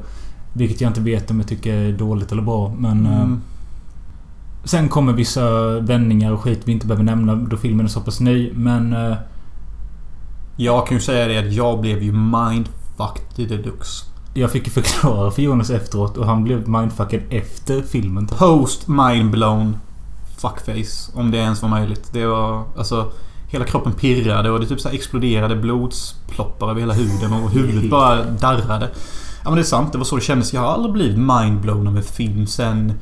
Vilket 0.53 0.81
jag 0.81 0.89
inte 0.89 1.01
vet 1.01 1.31
om 1.31 1.39
jag 1.39 1.47
tycker 1.47 1.73
är 1.73 1.91
dåligt 1.91 2.31
eller 2.31 2.41
bra. 2.41 2.73
Men... 2.77 3.05
eh, 3.05 3.21
Mm. 3.21 3.41
Sen 4.63 4.89
kommer 4.89 5.13
vissa 5.13 5.79
vändningar 5.79 6.31
och 6.31 6.39
skit 6.41 6.61
vi 6.65 6.71
inte 6.71 6.87
behöver 6.87 7.03
nämna 7.03 7.35
då 7.35 7.57
filmen 7.57 7.85
är 7.85 7.89
så 7.89 8.01
pass 8.01 8.19
ny. 8.19 8.51
Men... 8.53 8.93
eh, 8.93 9.15
jag 10.61 10.87
kan 10.87 10.97
ju 10.97 11.01
säga 11.01 11.27
det 11.27 11.37
att 11.37 11.53
jag 11.53 11.81
blev 11.81 12.03
ju 12.03 12.11
mindfucked 12.11 13.39
i 13.39 13.45
deluxe. 13.45 14.05
Jag 14.33 14.51
fick 14.51 14.67
ju 14.67 14.71
förklara 14.71 15.31
för 15.31 15.41
Jonas 15.41 15.69
efteråt 15.69 16.17
och 16.17 16.25
han 16.25 16.43
blev 16.43 16.69
mindfuckad 16.69 17.21
efter 17.29 17.81
filmen. 17.81 18.27
Post 18.27 18.87
mindblown 18.87 19.77
fuckface. 20.37 21.11
Om 21.13 21.31
det 21.31 21.37
ens 21.37 21.61
var 21.61 21.69
möjligt. 21.69 22.09
Det 22.13 22.25
var 22.25 22.63
alltså... 22.77 23.11
Hela 23.47 23.65
kroppen 23.65 23.93
pirrade 23.93 24.51
och 24.51 24.59
det 24.59 24.65
typ 24.65 24.79
så 24.79 24.87
här 24.87 24.95
exploderade 24.95 25.55
blodsploppar 25.55 26.69
över 26.69 26.79
hela 26.79 26.93
huden 26.93 27.33
och 27.33 27.51
huvudet 27.51 27.89
bara 27.89 28.23
darrade. 28.23 28.89
Ja 29.43 29.49
men 29.49 29.55
det 29.55 29.61
är 29.61 29.63
sant. 29.63 29.91
Det 29.91 29.97
var 29.97 30.05
så 30.05 30.15
det 30.15 30.21
kändes. 30.21 30.53
Jag 30.53 30.61
har 30.61 30.67
aldrig 30.67 30.93
blivit 30.93 31.17
mindblown 31.17 31.87
av 31.87 31.97
en 31.97 32.03
film 32.03 32.47
sen... 32.47 32.93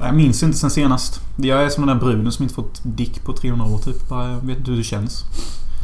Jag 0.00 0.14
minns 0.14 0.42
inte 0.42 0.58
sen 0.58 0.70
senast. 0.70 1.20
Jag 1.36 1.64
är 1.64 1.68
som 1.68 1.86
den 1.86 1.98
där 1.98 2.04
bruden 2.04 2.32
som 2.32 2.42
inte 2.42 2.54
fått 2.54 2.80
dick 2.82 3.24
på 3.24 3.32
300 3.32 3.66
år 3.66 3.78
typ. 3.78 3.96
Jag 4.10 4.46
vet 4.46 4.58
inte 4.58 4.70
hur 4.70 4.78
det 4.78 4.84
känns. 4.84 5.24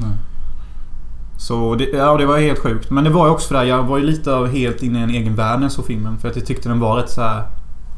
Nej. 0.00 0.16
Så 1.38 1.74
det, 1.74 1.84
ja, 1.84 2.16
det 2.16 2.26
var 2.26 2.38
helt 2.38 2.58
sjukt. 2.58 2.90
Men 2.90 3.04
det 3.04 3.10
var 3.10 3.26
ju 3.26 3.32
också 3.32 3.48
för 3.48 3.54
det 3.54 3.60
här, 3.60 3.66
Jag 3.66 3.82
var 3.82 3.98
ju 3.98 4.04
lite 4.04 4.34
av 4.34 4.46
helt 4.46 4.82
inne 4.82 5.00
i 5.00 5.02
en 5.02 5.10
egen 5.10 5.34
värld 5.34 5.58
när 5.58 5.64
jag 5.64 5.72
såg 5.72 5.86
filmen. 5.86 6.18
För 6.18 6.28
att 6.28 6.36
jag 6.36 6.46
tyckte 6.46 6.68
den 6.68 6.80
var 6.80 6.96
rätt 6.96 7.10
så 7.10 7.20
här 7.20 7.44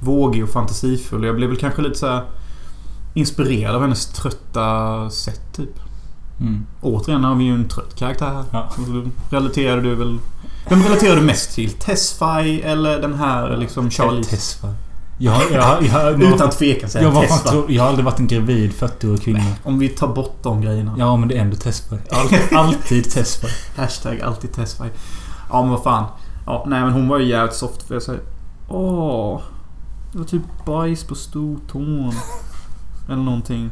vågig 0.00 0.44
och 0.44 0.50
fantasifull. 0.50 1.24
Jag 1.24 1.36
blev 1.36 1.48
väl 1.48 1.58
kanske 1.58 1.82
lite 1.82 1.98
så 1.98 2.06
här 2.06 2.22
inspirerad 3.14 3.74
av 3.74 3.82
hennes 3.82 4.06
trötta 4.06 5.10
sätt 5.10 5.52
typ. 5.56 5.78
Mm. 6.40 6.66
Återigen 6.80 7.24
har 7.24 7.34
vi 7.34 7.44
ju 7.44 7.54
en 7.54 7.68
trött 7.68 7.96
karaktär 7.96 8.32
här. 8.32 8.44
Ja. 8.52 8.68
Relaterar 9.30 9.80
du 9.80 9.94
väl... 9.94 10.18
Vem 10.68 10.82
relaterar 10.82 11.16
du 11.16 11.22
mest 11.22 11.54
till? 11.54 11.70
Tesfaye 11.70 12.60
eller 12.60 13.00
den 13.00 13.14
här 13.14 13.56
liksom 13.56 13.90
Charlie? 13.90 14.24
Tesfa. 14.24 14.68
Jag, 15.22 15.42
jag, 15.52 15.82
jag, 15.82 16.22
Utan 16.22 16.50
tvekan 16.50 16.90
säger 16.90 17.06
jag, 17.06 17.22
Tesfaye. 17.22 17.52
tro, 17.52 17.70
jag 17.70 17.82
har 17.82 17.88
aldrig 17.88 18.04
varit 18.04 18.18
en 18.18 18.26
gravid 18.26 18.72
40-årig 18.72 19.22
kvinna. 19.22 19.44
Om 19.64 19.78
vi 19.78 19.88
tar 19.88 20.08
bort 20.08 20.42
de 20.42 20.60
grejerna. 20.60 20.94
Ja, 20.98 21.16
men 21.16 21.28
det 21.28 21.36
är 21.36 21.40
ändå 21.40 21.56
Tesfa. 21.56 21.96
All, 22.10 22.28
alltid 22.58 23.10
Tesfa. 23.10 23.46
Hashtag 23.76 24.20
alltid 24.20 24.52
Tesfaye. 24.52 24.90
Ja 25.50 25.62
men 25.62 25.70
vad 25.70 25.82
fan. 25.82 26.04
Ja, 26.46 26.64
nej 26.66 26.80
men 26.84 26.92
hon 26.92 27.08
var 27.08 27.18
ju 27.18 27.26
jävligt 27.26 27.54
soft 27.54 27.82
för 27.82 27.94
jag 27.94 28.02
säger. 28.02 28.20
Åh. 28.68 29.40
Det 30.12 30.18
var 30.18 30.24
typ 30.24 30.42
bajs 30.66 31.04
på 31.04 31.14
stortån. 31.14 32.14
Eller 33.06 33.22
någonting. 33.22 33.70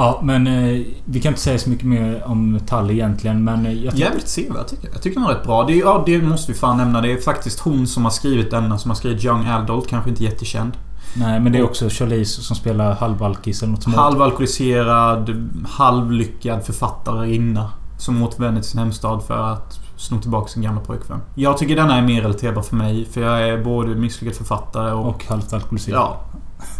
Ja, 0.00 0.20
men 0.22 0.46
eh, 0.46 0.86
vi 1.04 1.20
kan 1.20 1.30
inte 1.30 1.40
säga 1.40 1.58
så 1.58 1.70
mycket 1.70 1.86
mer 1.86 2.22
om 2.26 2.60
Tally 2.66 2.94
egentligen, 2.94 3.44
men 3.44 3.66
eh, 3.66 3.72
jag 3.72 3.94
Jävligt 3.94 4.28
sevärd 4.28 4.66
tycker 4.66 4.86
jag. 4.86 4.94
Jag 4.94 5.02
tycker 5.02 5.14
den 5.14 5.24
var 5.24 5.34
rätt 5.34 5.44
bra. 5.44 5.64
Det, 5.64 5.72
är, 5.72 5.78
ja, 5.78 6.02
det 6.06 6.22
måste 6.22 6.52
vi 6.52 6.58
fan 6.58 6.76
nämna. 6.76 7.00
Det 7.00 7.12
är 7.12 7.20
faktiskt 7.20 7.60
hon 7.60 7.86
som 7.86 8.04
har 8.04 8.10
skrivit 8.10 8.50
denna. 8.50 8.78
Som 8.78 8.90
har 8.90 8.96
skrivit 8.96 9.24
Young 9.24 9.46
Adult. 9.46 9.88
Kanske 9.88 10.10
inte 10.10 10.24
jättekänd. 10.24 10.72
Nej, 11.16 11.40
men 11.40 11.52
det 11.52 11.58
är 11.58 11.62
också 11.62 11.88
Charlize 11.88 12.42
som 12.42 12.56
spelar 12.56 12.94
halvalkis 12.94 13.62
eller 13.62 13.72
något 13.72 13.82
som 13.82 13.94
Halvalkoholiserad, 13.94 15.50
halvlyckad 15.68 16.64
författare 16.64 17.34
inna 17.34 17.70
Som 17.98 18.22
återvänder 18.22 18.60
till 18.60 18.70
sin 18.70 18.80
hemstad 18.80 19.22
för 19.26 19.52
att 19.52 19.80
sno 19.96 20.20
tillbaka 20.20 20.48
sin 20.48 20.62
gamla 20.62 20.80
pojkvän. 20.80 21.20
Jag 21.34 21.58
tycker 21.58 21.76
denna 21.76 21.98
är 21.98 22.02
mer 22.02 22.22
relaterbar 22.22 22.62
för 22.62 22.76
mig. 22.76 23.04
För 23.04 23.20
jag 23.20 23.48
är 23.48 23.64
både 23.64 23.94
misslyckad 23.94 24.36
författare 24.36 24.92
och... 24.92 25.08
Och 25.08 25.24
halvt 25.24 25.52
alkoholiserad. 25.52 26.00
Ja. 26.00 26.20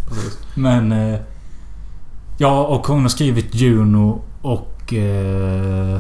Precis. 0.08 0.38
Men... 0.54 0.92
Eh, 0.92 1.20
ja, 2.40 2.64
och 2.64 2.86
hon 2.86 3.02
har 3.02 3.08
skrivit 3.08 3.54
Juno 3.54 4.22
och... 4.42 4.94
Eh, 4.94 5.98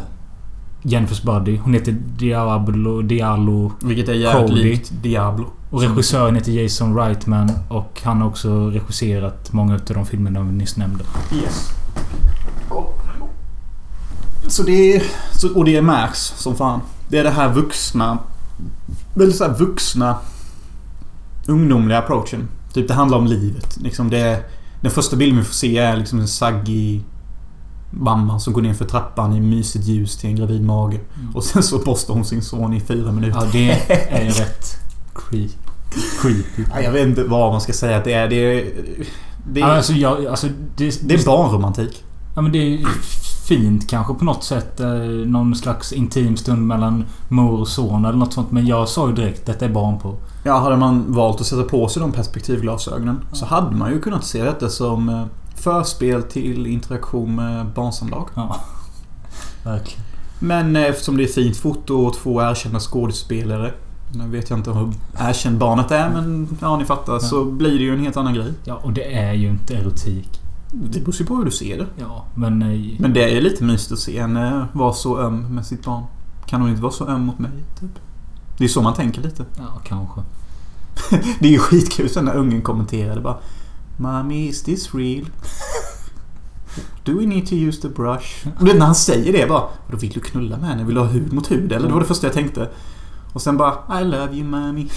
Jennifer's 0.82 1.24
Buddy. 1.26 1.58
Hon 1.58 1.74
heter 1.74 1.92
Diablo... 1.92 3.02
Diallo... 3.02 3.72
Vilket 3.82 4.08
är 4.08 4.12
jävligt 4.12 4.50
Cody. 4.50 4.62
likt 4.62 4.92
Diablo. 5.02 5.46
Och 5.70 5.82
regissören 5.82 6.34
heter 6.34 6.52
Jason 6.52 6.96
Reitman 6.96 7.50
och 7.68 8.00
han 8.04 8.20
har 8.20 8.28
också 8.28 8.70
regisserat 8.70 9.52
många 9.52 9.74
av 9.74 9.80
de 9.84 10.06
filmerna 10.06 10.42
vi 10.42 10.52
nyss 10.52 10.76
nämnde. 10.76 11.04
Yes. 11.34 11.70
Så 14.46 14.62
det 14.62 14.96
är... 14.96 15.02
Och 15.54 15.64
det 15.64 15.82
märks 15.82 16.18
som 16.18 16.56
fan. 16.56 16.80
Det 17.08 17.18
är 17.18 17.24
det 17.24 17.30
här 17.30 17.52
vuxna... 17.52 18.18
Väldigt 19.14 19.36
så 19.36 19.44
här 19.44 19.54
vuxna... 19.54 20.16
Ungdomliga 21.46 21.98
approachen. 21.98 22.48
Typ 22.72 22.88
det 22.88 22.94
handlar 22.94 23.18
om 23.18 23.26
livet. 23.26 23.76
Liksom 23.76 24.10
det 24.10 24.18
är, 24.18 24.42
Den 24.80 24.90
första 24.90 25.16
bilden 25.16 25.38
vi 25.38 25.44
får 25.44 25.54
se 25.54 25.78
är 25.78 25.96
liksom 25.96 26.20
en 26.20 26.28
saggig... 26.28 27.04
Mamma 27.92 28.40
som 28.40 28.52
går 28.52 28.62
ner 28.62 28.74
för 28.74 28.84
trappan 28.84 29.36
i 29.36 29.40
mysigt 29.40 29.84
ljus 29.84 30.16
till 30.16 30.30
en 30.30 30.36
gravid 30.36 30.64
mage. 30.64 31.00
Och 31.34 31.44
sen 31.44 31.62
så 31.62 31.78
postar 31.78 32.14
hon 32.14 32.24
sin 32.24 32.42
son 32.42 32.74
i 32.74 32.80
fyra 32.80 33.12
minuter. 33.12 33.38
Ja, 33.40 33.46
det 33.52 33.70
är 33.90 34.24
ju 34.24 34.30
rätt 34.30 34.76
creep, 35.14 35.50
creepy. 36.20 36.64
Ja, 36.70 36.80
Jag 36.80 36.92
vet 36.92 37.06
inte 37.06 37.24
vad 37.24 37.52
man 37.52 37.60
ska 37.60 37.72
säga 37.72 37.96
att 37.96 38.04
det 38.04 38.12
är. 38.12 38.28
Det 38.28 38.36
är... 38.36 38.72
Det 39.52 39.60
är, 39.60 39.64
alltså, 39.64 39.92
jag, 39.92 40.26
alltså, 40.26 40.46
det, 40.76 41.08
det 41.08 41.14
är 41.14 41.26
barnromantik. 41.26 42.04
Ja, 42.34 42.42
men 42.42 42.52
det 42.52 42.58
är 42.58 42.86
fint 43.50 43.90
kanske 43.90 44.14
på 44.14 44.24
något 44.24 44.44
sätt. 44.44 44.80
Eh, 44.80 44.90
någon 45.26 45.54
slags 45.54 45.92
intim 45.92 46.36
stund 46.36 46.66
mellan 46.66 47.04
mor 47.28 47.60
och 47.60 47.68
son 47.68 48.04
eller 48.04 48.18
något 48.18 48.32
sånt. 48.32 48.50
Men 48.50 48.66
jag 48.66 48.88
sa 48.88 49.08
ju 49.08 49.14
direkt 49.14 49.46
detta 49.46 49.64
är 49.64 49.68
barn 49.68 49.98
på. 49.98 50.14
Ja, 50.44 50.58
hade 50.58 50.76
man 50.76 51.12
valt 51.12 51.40
att 51.40 51.46
sätta 51.46 51.62
på 51.62 51.88
sig 51.88 52.02
de 52.02 52.12
perspektivglasögonen 52.12 53.20
så 53.32 53.46
hade 53.46 53.76
man 53.76 53.90
ju 53.90 54.00
kunnat 54.00 54.24
se 54.24 54.44
detta 54.44 54.68
som 54.68 55.08
eh, 55.08 55.24
förspel 55.56 56.22
till 56.22 56.66
interaktion 56.66 57.34
med 57.34 57.66
barnsamlag. 57.66 58.28
Ja. 58.34 58.56
Verkligen. 59.64 60.04
Men 60.38 60.76
eh, 60.76 60.82
eftersom 60.82 61.16
det 61.16 61.22
är 61.22 61.32
fint 61.32 61.56
foto 61.56 61.94
och 61.94 62.14
två 62.14 62.42
erkända 62.42 62.80
skådespelare. 62.80 63.72
Nu 64.14 64.28
vet 64.28 64.50
jag 64.50 64.58
inte 64.58 64.70
hur 64.70 64.92
erkänd 65.18 65.58
barnet 65.58 65.90
är 65.90 66.10
men 66.10 66.48
ja, 66.60 66.76
ni 66.76 66.84
fattar. 66.84 67.18
Så 67.18 67.44
blir 67.44 67.78
det 67.78 67.84
ju 67.84 67.94
en 67.94 68.00
helt 68.00 68.16
annan 68.16 68.34
grej. 68.34 68.52
Ja, 68.64 68.74
och 68.82 68.92
det 68.92 69.14
är 69.14 69.32
ju 69.32 69.48
inte 69.48 69.74
erotik. 69.74 70.39
Det 70.72 71.00
beror 71.00 71.14
ju 71.14 71.24
på 71.26 71.34
hur 71.36 71.44
du 71.44 71.50
ser 71.50 71.78
det. 71.78 71.86
Ja, 71.96 72.26
men... 72.34 72.62
eh, 72.62 72.80
Men 73.00 73.12
det 73.12 73.36
är 73.36 73.40
lite 73.40 73.64
mysigt 73.64 73.92
att 73.92 73.98
se 73.98 74.20
henne 74.20 74.66
vara 74.72 74.92
så 74.92 75.18
öm 75.18 75.54
med 75.54 75.66
sitt 75.66 75.84
barn. 75.84 76.04
Kan 76.46 76.60
hon 76.60 76.70
inte 76.70 76.82
vara 76.82 76.92
så 76.92 77.06
öm 77.06 77.20
mot 77.20 77.38
mig? 77.38 77.50
Typ? 77.80 77.90
Det 78.58 78.64
är 78.64 78.68
så 78.68 78.82
man 78.82 78.94
tänker 78.94 79.22
lite. 79.22 79.44
Ja, 79.58 79.80
kanske. 79.84 80.20
Det 81.40 81.46
är 81.48 81.52
ju 81.52 81.58
skitkul 81.58 82.08
sen 82.10 82.24
när 82.24 82.34
ungen 82.36 82.62
kommenterade 82.62 83.20
bara 83.20 83.38
Mommy, 83.96 84.48
is 84.48 84.62
this 84.62 84.94
real? 84.94 85.24
Do 87.04 87.18
we 87.18 87.26
need 87.26 87.46
to 87.46 87.54
use 87.54 87.82
the 87.82 87.88
brush? 87.88 88.46
Och 88.58 88.64
det, 88.64 88.74
när 88.74 88.86
han 88.86 88.94
säger 88.94 89.32
det 89.32 89.48
bara 89.48 89.62
Då 89.90 89.96
vill 89.96 90.10
du 90.10 90.20
knulla 90.20 90.56
med 90.58 90.68
henne? 90.68 90.84
Vill 90.84 90.94
du 90.94 91.00
ha 91.00 91.08
hud 91.08 91.32
mot 91.32 91.50
hud? 91.50 91.72
Eller 91.72 91.86
det 91.86 91.92
var 91.94 92.00
det 92.00 92.06
första 92.06 92.26
jag 92.26 92.34
tänkte. 92.34 92.68
Och 93.32 93.42
sen 93.42 93.56
bara 93.56 94.00
I 94.00 94.04
love 94.04 94.34
you 94.36 94.44
mommy. 94.44 94.88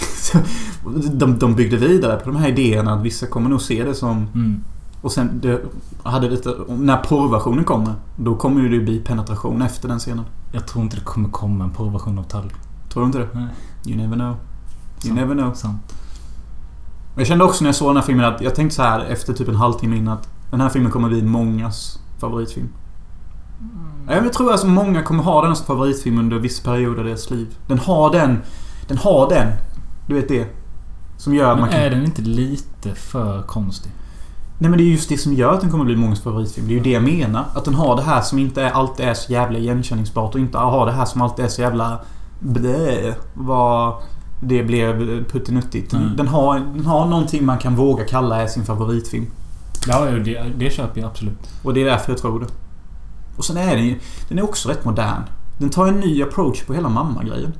De, 1.12 1.38
de 1.38 1.54
byggde 1.54 1.76
vidare 1.76 2.16
på 2.20 2.30
de 2.30 2.36
här 2.36 2.48
idéerna 2.48 2.94
att 2.94 3.02
vissa 3.02 3.26
kommer 3.26 3.50
nog 3.50 3.62
se 3.62 3.84
det 3.84 3.94
som... 3.94 4.16
Mm. 4.34 4.60
Och 5.04 5.12
sen 5.12 5.40
det, 5.42 5.60
hade 6.02 6.28
lite, 6.30 6.54
när 6.68 6.96
porrversionen 6.96 7.64
kommer 7.64 7.94
Då 8.16 8.36
kommer 8.36 8.60
ju 8.60 8.68
det 8.68 8.84
bli 8.84 8.98
penetration 8.98 9.62
efter 9.62 9.88
den 9.88 9.98
scenen. 9.98 10.24
Jag 10.52 10.66
tror 10.66 10.84
inte 10.84 10.96
det 10.96 11.04
kommer 11.04 11.28
komma 11.28 11.64
en 11.64 11.70
porrversion 11.70 12.18
av 12.18 12.22
Tall. 12.22 12.52
Tror 12.92 13.02
du 13.02 13.06
inte 13.06 13.18
det? 13.18 13.28
Nej. 13.32 13.48
You 13.86 13.96
never 13.96 14.16
know. 14.16 14.28
You 14.28 14.36
Sant. 15.00 15.14
never 15.14 15.34
know. 15.34 15.54
Sant. 15.54 15.94
Jag 17.16 17.26
kände 17.26 17.44
också 17.44 17.64
när 17.64 17.68
jag 17.68 17.74
såg 17.74 17.88
den 17.88 17.96
här 17.96 18.02
filmen 18.02 18.24
att 18.24 18.40
jag 18.40 18.54
tänkte 18.54 18.76
så 18.76 18.82
här 18.82 19.00
efter 19.00 19.32
typ 19.32 19.48
en 19.48 19.56
halvtimme 19.56 19.96
in 19.96 20.08
att 20.08 20.28
den 20.50 20.60
här 20.60 20.68
filmen 20.68 20.92
kommer 20.92 21.08
bli 21.08 21.22
mångas 21.22 21.98
favoritfilm. 22.18 22.68
Jag 24.08 24.32
tror 24.32 24.52
alltså 24.52 24.66
många 24.66 25.02
kommer 25.02 25.22
ha 25.22 25.46
den 25.46 25.56
som 25.56 25.66
favoritfilm 25.66 26.18
under 26.18 26.38
vissa 26.38 26.64
perioder 26.64 26.98
av 26.98 27.04
deras 27.04 27.30
liv. 27.30 27.56
Den 27.66 27.78
har 27.78 28.12
den... 28.12 28.38
Den 28.88 28.98
har 28.98 29.28
den. 29.28 29.52
Du 30.06 30.14
vet 30.14 30.28
det. 30.28 30.46
Som 31.16 31.34
gör 31.34 31.50
att 31.50 31.56
Men 31.56 31.60
man 31.60 31.70
kan... 31.70 31.80
är 31.80 31.90
den 31.90 32.04
inte 32.04 32.22
lite 32.22 32.94
för 32.94 33.42
konstig? 33.42 33.92
Nej 34.58 34.70
men 34.70 34.78
det 34.78 34.84
är 34.84 34.88
just 34.88 35.08
det 35.08 35.18
som 35.18 35.34
gör 35.34 35.52
att 35.52 35.60
den 35.60 35.70
kommer 35.70 35.84
bli 35.84 35.96
mångas 35.96 36.20
favoritfilm. 36.20 36.66
Det 36.66 36.72
är 36.72 36.76
ju 36.76 36.82
det 36.82 36.90
jag 36.90 37.02
menar. 37.02 37.44
Att 37.54 37.64
den 37.64 37.74
har 37.74 37.96
det 37.96 38.02
här 38.02 38.20
som 38.20 38.38
inte 38.38 38.62
är, 38.62 38.70
alltid 38.70 39.06
är 39.06 39.14
så 39.14 39.32
jävla 39.32 39.58
igenkänningsbart 39.58 40.34
och 40.34 40.40
inte 40.40 40.58
har 40.58 40.86
det 40.86 40.92
här 40.92 41.04
som 41.04 41.22
alltid 41.22 41.44
är 41.44 41.48
så 41.48 41.62
jävla... 41.62 41.98
Blä, 42.38 43.14
vad 43.34 43.94
det 44.40 44.62
blev 44.62 45.24
puttinuttigt. 45.24 45.92
Mm. 45.92 46.16
Den, 46.16 46.28
har, 46.28 46.58
den 46.58 46.86
har 46.86 47.06
någonting 47.06 47.44
man 47.44 47.58
kan 47.58 47.76
våga 47.76 48.04
kalla 48.04 48.42
är 48.42 48.46
sin 48.46 48.64
favoritfilm. 48.64 49.26
Ja, 49.86 50.08
ja, 50.10 50.18
det, 50.18 50.42
det 50.58 50.70
köper 50.70 51.00
jag 51.00 51.10
absolut. 51.10 51.50
Och 51.62 51.74
det 51.74 51.82
är 51.82 51.84
därför 51.84 52.12
jag 52.12 52.20
tror 52.20 52.40
det. 52.40 52.46
Och 53.36 53.44
sen 53.44 53.56
är 53.56 53.76
den 53.76 53.86
ju... 53.86 53.98
Den 54.28 54.38
är 54.38 54.44
också 54.44 54.68
rätt 54.68 54.84
modern. 54.84 55.22
Den 55.58 55.70
tar 55.70 55.86
en 55.86 56.00
ny 56.00 56.22
approach 56.22 56.64
på 56.64 56.74
hela 56.74 56.88
mamma-grejen. 56.88 57.52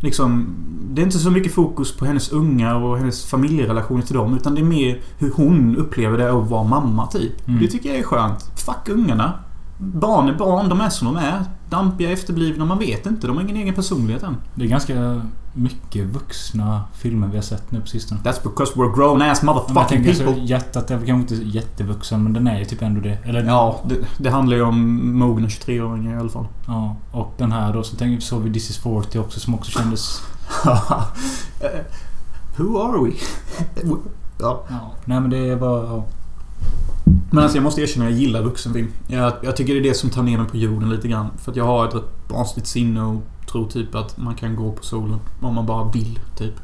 Liksom, 0.00 0.46
det 0.90 1.02
är 1.02 1.04
inte 1.04 1.18
så 1.18 1.30
mycket 1.30 1.54
fokus 1.54 1.96
på 1.96 2.04
hennes 2.04 2.32
ungar 2.32 2.74
och 2.74 2.98
hennes 2.98 3.26
familjerelationer 3.26 4.02
till 4.02 4.14
dem. 4.14 4.36
Utan 4.36 4.54
det 4.54 4.60
är 4.60 4.64
mer 4.64 5.00
hur 5.18 5.32
hon 5.36 5.76
upplever 5.76 6.18
det 6.18 6.32
att 6.32 6.50
vara 6.50 6.64
mamma, 6.64 7.06
typ. 7.06 7.48
Mm. 7.48 7.60
Det 7.60 7.68
tycker 7.68 7.88
jag 7.88 7.98
är 7.98 8.02
skönt. 8.02 8.50
Fuck 8.56 8.88
ungarna. 8.88 9.32
Barn 9.78 10.28
är 10.28 10.34
barn, 10.34 10.68
de 10.68 10.80
är 10.80 10.88
som 10.88 11.14
de 11.14 11.16
är. 11.16 11.44
Dampiga, 11.70 12.10
efterblivna, 12.10 12.64
man 12.64 12.78
vet 12.78 13.06
inte. 13.06 13.26
De 13.26 13.36
har 13.36 13.42
ingen 13.42 13.56
egen 13.56 13.74
personlighet 13.74 14.22
än. 14.22 14.36
Det 14.54 14.64
är 14.64 14.68
ganska 14.68 15.22
mycket 15.56 16.06
vuxna 16.06 16.84
filmer 16.94 17.28
vi 17.28 17.36
har 17.36 17.42
sett 17.42 17.70
nu 17.72 17.80
på 17.80 17.86
sistone. 17.86 18.20
That's 18.24 18.42
because 18.42 18.72
we're 18.74 18.96
grown 18.96 19.22
ass 19.22 19.42
motherfucking 19.42 19.88
tänker 19.88 20.12
så 20.14 20.24
people. 20.24 20.42
hjärtat 20.42 20.90
är 20.90 20.96
väl 20.96 21.06
kanske 21.06 21.34
inte 21.34 21.48
jättevuxen 21.58 22.22
men 22.22 22.32
den 22.32 22.46
är 22.46 22.58
ju 22.58 22.64
typ 22.64 22.82
ändå 22.82 23.00
det. 23.00 23.18
Eller 23.24 23.44
Ja, 23.44 23.80
det, 23.88 23.96
det 24.18 24.30
handlar 24.30 24.56
ju 24.56 24.62
om 24.62 25.10
mogna 25.18 25.46
23-åringar 25.46 26.16
i 26.16 26.20
alla 26.20 26.28
fall. 26.28 26.46
Ja, 26.66 26.96
och 27.12 27.34
den 27.36 27.52
här 27.52 27.72
då 27.72 27.82
så 27.82 27.96
tänker 27.96 28.20
såg 28.20 28.42
vi 28.42 28.52
This 28.52 28.70
is 28.70 28.78
40 28.78 29.18
också 29.18 29.40
som 29.40 29.54
också 29.54 29.70
kändes... 29.70 30.20
Eh, 31.60 31.80
Who 32.56 32.78
are 32.78 33.04
we? 33.04 33.12
ja. 34.40 34.64
Ja. 34.68 34.90
Nej 35.04 35.20
men 35.20 35.30
det 35.30 35.54
var... 35.54 35.84
Ja. 35.84 36.04
Men 37.30 37.42
alltså 37.42 37.56
jag 37.56 37.64
måste 37.64 37.80
erkänna 37.80 38.06
att 38.06 38.12
jag 38.12 38.20
gillar 38.20 38.42
vuxenfilm. 38.42 38.92
Jag, 39.06 39.32
jag 39.42 39.56
tycker 39.56 39.74
det 39.74 39.80
är 39.80 39.82
det 39.82 39.94
som 39.94 40.10
tar 40.10 40.22
ner 40.22 40.38
mig 40.38 40.48
på 40.48 40.56
jorden 40.56 40.90
lite 40.90 41.08
grann. 41.08 41.30
För 41.38 41.50
att 41.50 41.56
jag 41.56 41.64
har 41.64 41.88
ett 41.88 41.94
rätt 41.94 42.28
barnsligt 42.28 42.68
sinne 42.68 43.02
och 43.02 43.22
tror 43.50 43.68
typ 43.68 43.94
att 43.94 44.16
man 44.18 44.34
kan 44.34 44.56
gå 44.56 44.72
på 44.72 44.84
solen. 44.84 45.18
Om 45.40 45.54
man 45.54 45.66
bara 45.66 45.90
vill, 45.90 46.18
typ. 46.38 46.54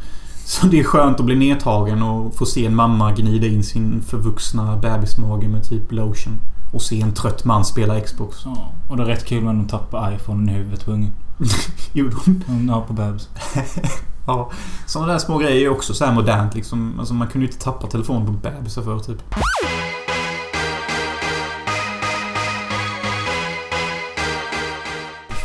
Så 0.44 0.66
det 0.66 0.80
är 0.80 0.84
skönt 0.84 1.20
att 1.20 1.26
bli 1.26 1.36
nedtagen 1.36 2.02
och 2.02 2.34
få 2.34 2.46
se 2.46 2.66
en 2.66 2.74
mamma 2.74 3.12
gnida 3.12 3.46
in 3.46 3.64
sin 3.64 4.02
förvuxna 4.02 4.76
bebismage 4.76 5.48
med 5.48 5.68
typ 5.68 5.92
lotion. 5.92 6.38
Och 6.72 6.82
se 6.82 7.00
en 7.00 7.14
trött 7.14 7.44
man 7.44 7.64
spela 7.64 8.00
Xbox. 8.00 8.38
ja. 8.44 8.72
Och 8.88 8.96
det 8.96 9.02
är 9.02 9.06
rätt 9.06 9.24
kul 9.24 9.44
när 9.44 9.52
de 9.52 9.68
tappar 9.68 10.14
iPhone 10.14 10.52
i 10.52 10.54
huvudet 10.54 10.84
på 10.84 10.90
ungen. 10.90 11.12
Gjorde? 11.92 12.16
Hon 12.46 12.68
har 12.68 12.80
på 12.80 12.92
bebis. 12.92 13.28
Ja. 14.26 14.50
Sådana 14.86 15.12
där 15.12 15.18
små 15.18 15.38
grejer 15.38 15.66
är 15.66 15.68
också 15.68 15.94
så 15.94 16.12
modernt 16.12 16.54
liksom. 16.54 16.94
Alltså 16.98 17.14
man 17.14 17.28
kunde 17.28 17.46
ju 17.46 17.52
inte 17.52 17.64
tappa 17.64 17.86
telefonen 17.86 18.26
på 18.26 18.32
bebisar 18.32 18.82
förr 18.82 18.98
typ. 18.98 19.22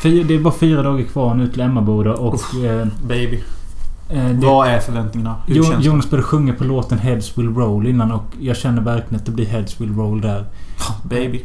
Det 0.01 0.35
är 0.35 0.39
bara 0.39 0.53
fyra 0.53 0.83
dagar 0.83 1.03
kvar 1.03 1.33
nu 1.35 1.47
till 1.47 1.61
Emmaboda 1.61 2.13
och... 2.13 2.55
Eh, 2.65 2.87
Baby. 3.07 3.43
eh, 4.09 4.25
det, 4.29 4.45
Vad 4.45 4.67
är 4.67 4.79
förväntningarna? 4.79 5.35
Hur 5.47 5.55
Jo, 5.55 5.63
känns? 5.63 5.85
Jonas 5.85 6.09
började 6.09 6.27
sjunga 6.27 6.53
på 6.53 6.63
låten 6.63 6.97
Heads 6.97 7.37
Will 7.37 7.55
Roll 7.55 7.87
innan 7.87 8.11
och 8.11 8.23
jag 8.39 8.57
känner 8.57 8.81
verkligen 8.81 9.15
att 9.19 9.25
det 9.25 9.31
blir 9.31 9.45
Heads 9.45 9.81
Will 9.81 9.95
Roll 9.95 10.21
där. 10.21 10.45
Baby. 11.03 11.43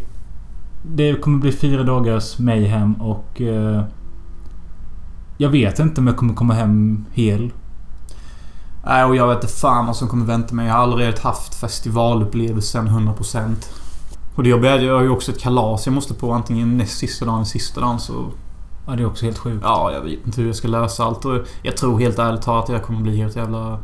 Det 0.82 1.14
kommer 1.14 1.38
bli 1.38 1.52
fyra 1.52 1.82
dagars 1.82 2.38
mayhem 2.38 2.94
och... 2.94 3.40
Eh, 3.40 3.82
jag 5.42 5.50
vet 5.50 5.78
inte 5.78 6.00
om 6.00 6.06
jag 6.06 6.16
kommer 6.16 6.34
komma 6.34 6.54
hem 6.54 7.04
hel. 7.12 7.52
Nej, 8.86 9.04
och 9.04 9.16
jag 9.16 9.28
vet 9.28 9.42
inte 9.42 9.54
fan 9.54 9.86
vad 9.86 9.96
som 9.96 10.08
kommer 10.08 10.26
vänta 10.26 10.54
mig. 10.54 10.66
Jag 10.66 10.74
har 10.74 10.82
aldrig 10.82 11.18
haft 11.18 11.54
festivalupplevelsen 11.54 12.88
100%. 12.88 13.54
Och 14.34 14.42
det 14.42 14.48
jobbiga 14.48 14.72
är 14.72 14.76
att 14.76 14.82
jag 14.84 14.94
har 14.94 15.02
ju 15.02 15.08
också 15.10 15.32
ett 15.32 15.40
kalas 15.40 15.86
jag 15.86 15.92
måste 15.92 16.14
på 16.14 16.32
antingen 16.32 16.76
näst 16.76 16.98
sista 16.98 17.24
dagen 17.24 17.34
eller 17.34 17.44
sista 17.44 17.80
dagen 17.80 18.00
så... 18.00 18.26
Ja, 18.86 18.92
det 18.96 19.02
är 19.02 19.06
också 19.06 19.24
helt 19.24 19.38
sjukt. 19.38 19.60
Ja, 19.62 19.90
jag 19.92 20.00
vet 20.00 20.26
inte 20.26 20.40
hur 20.40 20.46
jag 20.48 20.56
ska 20.56 20.68
lösa 20.68 21.04
allt 21.04 21.24
och 21.24 21.38
jag 21.62 21.76
tror 21.76 21.98
helt 21.98 22.18
ärligt 22.18 22.42
talat 22.42 22.64
att 22.64 22.70
jag 22.70 22.82
kommer 22.82 23.00
bli 23.00 23.16
helt 23.16 23.36
jävla... 23.36 23.78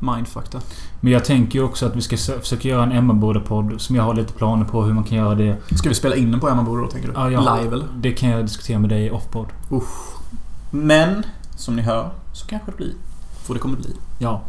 Mindfuck 0.00 0.50
där. 0.52 0.60
Men 1.00 1.12
jag 1.12 1.24
tänker 1.24 1.58
ju 1.58 1.64
också 1.64 1.86
att 1.86 1.96
vi 1.96 2.00
ska 2.00 2.16
sö- 2.16 2.40
försöka 2.40 2.68
göra 2.68 2.82
en 2.82 2.92
Emmaboda-podd 2.92 3.80
som 3.80 3.96
jag 3.96 4.02
har 4.02 4.14
lite 4.14 4.32
planer 4.32 4.64
på 4.64 4.82
hur 4.82 4.92
man 4.92 5.04
kan 5.04 5.18
göra 5.18 5.34
det. 5.34 5.56
Ska 5.78 5.88
vi 5.88 5.94
spela 5.94 6.16
in 6.16 6.30
den 6.30 6.40
på 6.40 6.48
Emmaboda 6.48 6.80
då, 6.82 6.86
tänker 6.88 7.08
du? 7.08 7.14
Ja, 7.16 7.30
ja. 7.30 7.56
Live 7.56 7.74
eller? 7.74 7.86
Det 7.96 8.12
kan 8.12 8.30
jag 8.30 8.44
diskutera 8.44 8.78
med 8.78 8.90
dig 8.90 9.06
i 9.06 9.10
offpodd. 9.10 9.46
Men, 10.74 11.22
som 11.56 11.76
ni 11.76 11.82
hör, 11.82 12.10
så 12.32 12.46
kanske 12.46 12.70
det 12.70 12.76
blir. 12.76 12.92
Får 13.46 13.54
det 13.54 13.60
kommer 13.60 13.76
bli. 13.76 13.96
Ja. 14.18 14.42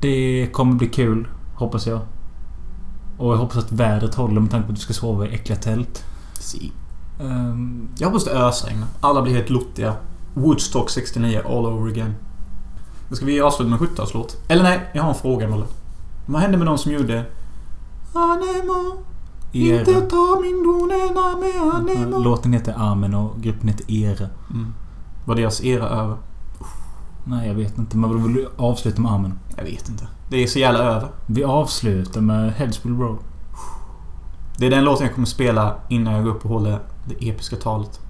Det 0.00 0.46
kommer 0.52 0.74
bli 0.74 0.88
kul, 0.88 1.28
hoppas 1.54 1.86
jag. 1.86 2.00
Och 3.18 3.32
jag 3.32 3.36
hoppas 3.36 3.56
att 3.56 3.72
vädret 3.72 4.14
håller 4.14 4.40
med 4.40 4.50
tanke 4.50 4.66
på 4.66 4.72
att 4.72 4.78
vi 4.78 4.82
ska 4.82 4.92
sova 4.92 5.26
i 5.26 5.34
äckliga 5.34 5.58
tält. 5.58 6.04
Si. 6.34 6.72
Ehm, 7.20 7.88
Jag 7.98 8.08
hoppas 8.08 8.24
det 8.24 8.30
ösregnar. 8.30 8.86
Alla 9.00 9.22
blir 9.22 9.34
helt 9.34 9.50
lottiga. 9.50 9.94
Woodstock 10.34 10.90
69 10.90 11.42
all 11.46 11.66
over 11.66 11.90
again. 11.90 12.14
Då 13.08 13.16
ska 13.16 13.26
vi 13.26 13.40
avsluta 13.40 13.70
med 13.70 13.80
en 13.80 13.86
70-talslåt. 13.86 14.36
Eller 14.48 14.62
nej, 14.62 14.80
jag 14.94 15.02
har 15.02 15.08
en 15.08 15.14
fråga 15.14 15.48
Molle. 15.48 15.64
Vad 16.26 16.40
hände 16.42 16.58
med 16.58 16.66
de 16.66 16.78
som 16.78 16.92
gjorde... 16.92 17.24
Anemo, 18.14 19.04
Era. 19.52 19.78
inte 19.78 20.00
ta 20.00 20.40
min 20.42 20.62
donena 20.62 21.36
med 21.36 21.74
Anemo. 21.74 22.18
Låten 22.18 22.52
heter 22.52 22.74
Amen 22.78 23.14
och 23.14 23.40
gruppen 23.42 23.68
heter 23.68 23.92
Era. 23.92 24.28
Mm. 24.50 24.74
Var 25.26 25.34
deras 25.34 25.64
era 25.64 25.88
över? 25.88 26.16
Nej, 27.24 27.48
jag 27.48 27.54
vet 27.54 27.78
inte. 27.78 27.96
Men 27.96 28.10
vad 28.10 28.22
vill 28.22 28.34
du 28.34 28.48
avsluta 28.56 29.00
med 29.00 29.12
Amen? 29.12 29.38
Jag 29.56 29.64
vet 29.64 29.88
inte. 29.88 30.08
Det 30.30 30.42
är 30.42 30.46
så 30.46 30.58
jävla 30.58 30.78
över. 30.78 31.08
Vi 31.26 31.44
avslutar 31.44 32.20
med 32.20 32.52
Heads 32.52 32.86
Will 32.86 32.98
Roll. 32.98 33.18
Det 34.58 34.66
är 34.66 34.70
den 34.70 34.84
låten 34.84 35.06
jag 35.06 35.14
kommer 35.14 35.26
spela 35.26 35.74
innan 35.88 36.14
jag 36.14 36.24
går 36.24 36.30
upp 36.30 36.44
och 36.44 36.50
håller 36.50 36.78
det 37.04 37.28
episka 37.28 37.56
talet. 37.56 38.00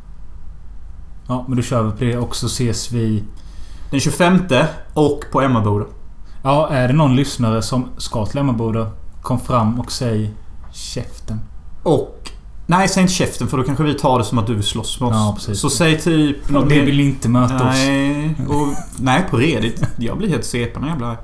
Ja, 1.28 1.44
men 1.48 1.56
då 1.56 1.62
kör 1.62 1.82
vi 1.82 1.90
på 1.90 2.04
det 2.04 2.18
och 2.18 2.36
så 2.36 2.46
ses 2.46 2.92
vi... 2.92 3.24
Den 3.90 4.00
25 4.00 4.40
och 4.94 5.24
på 5.32 5.40
Emmaboda. 5.40 5.84
Ja, 6.42 6.68
är 6.68 6.88
det 6.88 6.94
någon 6.94 7.16
lyssnare 7.16 7.62
som 7.62 7.88
ska 7.96 8.26
till 8.26 8.38
Emmaboda, 8.38 8.90
kom 9.22 9.40
fram 9.40 9.80
och 9.80 9.92
säg 9.92 10.34
käften. 10.72 11.40
Och... 11.82 12.30
Nej, 12.68 12.88
säg 12.88 13.00
inte 13.02 13.14
käften 13.14 13.48
för 13.48 13.56
då 13.56 13.62
kanske 13.64 13.84
vi 13.84 13.94
tar 13.94 14.18
det 14.18 14.24
som 14.24 14.38
att 14.38 14.46
du 14.46 14.54
vill 14.54 14.62
slåss 14.62 15.00
med 15.00 15.08
oss. 15.08 15.14
Ja, 15.14 15.34
precis. 15.36 15.60
Så 15.60 15.70
säg 15.70 16.00
typ... 16.00 16.50
Något 16.50 16.68
det 16.68 16.80
vill 16.80 17.00
inte 17.00 17.28
möta 17.28 17.54
oss. 17.54 17.60
Nej, 17.62 18.34
och, 18.48 18.68
nej 18.98 19.24
på 19.30 19.36
redigt. 19.36 19.82
Jag 19.96 20.18
blir 20.18 20.28
helt 20.28 20.44
CP 20.44 20.80
när 20.80 20.88
jag 20.88 20.96
blir. 20.96 21.08
Ja. 21.08 21.16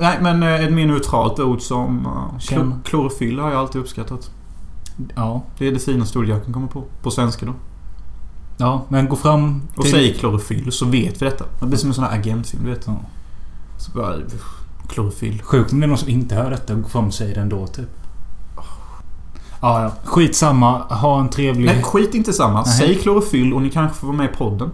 Nej, 0.00 0.18
men 0.20 0.42
eh, 0.42 0.64
ett 0.64 0.72
mer 0.72 0.86
neutralt 0.86 1.40
ord 1.40 1.60
som 1.60 2.06
uh, 2.06 2.38
Känn. 2.38 2.58
klo- 2.58 2.82
klorofyll 2.84 3.38
har 3.38 3.50
jag 3.50 3.58
alltid 3.58 3.80
uppskattat. 3.80 4.30
Ja. 5.14 5.42
Det 5.58 5.66
är 5.66 5.72
det 5.72 5.78
finaste 5.78 6.18
ordet 6.18 6.30
jag 6.30 6.44
kan 6.44 6.52
komma 6.54 6.66
på. 6.66 6.84
På 7.02 7.10
svenska 7.10 7.46
då. 7.46 7.52
Ja, 8.56 8.84
men 8.88 9.08
gå 9.08 9.16
fram 9.16 9.62
Och 9.76 9.86
säg 9.86 10.14
klorofyll 10.14 10.72
så 10.72 10.86
vet 10.86 11.22
vi 11.22 11.26
detta. 11.26 11.44
Det 11.60 11.66
blir 11.66 11.78
som 11.78 11.90
en 11.90 11.94
sån 11.94 12.04
här 12.04 12.18
agentfilm, 12.18 12.64
du 12.64 12.70
vet. 12.70 12.86
Ja. 12.86 12.96
Så 13.78 13.90
bara... 13.90 14.14
Klorofyll. 14.88 15.42
Sjukt 15.42 15.72
om 15.72 15.80
det 15.80 15.86
är 15.86 15.88
någon 15.88 15.98
som 15.98 16.08
inte 16.08 16.34
hör 16.34 16.50
detta 16.50 16.72
och 16.72 16.82
går 16.82 16.88
fram 16.88 17.06
och 17.06 17.14
säger 17.14 17.34
det 17.34 17.40
ändå, 17.40 17.66
typ. 17.66 17.97
Ja, 19.60 19.82
ja. 19.82 19.92
Skitsamma. 20.04 20.78
Ha 20.78 21.20
en 21.20 21.28
trevlig... 21.28 21.66
Nej, 21.66 21.82
skit 21.82 22.14
inte 22.14 22.32
samma. 22.32 22.62
Nej. 22.62 22.78
Säg 22.78 22.94
klorofyll 22.94 23.54
och 23.54 23.62
ni 23.62 23.70
kanske 23.70 23.98
får 23.98 24.06
vara 24.06 24.16
med 24.16 24.30
i 24.30 24.36
podden. 24.36 24.70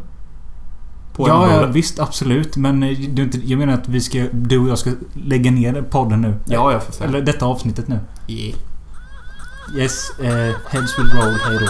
På 1.16 1.28
ja, 1.28 1.52
ja, 1.60 1.66
visst. 1.66 1.98
Absolut. 2.00 2.56
Men 2.56 2.82
eh, 2.82 2.98
du, 2.98 3.22
inte- 3.22 3.38
jag 3.38 3.58
menar 3.58 3.72
att 3.74 3.88
vi 3.88 4.00
ska... 4.00 4.26
Du 4.32 4.58
och 4.58 4.68
jag 4.68 4.78
ska 4.78 4.90
lägga 5.12 5.50
ner 5.50 5.82
podden 5.82 6.20
nu. 6.20 6.34
Ja, 6.46 6.72
ja, 6.72 6.80
för 6.80 6.92
fan. 6.92 7.08
Eller 7.08 7.20
detta 7.22 7.46
avsnittet 7.46 7.88
nu. 7.88 7.98
Yeah. 8.28 8.58
Yes. 9.76 10.10
Eh, 10.20 10.54
heads 10.70 10.98
will 10.98 11.10
roll. 11.10 11.38
Hej 11.46 11.58
då. 11.60 11.66